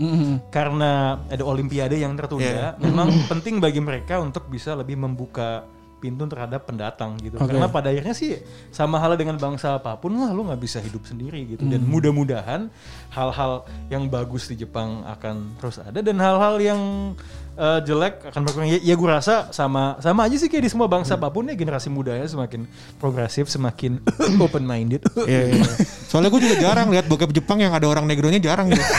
karena 0.52 1.20
ada 1.28 1.42
olimpiade 1.44 1.96
yang 1.96 2.12
tertunda 2.16 2.76
memang 2.80 3.08
penting 3.32 3.58
bagi 3.58 3.80
mereka 3.80 4.20
untuk 4.20 4.48
bisa 4.52 4.76
lebih 4.76 4.96
membuka 5.00 5.64
pintu 5.96 6.28
terhadap 6.28 6.68
pendatang 6.68 7.16
gitu. 7.24 7.40
Oke. 7.40 7.50
karena 7.50 7.66
pada 7.72 7.88
akhirnya 7.88 8.12
sih 8.12 8.36
sama 8.68 9.00
halnya 9.00 9.16
dengan 9.16 9.40
bangsa 9.40 9.80
apa 9.80 9.96
pun 9.96 10.12
lah 10.12 10.30
lu 10.30 10.44
nggak 10.44 10.60
bisa 10.60 10.78
hidup 10.84 11.02
sendiri 11.08 11.56
gitu. 11.56 11.64
Dan 11.64 11.88
mudah-mudahan 11.88 12.68
hal-hal 13.10 13.64
yang 13.88 14.06
bagus 14.12 14.46
di 14.46 14.60
Jepang 14.60 15.02
akan 15.08 15.56
terus 15.56 15.80
ada 15.80 16.04
dan 16.04 16.20
hal-hal 16.20 16.60
yang 16.60 16.80
eh, 17.56 17.80
jelek 17.82 18.14
akan 18.30 18.40
berkurang 18.44 18.68
ya, 18.68 18.78
ya 18.80 18.94
gue 18.94 19.08
rasa 19.08 19.50
sama 19.50 19.96
sama 20.04 20.28
aja 20.28 20.36
sih 20.36 20.46
kayak 20.46 20.68
di 20.68 20.70
semua 20.70 20.86
bangsa 20.86 21.16
apa 21.16 21.32
pun 21.32 21.48
ya 21.48 21.56
generasi 21.56 21.88
mudanya 21.88 22.28
semakin 22.28 22.68
progresif 23.00 23.48
semakin 23.48 23.98
open 24.44 24.62
minded 24.62 25.02
Iya, 25.26 25.58
iya. 25.58 25.64
Soalnya 26.06 26.28
gue 26.30 26.40
juga 26.44 26.56
jarang 26.60 26.88
lihat 26.92 27.08
bokep 27.10 27.32
Jepang 27.34 27.58
yang 27.58 27.72
ada 27.74 27.88
orang 27.88 28.04
negronya 28.04 28.38
jarang 28.38 28.70
gitu. 28.70 28.84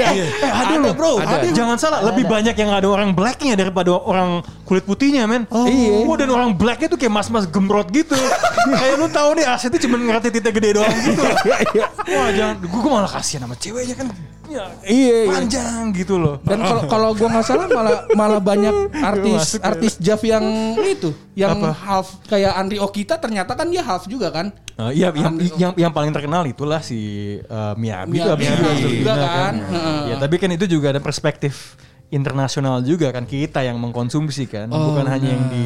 Eh, 0.00 0.32
ada, 0.48 0.80
loh 0.80 0.96
bro. 0.96 1.20
Jangan 1.52 1.76
salah, 1.76 2.00
lebih 2.00 2.24
banyak 2.24 2.56
yang 2.56 2.72
ada 2.72 2.88
orang 2.88 3.12
blacknya 3.12 3.52
daripada 3.52 3.92
orang 3.92 4.40
kulit 4.64 4.88
putihnya, 4.88 5.28
men. 5.28 5.44
Iya. 5.52 6.08
Wah, 6.08 6.16
dan 6.16 6.32
orang 6.32 6.56
blacknya 6.56 6.88
tuh 6.88 6.96
kayak 6.96 7.12
mas-mas 7.20 7.44
gemrot 7.44 7.92
gitu. 7.92 8.16
kayak 8.80 8.96
lu 8.96 9.12
tahu 9.12 9.36
nih 9.36 9.44
Aset 9.44 9.76
tuh 9.76 9.80
cuma 9.84 10.00
ngerti 10.00 10.32
titik 10.32 10.56
gede 10.56 10.80
doang 10.80 10.96
gitu. 11.04 11.20
Wah, 12.16 12.28
jangan. 12.32 12.56
Gue 12.64 12.80
malah 12.88 13.12
kasihan 13.12 13.44
sama 13.44 13.60
ceweknya 13.60 13.92
kan. 14.00 14.08
Ya, 14.50 14.66
Iya, 14.82 15.14
iya. 15.24 15.30
panjang 15.30 15.94
gitu 15.94 16.18
loh. 16.18 16.42
Dan 16.42 16.58
kalau 16.58 16.82
kalau 16.90 17.08
gua 17.14 17.28
nggak 17.30 17.46
salah 17.46 17.66
malah 17.70 17.98
malah 18.18 18.40
banyak 18.42 18.74
artis 19.14 19.34
masuk 19.38 19.60
ya. 19.62 19.66
artis 19.70 19.92
Jav 20.02 20.20
yang 20.26 20.44
itu, 20.82 21.14
yang 21.38 21.54
Apa? 21.54 21.70
half 21.70 22.18
kayak 22.26 22.52
Andri 22.58 22.82
Okita 22.82 23.14
ternyata 23.16 23.54
kan 23.54 23.70
dia 23.70 23.86
half 23.86 24.10
juga 24.10 24.34
kan? 24.34 24.50
Nah, 24.74 24.90
iya, 24.90 25.14
yang, 25.14 25.38
yang 25.54 25.72
yang 25.78 25.92
paling 25.94 26.10
terkenal 26.10 26.42
itulah 26.44 26.82
si 26.82 26.98
uh, 27.46 27.78
Miyabi, 27.78 28.18
itu 28.18 28.26
Miyabi, 28.26 28.42
Miyabi 28.42 28.74
juga 28.98 29.12
Gina 29.14 29.28
kan. 29.30 29.54
Heeh. 29.70 30.00
Ya, 30.10 30.14
tapi 30.18 30.34
kan 30.42 30.50
itu 30.50 30.66
juga 30.66 30.90
ada 30.90 30.98
perspektif 30.98 31.78
internasional 32.10 32.82
juga 32.82 33.14
kan 33.14 33.22
kita 33.22 33.62
yang 33.62 33.78
mengkonsumsi 33.78 34.50
kan, 34.50 34.66
bukan 34.66 35.06
hanya 35.06 35.30
yang 35.30 35.46
di 35.46 35.64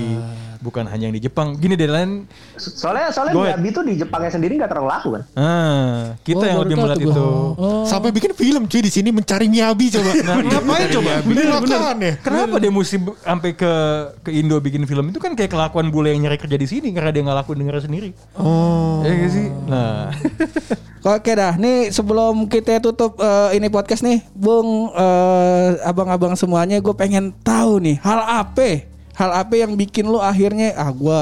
bukan 0.65 0.89
hanya 0.89 1.13
yang 1.13 1.17
di 1.17 1.21
Jepang. 1.21 1.61
Gini 1.61 1.77
deh 1.77 1.85
lain 1.85 2.25
Soalnya 2.57 3.13
soalnya. 3.13 3.37
Miyabi 3.37 3.69
tuh 3.71 3.85
di 3.85 4.01
Jepangnya 4.01 4.33
sendiri 4.33 4.57
nggak 4.57 4.71
terlalu 4.73 4.89
laku 4.89 5.09
kan. 5.13 5.23
Ah, 5.37 6.17
kita 6.25 6.41
Oh, 6.41 6.49
yang 6.49 6.59
lebih 6.65 6.77
melihat 6.81 7.01
itu. 7.05 7.25
Oh. 7.61 7.85
Sampai 7.85 8.09
bikin 8.11 8.33
film 8.33 8.65
cuy 8.65 8.81
di 8.81 8.89
sini 8.89 9.13
mencari 9.13 9.47
Miyabi 9.53 9.93
coba. 9.93 10.11
Nah, 10.25 10.37
ngapain 10.41 10.89
coba? 10.89 11.13
Bener 11.21 11.47
bener. 11.61 11.81
ya. 12.01 12.13
Kenapa 12.25 12.57
dia 12.57 12.71
mesti 12.73 12.97
sampai 13.21 13.51
ke 13.53 13.73
ke 14.25 14.31
Indo 14.33 14.57
bikin 14.57 14.89
film 14.89 15.13
itu 15.13 15.21
kan 15.21 15.37
kayak 15.37 15.53
kelakuan 15.53 15.93
bule 15.93 16.17
yang 16.17 16.25
nyari 16.25 16.41
kerja 16.41 16.57
di 16.57 16.65
sini 16.65 16.89
karena 16.97 17.13
dia 17.13 17.21
nggak 17.21 17.39
lakuin 17.45 17.59
negara 17.61 17.85
sendiri. 17.85 18.17
Oh. 18.41 19.05
Ya 19.05 19.13
gak 19.13 19.31
sih? 19.37 19.47
Nah, 19.69 20.09
Oke 21.05 21.37
dah, 21.37 21.61
nih 21.61 21.93
sebelum 21.93 22.49
kita 22.49 22.81
tutup 22.81 23.21
eh, 23.21 23.61
ini 23.61 23.69
podcast 23.69 24.01
nih, 24.01 24.25
Bung, 24.33 24.89
eh, 24.89 25.77
abang-abang 25.85 26.33
semuanya, 26.33 26.81
gue 26.81 26.95
pengen 26.97 27.29
tahu 27.45 27.77
nih 27.77 28.01
hal 28.01 28.25
apa, 28.25 28.89
hal 29.15 29.31
apa 29.33 29.55
yang 29.55 29.73
bikin 29.75 30.05
lu 30.05 30.19
akhirnya 30.19 30.75
ah 30.75 30.91
gue 30.91 31.21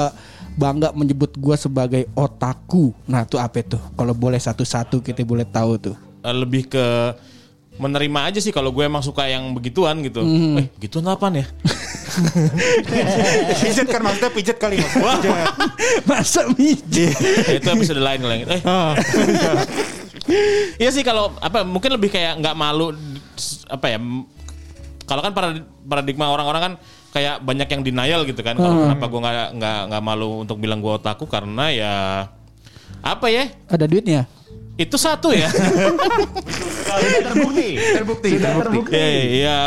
bangga 0.53 0.93
menyebut 0.93 1.33
gue 1.33 1.55
sebagai 1.55 2.03
otaku. 2.13 2.93
Nah 3.05 3.25
itu 3.25 3.37
apa 3.37 3.61
tuh? 3.61 3.81
Kalau 3.93 4.13
boleh 4.13 4.37
satu-satu 4.37 5.01
kita 5.01 5.21
boleh 5.21 5.45
tahu 5.45 5.71
tuh. 5.79 5.95
Eh, 6.21 6.33
lebih 6.33 6.67
ke 6.67 6.85
menerima 7.73 8.29
aja 8.29 8.37
sih 8.37 8.53
kalau 8.53 8.69
gue 8.69 8.85
emang 8.85 9.01
suka 9.01 9.25
yang 9.25 9.49
begituan 9.53 9.97
gitu. 10.05 10.21
Eh, 10.61 10.69
gituan 10.77 11.09
apaan 11.09 11.41
ya? 11.41 11.45
Pijet 13.61 13.89
kan 13.89 14.01
maksudnya 14.05 14.29
pijet 14.29 14.57
kali 14.61 14.77
mas. 14.77 14.93
Pijet. 14.93 15.47
Masa 16.09 16.45
miji? 16.53 17.09
Ya, 17.09 17.57
itu 17.57 17.67
episode 17.73 18.01
lain 18.01 18.21
itu. 18.21 18.53
Eh, 18.53 18.61
Iya 20.79 20.89
sih 20.95 21.03
kalau 21.03 21.35
apa 21.43 21.67
mungkin 21.67 21.91
lebih 21.91 22.07
kayak 22.07 22.39
nggak 22.39 22.55
malu 22.55 22.95
apa 23.67 23.91
ya 23.91 23.99
kalau 25.03 25.19
kan 25.19 25.35
parad- 25.35 25.67
paradigma 25.83 26.31
orang-orang 26.31 26.61
kan 26.63 26.73
kayak 27.13 27.45
banyak 27.45 27.69
yang 27.69 27.81
denial 27.85 28.21
gitu 28.25 28.41
kan. 28.41 28.57
Kalau 28.57 28.89
kenapa 28.89 29.05
gue 29.05 29.19
nggak 29.21 29.49
nggak 29.61 29.79
nggak 29.93 30.03
malu 30.03 30.41
untuk 30.41 30.57
bilang 30.57 30.81
gue 30.81 30.89
otaku? 30.89 31.29
Karena 31.29 31.69
ya 31.69 31.93
apa 33.05 33.29
ya? 33.29 33.53
Ada 33.69 33.85
duitnya? 33.85 34.25
itu 34.73 34.97
satu 34.97 35.29
ya. 35.29 35.49
Sudah 35.53 37.21
terbukti. 37.29 37.67
terbukti. 37.77 38.29
Sudah 38.37 38.51
terbukti. 38.65 38.97
ya, 38.97 39.07
ya 39.29 39.57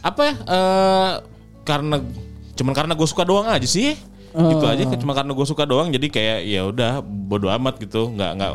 apa 0.00 0.20
ya? 0.24 0.34
Eh, 0.48 1.10
karena 1.68 1.96
cuman 2.56 2.72
karena 2.74 2.92
gue 2.96 3.08
suka 3.08 3.24
doang 3.28 3.48
aja 3.52 3.68
sih. 3.68 3.96
Gitu 4.38 4.64
aja 4.64 4.84
cuma 4.96 5.16
karena 5.16 5.32
gue 5.34 5.46
suka 5.48 5.64
doang 5.66 5.88
jadi 5.90 6.06
kayak 6.08 6.38
ya 6.46 6.62
udah 6.68 6.92
bodo 7.04 7.52
amat 7.52 7.76
gitu. 7.84 8.08
Nggak 8.08 8.30
nggak. 8.40 8.50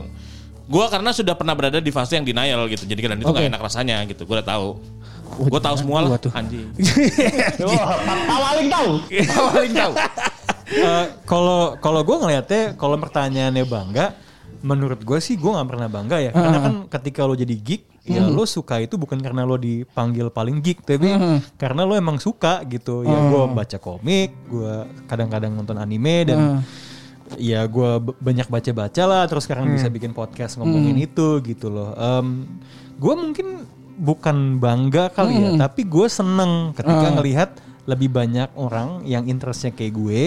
Gue 0.63 0.85
karena 0.89 1.09
sudah 1.13 1.35
pernah 1.37 1.53
berada 1.53 1.77
di 1.77 1.91
fase 1.93 2.17
yang 2.17 2.25
denial 2.25 2.65
gitu. 2.71 2.89
Jadi 2.89 2.99
kan 3.03 3.19
itu 3.19 3.29
nggak 3.29 3.45
Oke. 3.45 3.51
enak 3.53 3.61
rasanya 3.61 3.97
gitu 4.09 4.25
gue 4.25 4.35
udah 4.41 4.47
tahu 4.47 4.81
Oh, 5.37 5.45
gue 5.49 5.59
tahu 5.59 5.75
jangan 5.75 5.81
semua 5.81 5.97
lah 6.05 6.19
tuh. 6.21 6.31
anjing. 6.33 6.67
Pak 8.29 8.37
Waling 8.39 8.69
tahu. 8.69 8.91
Paling 9.53 9.73
tahu. 9.73 9.93
eh, 10.73 11.05
kalau 11.25 11.75
kalau 11.77 12.01
gue 12.01 12.17
ngelihatnya 12.17 12.63
kalau 12.75 12.95
pertanyaannya 12.97 13.65
bangga, 13.65 14.05
menurut 14.61 15.01
gue 15.01 15.19
sih 15.19 15.35
gue 15.35 15.51
nggak 15.51 15.69
pernah 15.69 15.87
bangga 15.89 16.17
ya. 16.21 16.31
Karena 16.31 16.59
kan 16.61 16.75
ketika 16.89 17.27
lo 17.27 17.35
jadi 17.35 17.53
geek, 17.53 17.83
ya 18.05 18.23
lo 18.23 18.43
suka 18.43 18.79
itu 18.79 18.95
bukan 18.95 19.19
karena 19.19 19.43
lo 19.43 19.55
dipanggil 19.55 20.27
paling 20.29 20.59
geek 20.59 20.83
tapi 20.83 21.09
karena 21.57 21.83
lo 21.83 21.93
emang 21.93 22.17
suka 22.17 22.63
gitu. 22.65 23.03
Ya 23.03 23.17
gue 23.27 23.41
baca 23.49 23.77
komik 23.77 24.31
gue 24.47 24.73
kadang-kadang 25.05 25.51
nonton 25.51 25.77
anime 25.77 26.15
dan 26.27 26.39
ya 27.33 27.65
gue 27.65 27.91
banyak 28.21 28.45
baca-baca 28.45 29.03
lah 29.09 29.23
terus 29.25 29.47
sekarang 29.47 29.65
bisa 29.71 29.89
bikin 29.89 30.13
podcast 30.13 30.59
ngomongin 30.59 30.95
itu 31.01 31.41
gitu 31.41 31.67
loh. 31.69 31.91
Gue 32.93 33.13
mungkin 33.17 33.67
bukan 33.95 34.57
bangga 34.57 35.09
kali 35.09 35.33
ya 35.35 35.49
tapi 35.59 35.83
gue 35.83 36.07
seneng 36.07 36.73
ketika 36.73 36.93
ngelihat 37.13 37.49
lebih 37.83 38.09
banyak 38.09 38.49
orang 38.55 39.03
yang 39.03 39.27
interestnya 39.27 39.69
kayak 39.69 39.93
gue 39.93 40.21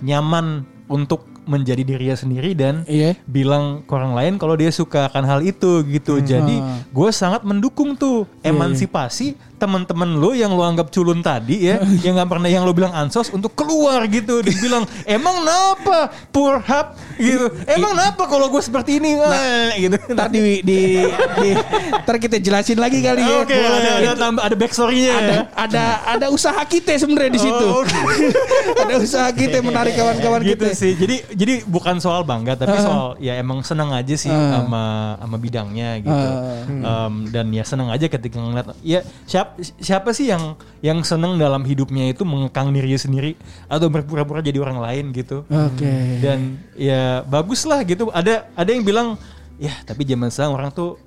nyaman 0.00 0.66
untuk 0.86 1.26
menjadi 1.46 1.86
dirinya 1.86 2.18
sendiri 2.18 2.58
dan 2.58 2.82
Iya. 2.84 3.14
bilang 3.22 3.86
ke 3.86 3.92
orang 3.94 4.18
lain 4.18 4.32
kalau 4.34 4.58
dia 4.58 4.68
suka 4.68 5.06
akan 5.06 5.22
hal 5.22 5.40
itu 5.42 5.86
gitu. 5.86 6.18
Jadi 6.18 6.58
gue 6.90 7.10
sangat 7.10 7.46
mendukung 7.46 7.94
tuh 7.94 8.26
emansipasi 8.42 9.38
teman-teman 9.56 10.14
lo 10.14 10.30
yang 10.30 10.52
lo 10.52 10.60
anggap 10.60 10.88
culun 10.88 11.18
tadi 11.18 11.66
ya, 11.66 11.80
yang 12.04 12.14
nggak 12.14 12.28
pernah 12.28 12.46
yang 12.46 12.62
lo 12.62 12.70
bilang 12.70 12.92
ansos 12.92 13.28
untuk 13.28 13.52
keluar 13.52 14.04
gitu. 14.06 14.38
Dibilang 14.38 14.84
emang 15.04 15.40
napa 15.40 16.12
poor 16.28 16.58
hub 16.58 16.86
gitu. 17.16 17.48
Emang 17.66 17.92
napa 17.92 18.24
kalau 18.24 18.46
gue 18.46 18.60
seperti 18.60 18.98
ini 18.98 19.16
Eh, 19.16 19.82
gitu. 19.82 19.96
Ntar 20.08 20.28
di, 20.28 20.60
di, 20.60 20.78
di- 21.02 21.56
ntar 21.98 22.16
kita 22.16 22.36
jelasin 22.36 22.76
lagi 22.76 23.00
kali 23.00 23.22
ya. 23.22 23.36
Oke, 23.40 23.56
ada 23.56 23.90
ada 23.96 24.12
tambah 24.14 24.42
ada 24.42 24.54
backstory-nya 24.54 25.12
ada 25.12 25.26
ya. 25.26 25.40
ada 25.56 25.84
ada 26.06 26.26
usaha 26.28 26.60
kita 26.62 26.92
sebenarnya 26.94 27.32
di 27.32 27.40
situ. 27.40 27.64
Oh, 27.64 27.80
oke. 27.80 27.98
ada 28.84 28.94
usaha 28.96 29.28
kita 29.30 29.60
menarik 29.60 29.94
kawan-kawan 29.94 30.40
gitu 30.42 30.64
kita. 30.64 30.76
sih. 30.76 30.92
Jadi 30.94 31.16
jadi 31.32 31.54
bukan 31.64 31.96
soal 31.96 32.22
bangga 32.22 32.54
tapi 32.54 32.76
soal 32.76 33.16
ya 33.16 33.36
emang 33.36 33.62
senang 33.62 33.90
aja 33.90 34.12
sih 34.12 34.28
sama 34.28 35.16
sama 35.16 35.36
bidangnya 35.36 36.00
gitu. 36.00 36.28
Em, 36.68 37.14
dan 37.30 37.46
ya 37.48 37.62
senang 37.62 37.88
aja 37.88 38.06
ketika 38.06 38.36
ngeliat 38.36 38.76
ya 38.80 39.00
siapa 39.24 39.45
siapa 39.76 40.10
sih 40.10 40.26
yang 40.26 40.54
yang 40.80 41.00
senang 41.00 41.34
dalam 41.34 41.62
hidupnya 41.62 42.08
itu 42.08 42.22
mengekang 42.22 42.70
dirinya 42.70 42.96
sendiri 42.96 43.34
atau 43.64 43.86
berpura-pura 43.86 44.40
jadi 44.40 44.56
orang 44.56 44.78
lain 44.78 45.04
gitu. 45.10 45.42
Oke. 45.44 45.92
Dan 46.18 46.38
ya 46.72 47.20
bagus 47.22 47.62
lah 47.62 47.82
gitu. 47.82 48.08
Ada 48.08 48.48
ada 48.52 48.70
yang 48.70 48.82
bilang 48.82 49.14
ya 49.56 49.72
tapi 49.82 50.02
zaman 50.02 50.28
sekarang 50.28 50.52
orang 50.54 50.70
tuh 50.70 51.00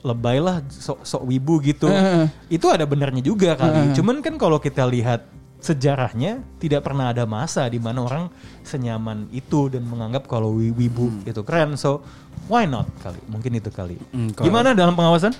lebay 0.00 0.38
lah 0.38 0.58
sok 0.66 1.02
sok 1.02 1.22
wibu 1.24 1.60
gitu. 1.60 1.86
Heeh. 1.86 2.26
Itu 2.50 2.66
ada 2.66 2.82
benernya 2.82 3.20
juga 3.20 3.54
kali. 3.54 3.70
Cuman 3.92 4.18
kan 4.18 4.34
kalau 4.34 4.56
kita 4.56 4.82
lihat 4.84 5.26
sejarahnya 5.62 6.42
tidak 6.58 6.82
pernah 6.82 7.08
ada 7.08 7.22
masa 7.22 7.62
di 7.64 7.78
mana 7.78 8.02
orang 8.02 8.26
senyaman 8.60 9.30
itu 9.30 9.70
dan 9.70 9.82
menganggap 9.82 10.26
kalau 10.26 10.52
wi- 10.52 10.74
wibu 10.74 11.06
itu 11.22 11.38
keren. 11.40 11.78
So 11.78 12.02
why 12.46 12.66
not 12.66 12.90
kali? 12.98 13.22
Mungkin 13.26 13.54
itu 13.54 13.70
kali. 13.70 13.94
Hmm, 14.10 14.34
kalau- 14.34 14.42
Gimana 14.44 14.74
dalam 14.74 14.92
pengawasan? 14.92 15.30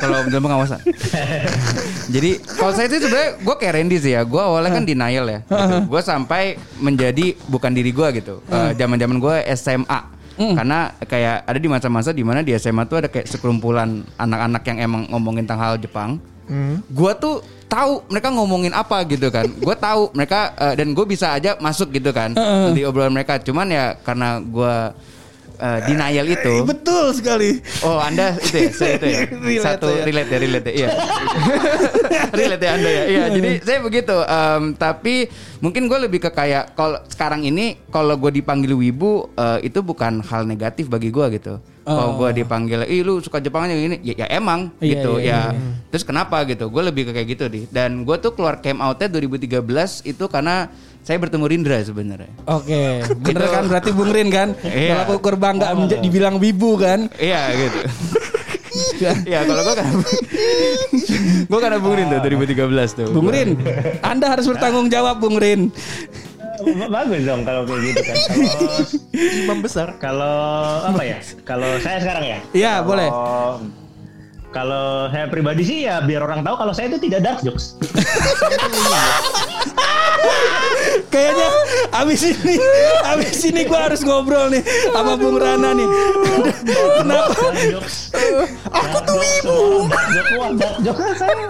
Kalau 0.00 0.24
dalam 0.28 0.42
pengawasan. 0.44 0.80
Jadi 2.14 2.40
kalau 2.56 2.72
saya 2.72 2.86
sih 2.88 3.00
sebenarnya 3.02 3.30
gue 3.42 3.54
kayak 3.58 3.72
Randy 3.76 3.96
sih 3.98 4.12
ya. 4.14 4.22
Gue 4.22 4.40
awalnya 4.40 4.72
kan 4.72 4.84
denial 4.86 5.26
ya. 5.26 5.40
Gitu. 5.44 5.76
Gue 5.90 6.00
sampai 6.02 6.56
menjadi 6.78 7.34
bukan 7.50 7.70
diri 7.74 7.90
gue 7.90 8.08
gitu. 8.22 8.40
Eh, 8.48 8.72
Zaman-zaman 8.78 9.16
gue 9.18 9.36
SMA. 9.58 10.00
Karena 10.36 10.92
kayak 11.00 11.48
ada 11.48 11.58
di 11.58 11.68
masa-masa 11.68 12.12
di 12.12 12.20
mana 12.20 12.44
di 12.44 12.52
SMA 12.60 12.84
tuh 12.84 13.00
ada 13.00 13.08
kayak 13.08 13.24
sekumpulan 13.24 14.04
anak-anak 14.20 14.62
yang 14.68 14.78
emang 14.84 15.02
ngomongin 15.08 15.48
tentang 15.48 15.60
hal 15.64 15.74
Jepang. 15.80 16.20
Gue 16.92 17.12
tuh 17.16 17.40
tahu 17.66 18.06
mereka 18.06 18.30
ngomongin 18.30 18.70
apa 18.70 19.02
gitu 19.08 19.32
kan. 19.32 19.48
Gue 19.48 19.74
tahu 19.74 20.12
mereka 20.14 20.54
eh, 20.60 20.74
dan 20.78 20.92
gue 20.94 21.06
bisa 21.08 21.34
aja 21.34 21.56
masuk 21.58 21.90
gitu 21.90 22.12
kan 22.14 22.36
di 22.76 22.84
obrolan 22.84 23.16
mereka. 23.16 23.40
Cuman 23.40 23.66
ya 23.72 23.96
karena 23.98 24.38
gue 24.38 24.74
eh, 25.56 25.78
denial 25.88 26.26
itu. 26.28 26.54
Betul 26.62 27.16
sekali. 27.16 27.60
Oh 27.82 27.96
anda 27.98 28.36
itu 28.38 28.56
ya, 28.56 28.70
saya 28.70 28.94
itu 29.00 29.06
ya. 29.08 29.20
Relate 29.46 29.64
Satu 29.64 29.88
ya. 29.88 30.02
relate 30.04 30.30
ya, 30.30 30.38
relate 30.38 30.68
ya. 30.68 30.74
Iya. 30.76 30.88
relate 32.40 32.64
ya 32.64 32.72
anda 32.76 32.90
ya. 32.90 33.02
Iya, 33.06 33.24
jadi 33.34 33.50
saya 33.64 33.78
begitu. 33.80 34.16
Em, 34.22 34.62
tapi 34.76 35.14
mungkin 35.58 35.88
gue 35.88 35.98
lebih 36.06 36.20
ke 36.22 36.30
kayak 36.30 36.76
kalau 36.76 36.98
sekarang 37.08 37.42
ini 37.42 37.80
kalau 37.88 38.14
gue 38.16 38.30
dipanggil 38.30 38.76
wibu 38.76 39.32
eh, 39.34 39.66
itu 39.66 39.80
bukan 39.80 40.20
hal 40.22 40.44
negatif 40.44 40.86
bagi 40.86 41.08
gue 41.08 41.26
gitu. 41.36 41.56
Kalau 41.86 42.18
gue 42.18 42.42
dipanggil, 42.42 42.82
ih 42.90 43.06
lu 43.06 43.22
suka 43.22 43.38
Jepang 43.38 43.70
aja 43.70 43.78
gini, 43.78 44.02
ya, 44.02 44.26
ya 44.26 44.26
emang 44.34 44.74
Iya, 44.82 44.90
gitu 44.98 45.22
iya, 45.22 45.54
ya. 45.54 45.62
Terus 45.94 46.02
kenapa 46.02 46.42
gitu? 46.42 46.66
Gue 46.66 46.82
lebih 46.82 47.06
ke 47.06 47.14
kayak 47.14 47.28
gitu 47.38 47.44
deh. 47.46 47.62
Dan 47.70 48.02
gue 48.02 48.16
tuh 48.18 48.34
keluar 48.34 48.58
came 48.58 48.82
outnya 48.82 49.06
2013 49.06 49.62
itu 50.02 50.24
karena 50.26 50.66
saya 51.06 51.22
bertemu 51.22 51.46
Rindra 51.46 51.78
sebenarnya. 51.80 52.26
Oke, 52.44 52.98
bener 53.22 53.40
Itu- 53.40 53.54
kan 53.54 53.64
berarti 53.64 53.90
Bung 53.90 54.10
Rin 54.10 54.26
kan? 54.26 54.58
Iya. 54.60 55.06
Kalau 55.06 55.16
ukur 55.16 55.38
bangga 55.38 55.70
menja- 55.70 56.02
dibilang 56.02 56.36
wibu 56.36 56.74
kan? 56.76 57.06
Iya 57.16 57.40
gitu. 57.54 57.80
Iya 59.24 59.40
kalau 59.42 59.64
gue 59.64 59.74
kan 59.74 59.88
Gue 61.48 61.58
karena 61.58 61.80
Bung 61.80 61.96
Rin 61.96 62.12
tuh 62.12 62.20
2013 62.20 62.60
tuh 62.92 63.08
Bung 63.08 63.28
Rin, 63.28 63.56
Anda 64.02 64.28
harus 64.28 64.44
bertanggung 64.44 64.92
jawab 64.92 65.16
Bung 65.16 65.38
Rin. 65.38 65.72
Bagus 66.86 67.20
dong 67.22 67.40
kalau 67.42 67.64
kayak 67.64 67.80
gitu 67.86 68.00
kan. 68.02 68.16
Kalau 68.16 68.44
Imam 69.38 69.58
besar. 69.60 69.88
kalau 69.96 70.36
apa 70.82 71.02
ya? 71.02 71.18
Kalau 71.42 71.68
saya 71.78 72.00
sekarang 72.00 72.24
ya. 72.26 72.38
Iya, 72.52 72.72
Kalau- 72.74 72.86
boleh. 72.86 73.08
Kalau 74.54 75.10
saya 75.12 75.26
pribadi 75.28 75.62
sih 75.66 75.78
ya 75.84 76.00
biar 76.00 76.22
orang 76.24 76.40
tahu 76.46 76.56
kalau 76.56 76.72
saya 76.72 76.88
itu 76.92 76.98
tidak 77.02 77.20
dark 77.24 77.40
jokes. 77.44 77.76
Kayaknya 81.12 81.48
abis 81.92 82.20
ini, 82.28 82.54
abis 83.04 83.38
ini 83.46 83.62
gue 83.68 83.78
harus 83.78 84.00
ngobrol 84.04 84.48
nih 84.50 84.64
sama 84.90 85.14
Bung 85.16 85.38
Rana 85.38 85.72
nih. 85.76 85.88
Kenapa? 87.00 87.36
Aku 88.74 88.98
tuh 89.04 89.20
ibu. 89.20 89.86
Dark 89.86 90.08
joke, 90.12 90.32
wah, 90.40 90.50
dark 90.56 90.76
joke 90.82 90.98
kan 90.98 91.14
saya. 91.16 91.46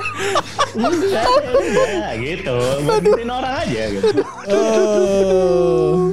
Enggak, 0.76 2.14
gitu. 2.20 2.56
Ngikutin 2.84 3.30
orang 3.30 3.54
aja 3.64 3.82
gitu. 3.90 4.22
Oh. 4.50 6.12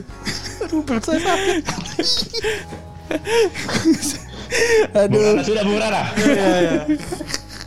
Aduh. 4.93 5.09
Bung 5.09 5.23
Rana, 5.25 5.41
sudah 5.43 5.63
Bung 5.65 5.79
Rana. 5.79 6.01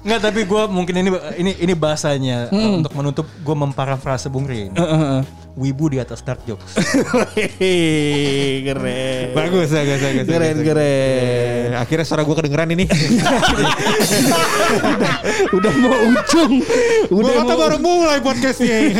Nggak 0.06 0.20
tapi 0.22 0.40
gue 0.46 0.62
mungkin 0.70 0.94
ini 1.02 1.10
ini 1.34 1.52
ini 1.58 1.74
bahasanya 1.74 2.46
uh, 2.54 2.78
untuk 2.78 2.94
menutup 2.94 3.26
gue 3.26 3.56
memparafrase 3.58 4.30
Bung 4.30 4.46
Rin. 4.46 4.70
Wibu 5.56 5.88
di 5.88 5.96
atas 5.96 6.20
dark 6.20 6.44
jokes. 6.44 6.76
Keren. 8.68 9.26
Bagus, 9.32 9.72
bagus, 9.72 9.98
bagus. 10.04 10.24
Keren, 10.28 10.56
keren. 10.60 11.72
Eh, 11.72 11.80
Akhirnya 11.80 12.04
suara 12.04 12.28
gue 12.28 12.36
kedengeran 12.36 12.76
ini. 12.76 12.84
Udah 15.56 15.72
mau 15.80 15.96
ujung. 16.12 16.60
Udah 17.08 17.32
kata 17.40 17.52
mau, 17.56 17.60
baru 17.64 17.76
mulai 17.80 18.20
podcastnya. 18.20 18.92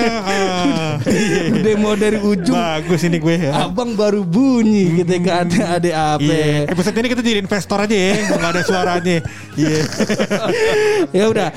udah 1.61 1.74
mau 1.76 1.92
dari 1.92 2.24
ujung. 2.24 2.57
Bagus 2.57 3.04
ini 3.04 3.20
gue. 3.20 3.36
ya. 3.36 3.68
Abang 3.68 3.92
baru 3.92 4.24
bunyi 4.24 5.04
ketika 5.04 5.44
ada 5.44 5.76
ada 5.76 5.90
apa. 6.16 6.24
Iya. 6.24 6.72
Episode 6.72 6.96
ini 6.96 7.09
kita 7.12 7.20
jadi 7.20 7.38
investor 7.44 7.84
aja 7.84 7.92
ya. 7.92 8.12
Nggak 8.32 8.50
ada 8.57 8.62
suaranya. 8.64 9.16
Iya. 9.61 9.80
ya 11.11 11.24
udah 11.26 11.49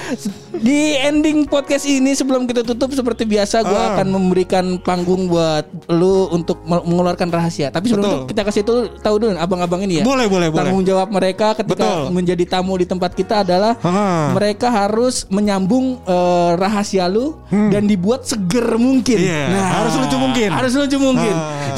di 0.54 0.80
ending 0.96 1.44
podcast 1.44 1.84
ini 1.84 2.12
sebelum 2.12 2.44
kita 2.44 2.64
tutup 2.64 2.92
seperti 2.92 3.24
biasa 3.24 3.62
gue 3.62 3.72
Ah. 3.72 3.96
akan 3.96 4.08
memberikan 4.10 4.66
panggung 4.78 5.26
buat 5.26 5.64
lu 5.88 6.28
untuk 6.30 6.60
me- 6.62 6.84
mengeluarkan 6.84 7.30
rahasia 7.30 7.70
tapi 7.70 7.88
sebelum 7.88 8.04
Betul. 8.04 8.18
itu 8.18 8.30
kita 8.30 8.42
kasih 8.44 8.62
tahu 8.62 8.80
tahu 8.98 9.16
dulu 9.18 9.32
abang-abang 9.36 9.82
ini 9.82 10.00
ya 10.00 10.04
Boleh, 10.04 10.26
boleh, 10.26 10.48
boleh. 10.48 10.60
tanggung 10.62 10.84
jawab 10.84 11.08
mereka 11.10 11.54
ketika 11.54 11.80
Betul. 12.02 12.12
menjadi 12.12 12.44
tamu 12.50 12.74
di 12.76 12.86
tempat 12.86 13.12
kita 13.14 13.42
adalah 13.42 13.78
Ah. 13.80 14.32
mereka 14.32 14.68
harus 14.68 15.24
menyambung 15.28 16.02
eh, 16.02 16.52
rahasia 16.56 17.06
lu 17.06 17.40
dan 17.50 17.86
dibuat 17.86 18.24
seger 18.24 18.76
mungkin 18.76 19.18
Hmm. 19.20 19.28
Iya, 19.50 19.64
harus 19.74 19.94
lucu 19.96 20.18
mungkin. 20.18 20.50
harus 20.50 20.74
lucu 20.74 20.98
mungkin 20.98 21.34
Ah. 21.34 21.72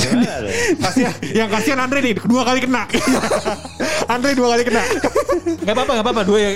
Kasihan, 0.73 1.13
yang 1.31 1.47
kasihan 1.47 1.79
Andre 1.79 1.99
nih 2.01 2.13
dua 2.17 2.41
kali 2.43 2.59
kena. 2.59 2.83
Andre 4.13 4.31
dua 4.31 4.47
kali 4.51 4.63
kena. 4.63 4.83
Gak 5.59 5.73
apa-apa, 5.73 5.91
gak 5.93 6.03
apa-apa. 6.03 6.21
Dua 6.23 6.37
ya. 6.39 6.49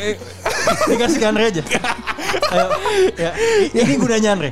Dikasih 0.89 1.19
ke 1.21 1.25
Andre 1.25 1.43
aja. 1.51 1.63
Ayo, 2.53 2.67
ya, 3.15 3.31
ini 3.73 3.93
gunanya 3.97 4.29
Andre. 4.35 4.49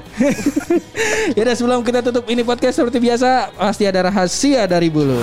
ya 1.38 1.42
udah 1.46 1.56
sebelum 1.56 1.82
kita 1.82 2.00
tutup 2.06 2.26
ini 2.30 2.42
podcast 2.46 2.82
seperti 2.82 3.00
biasa 3.02 3.54
pasti 3.54 3.84
ada 3.86 4.10
rahasia 4.10 4.66
dari 4.66 4.90
bulu 4.90 5.20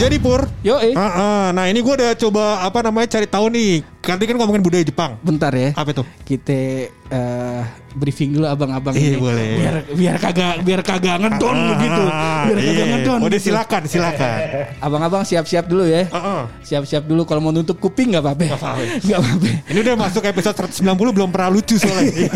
Jadi 0.00 0.16
Pur. 0.16 0.48
Yo, 0.64 0.80
eh. 0.80 0.96
Ah, 0.96 1.12
ah. 1.12 1.44
Nah 1.52 1.68
ini 1.68 1.84
gue 1.84 1.92
udah 1.92 2.16
coba 2.16 2.64
apa 2.64 2.80
namanya 2.80 3.20
cari 3.20 3.28
tahu 3.28 3.52
nih 3.52 3.84
Ganti 4.00 4.24
kan 4.24 4.40
ngomongin 4.40 4.64
budaya 4.64 4.80
Jepang. 4.80 5.20
Bentar 5.20 5.52
ya. 5.52 5.76
Apa 5.76 5.92
itu? 5.92 6.02
Kita 6.24 6.88
eh, 7.10 7.62
briefing 7.90 8.30
dulu 8.32 8.46
abang-abang 8.46 8.94
Iya, 8.94 9.02
ini. 9.10 9.18
boleh. 9.18 9.48
Biar 9.58 9.74
biar 9.90 10.16
kagak 10.16 10.54
biar 10.62 10.80
kagak 10.80 11.16
ngedon 11.18 11.56
begitu. 11.74 12.02
Biar 12.06 12.54
kagak 12.56 12.70
Iya. 12.70 12.84
ngedon. 12.96 13.18
Udah 13.20 13.34
gitu. 13.34 13.46
silakan, 13.50 13.82
silakan. 13.84 14.38
Abang-abang 14.78 15.22
siap-siap 15.22 15.66
dulu 15.66 15.84
ya. 15.84 16.06
Heeh. 16.06 16.40
Siap-siap 16.62 17.02
dulu 17.04 17.26
kalau 17.26 17.42
mau 17.42 17.50
nutup 17.50 17.76
kuping 17.76 18.14
nggak 18.14 18.22
apa-apa. 18.22 18.42
Nggak 19.02 19.18
apa-apa. 19.18 19.48
Ini 19.74 19.78
udah 19.82 19.94
masuk 19.98 20.22
episode 20.22 20.54
190 20.56 20.86
belum 21.10 21.28
pernah 21.28 21.50
lucu 21.50 21.74
soalnya. 21.76 22.14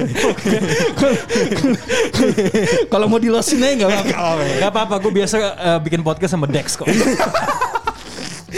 Kalau 2.88 3.06
mau 3.06 3.18
dilosin 3.18 3.62
aja 3.62 3.74
nggak 3.76 3.90
apa-apa. 3.90 4.42
Gak 4.58 4.70
apa-apa, 4.70 4.94
gue 4.98 5.12
biasa 5.14 5.36
eh, 5.38 5.78
bikin 5.80 6.00
podcast 6.02 6.34
sama 6.34 6.46
Dex 6.46 6.74
kok. 6.74 6.86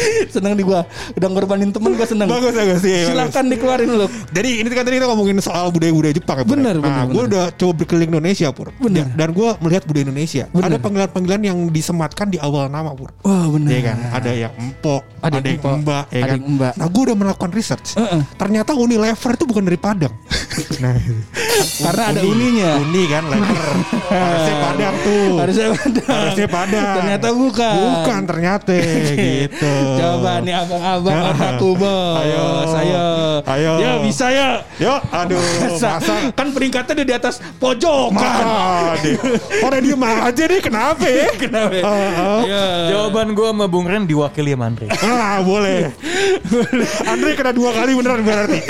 Seneng 0.34 0.54
di 0.54 0.62
gua. 0.62 0.84
Udah 1.12 1.28
ngorbanin 1.28 1.70
temen 1.70 1.92
gua 1.92 2.04
seneng. 2.04 2.26
bagus 2.26 2.52
bagus 2.52 2.80
sih. 2.80 3.06
Silakan 3.06 3.44
dikeluarin 3.48 3.88
lu. 3.88 4.06
Jadi 4.30 4.60
ini 4.60 4.68
kan 4.68 4.82
tadi 4.82 4.96
kita 4.96 5.06
ngomongin 5.06 5.38
soal 5.38 5.68
budaya-budaya 5.68 6.12
Jepang 6.12 6.36
ya, 6.36 6.44
Pur. 6.44 6.52
Bener, 6.52 6.74
Nah, 6.76 6.82
bener, 6.82 7.04
gue 7.06 7.14
bener. 7.16 7.28
udah 7.28 7.44
coba 7.52 7.72
berkeliling 7.76 8.10
Indonesia, 8.10 8.48
Pur. 8.50 8.68
Bener. 8.76 9.06
Dan 9.10 9.28
gue 9.30 9.48
melihat 9.60 9.82
budaya 9.84 10.04
Indonesia. 10.04 10.44
Bener. 10.48 10.66
Ada 10.66 10.76
panggilan-panggilan 10.78 11.40
yang 11.42 11.58
disematkan 11.68 12.26
di 12.28 12.38
awal 12.38 12.66
nama, 12.66 12.92
Pur. 12.92 13.10
Wah 13.22 13.46
bener. 13.48 13.70
Iya 13.70 13.80
kan? 13.82 13.96
Ada 14.12 14.30
yang 14.32 14.52
empok, 14.54 15.02
Ada 15.20 15.36
ada, 15.36 15.48
yang 15.48 15.80
mbak, 15.80 16.04
ya 16.06 16.18
ada 16.18 16.28
kan? 16.28 16.38
mbak. 16.46 16.72
Nah, 16.76 16.86
gue 16.86 17.02
udah 17.02 17.16
melakukan 17.16 17.50
research. 17.50 17.88
Heeh. 17.94 18.20
Ternyata 18.36 18.70
Unilever 18.72 19.32
itu 19.32 19.44
bukan 19.44 19.62
dari 19.64 19.78
Padang. 19.78 20.14
nah, 20.82 20.94
Karena 21.78 22.02
ada 22.10 22.20
uninya. 22.22 22.70
Uni 22.78 23.02
kan, 23.06 23.24
lever. 23.26 23.68
Harusnya 24.06 24.54
Padang 24.60 24.94
tuh. 25.00 25.28
Harusnya 25.36 25.68
Padang. 25.72 26.08
Harusnya 26.08 26.48
Padang. 26.48 26.94
Ternyata 26.96 27.28
bukan. 27.32 27.74
Bukan 27.76 28.20
ternyata 28.26 28.72
gitu. 29.16 29.74
Coba 29.96 30.32
nih 30.40 30.54
abang-abang 30.54 31.14
Nah. 31.14 31.30
otakku 31.30 31.68
bos. 31.72 32.16
Ayo. 32.18 32.44
Ayo. 32.72 33.06
Ayo. 33.46 33.72
Ya 33.78 33.92
bisa 34.00 34.26
ya. 34.28 34.48
Yuk, 34.76 35.00
aduh, 35.08 35.38
Masa, 35.38 35.90
masa 35.96 36.14
kan 36.30 36.48
peringkatnya 36.50 36.92
udah 36.94 37.06
di 37.06 37.14
atas 37.14 37.34
pojok 37.56 38.12
kan. 38.12 38.42
Mah, 38.42 38.92
deh. 38.98 39.16
Orang 39.60 39.80
diem 39.80 40.02
aja 40.02 40.42
nih 40.44 40.60
kenapa 40.60 41.04
ya? 41.04 41.26
Kenapa? 41.42 41.76
Ah, 41.80 42.40
Ya. 42.42 42.64
Jawaban 42.90 43.32
gue 43.32 43.46
sama 43.46 43.66
Bung 43.66 43.84
Ren 43.84 44.04
diwakili 44.04 44.50
sama 44.50 44.66
Andre. 44.66 44.86
ah, 45.02 45.40
boleh. 45.40 45.90
Andre 47.04 47.30
kena 47.32 47.50
dua 47.50 47.70
kali 47.72 47.90
beneran 47.92 48.20
berarti. 48.20 48.60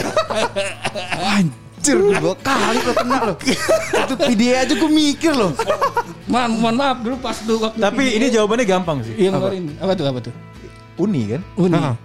Anjir, 1.26 1.96
dua 2.14 2.34
kali 2.36 2.78
lo 2.80 2.92
kena 2.92 3.16
lo. 3.24 3.34
Itu 3.38 4.14
video 4.24 4.52
aja 4.54 4.72
gue 4.72 4.90
mikir 4.90 5.32
loh. 5.32 5.52
Ma 6.26 6.46
mohon 6.46 6.74
maaf 6.74 6.98
dulu 7.00 7.16
pas 7.16 7.38
tuh 7.38 7.56
waktu 7.56 7.78
Tapi 7.78 8.02
ini 8.12 8.26
jawabannya 8.28 8.64
gampang 8.64 8.98
sih. 9.00 9.14
yang 9.16 9.34
ngeluarin 9.34 9.70
apa 9.76 9.92
tuh 9.94 10.04
apa 10.04 10.18
tuh? 10.20 10.34
Uni 10.96 11.22
kan? 11.36 11.42
Uni. 11.60 11.76
Ah. 11.76 11.96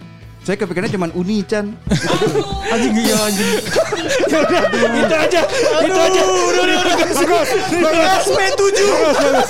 Saya 0.42 0.58
kepikirannya 0.58 0.92
cuma 0.92 1.08
Uni 1.14 1.46
Chan. 1.46 1.70
Anjing 2.74 2.94
iya 2.98 3.14
anjing. 3.30 3.62
Ya 4.26 4.40
udah, 4.42 4.62
itu 4.98 5.16
aja. 5.16 5.42
Itu 5.86 6.00
aja. 6.02 6.22
Udah, 6.26 6.44
udah, 6.50 6.64
udah. 6.66 6.78
Bagus, 7.14 7.50
SP7. 8.26 8.60
bagus, 8.82 9.18
bagus. 9.22 9.50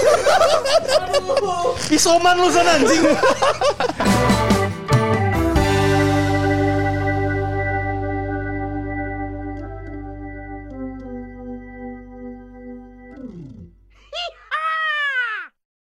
Isoman 1.95 2.35
lu 2.43 2.51
sana 2.51 2.75
anjing. 2.75 3.03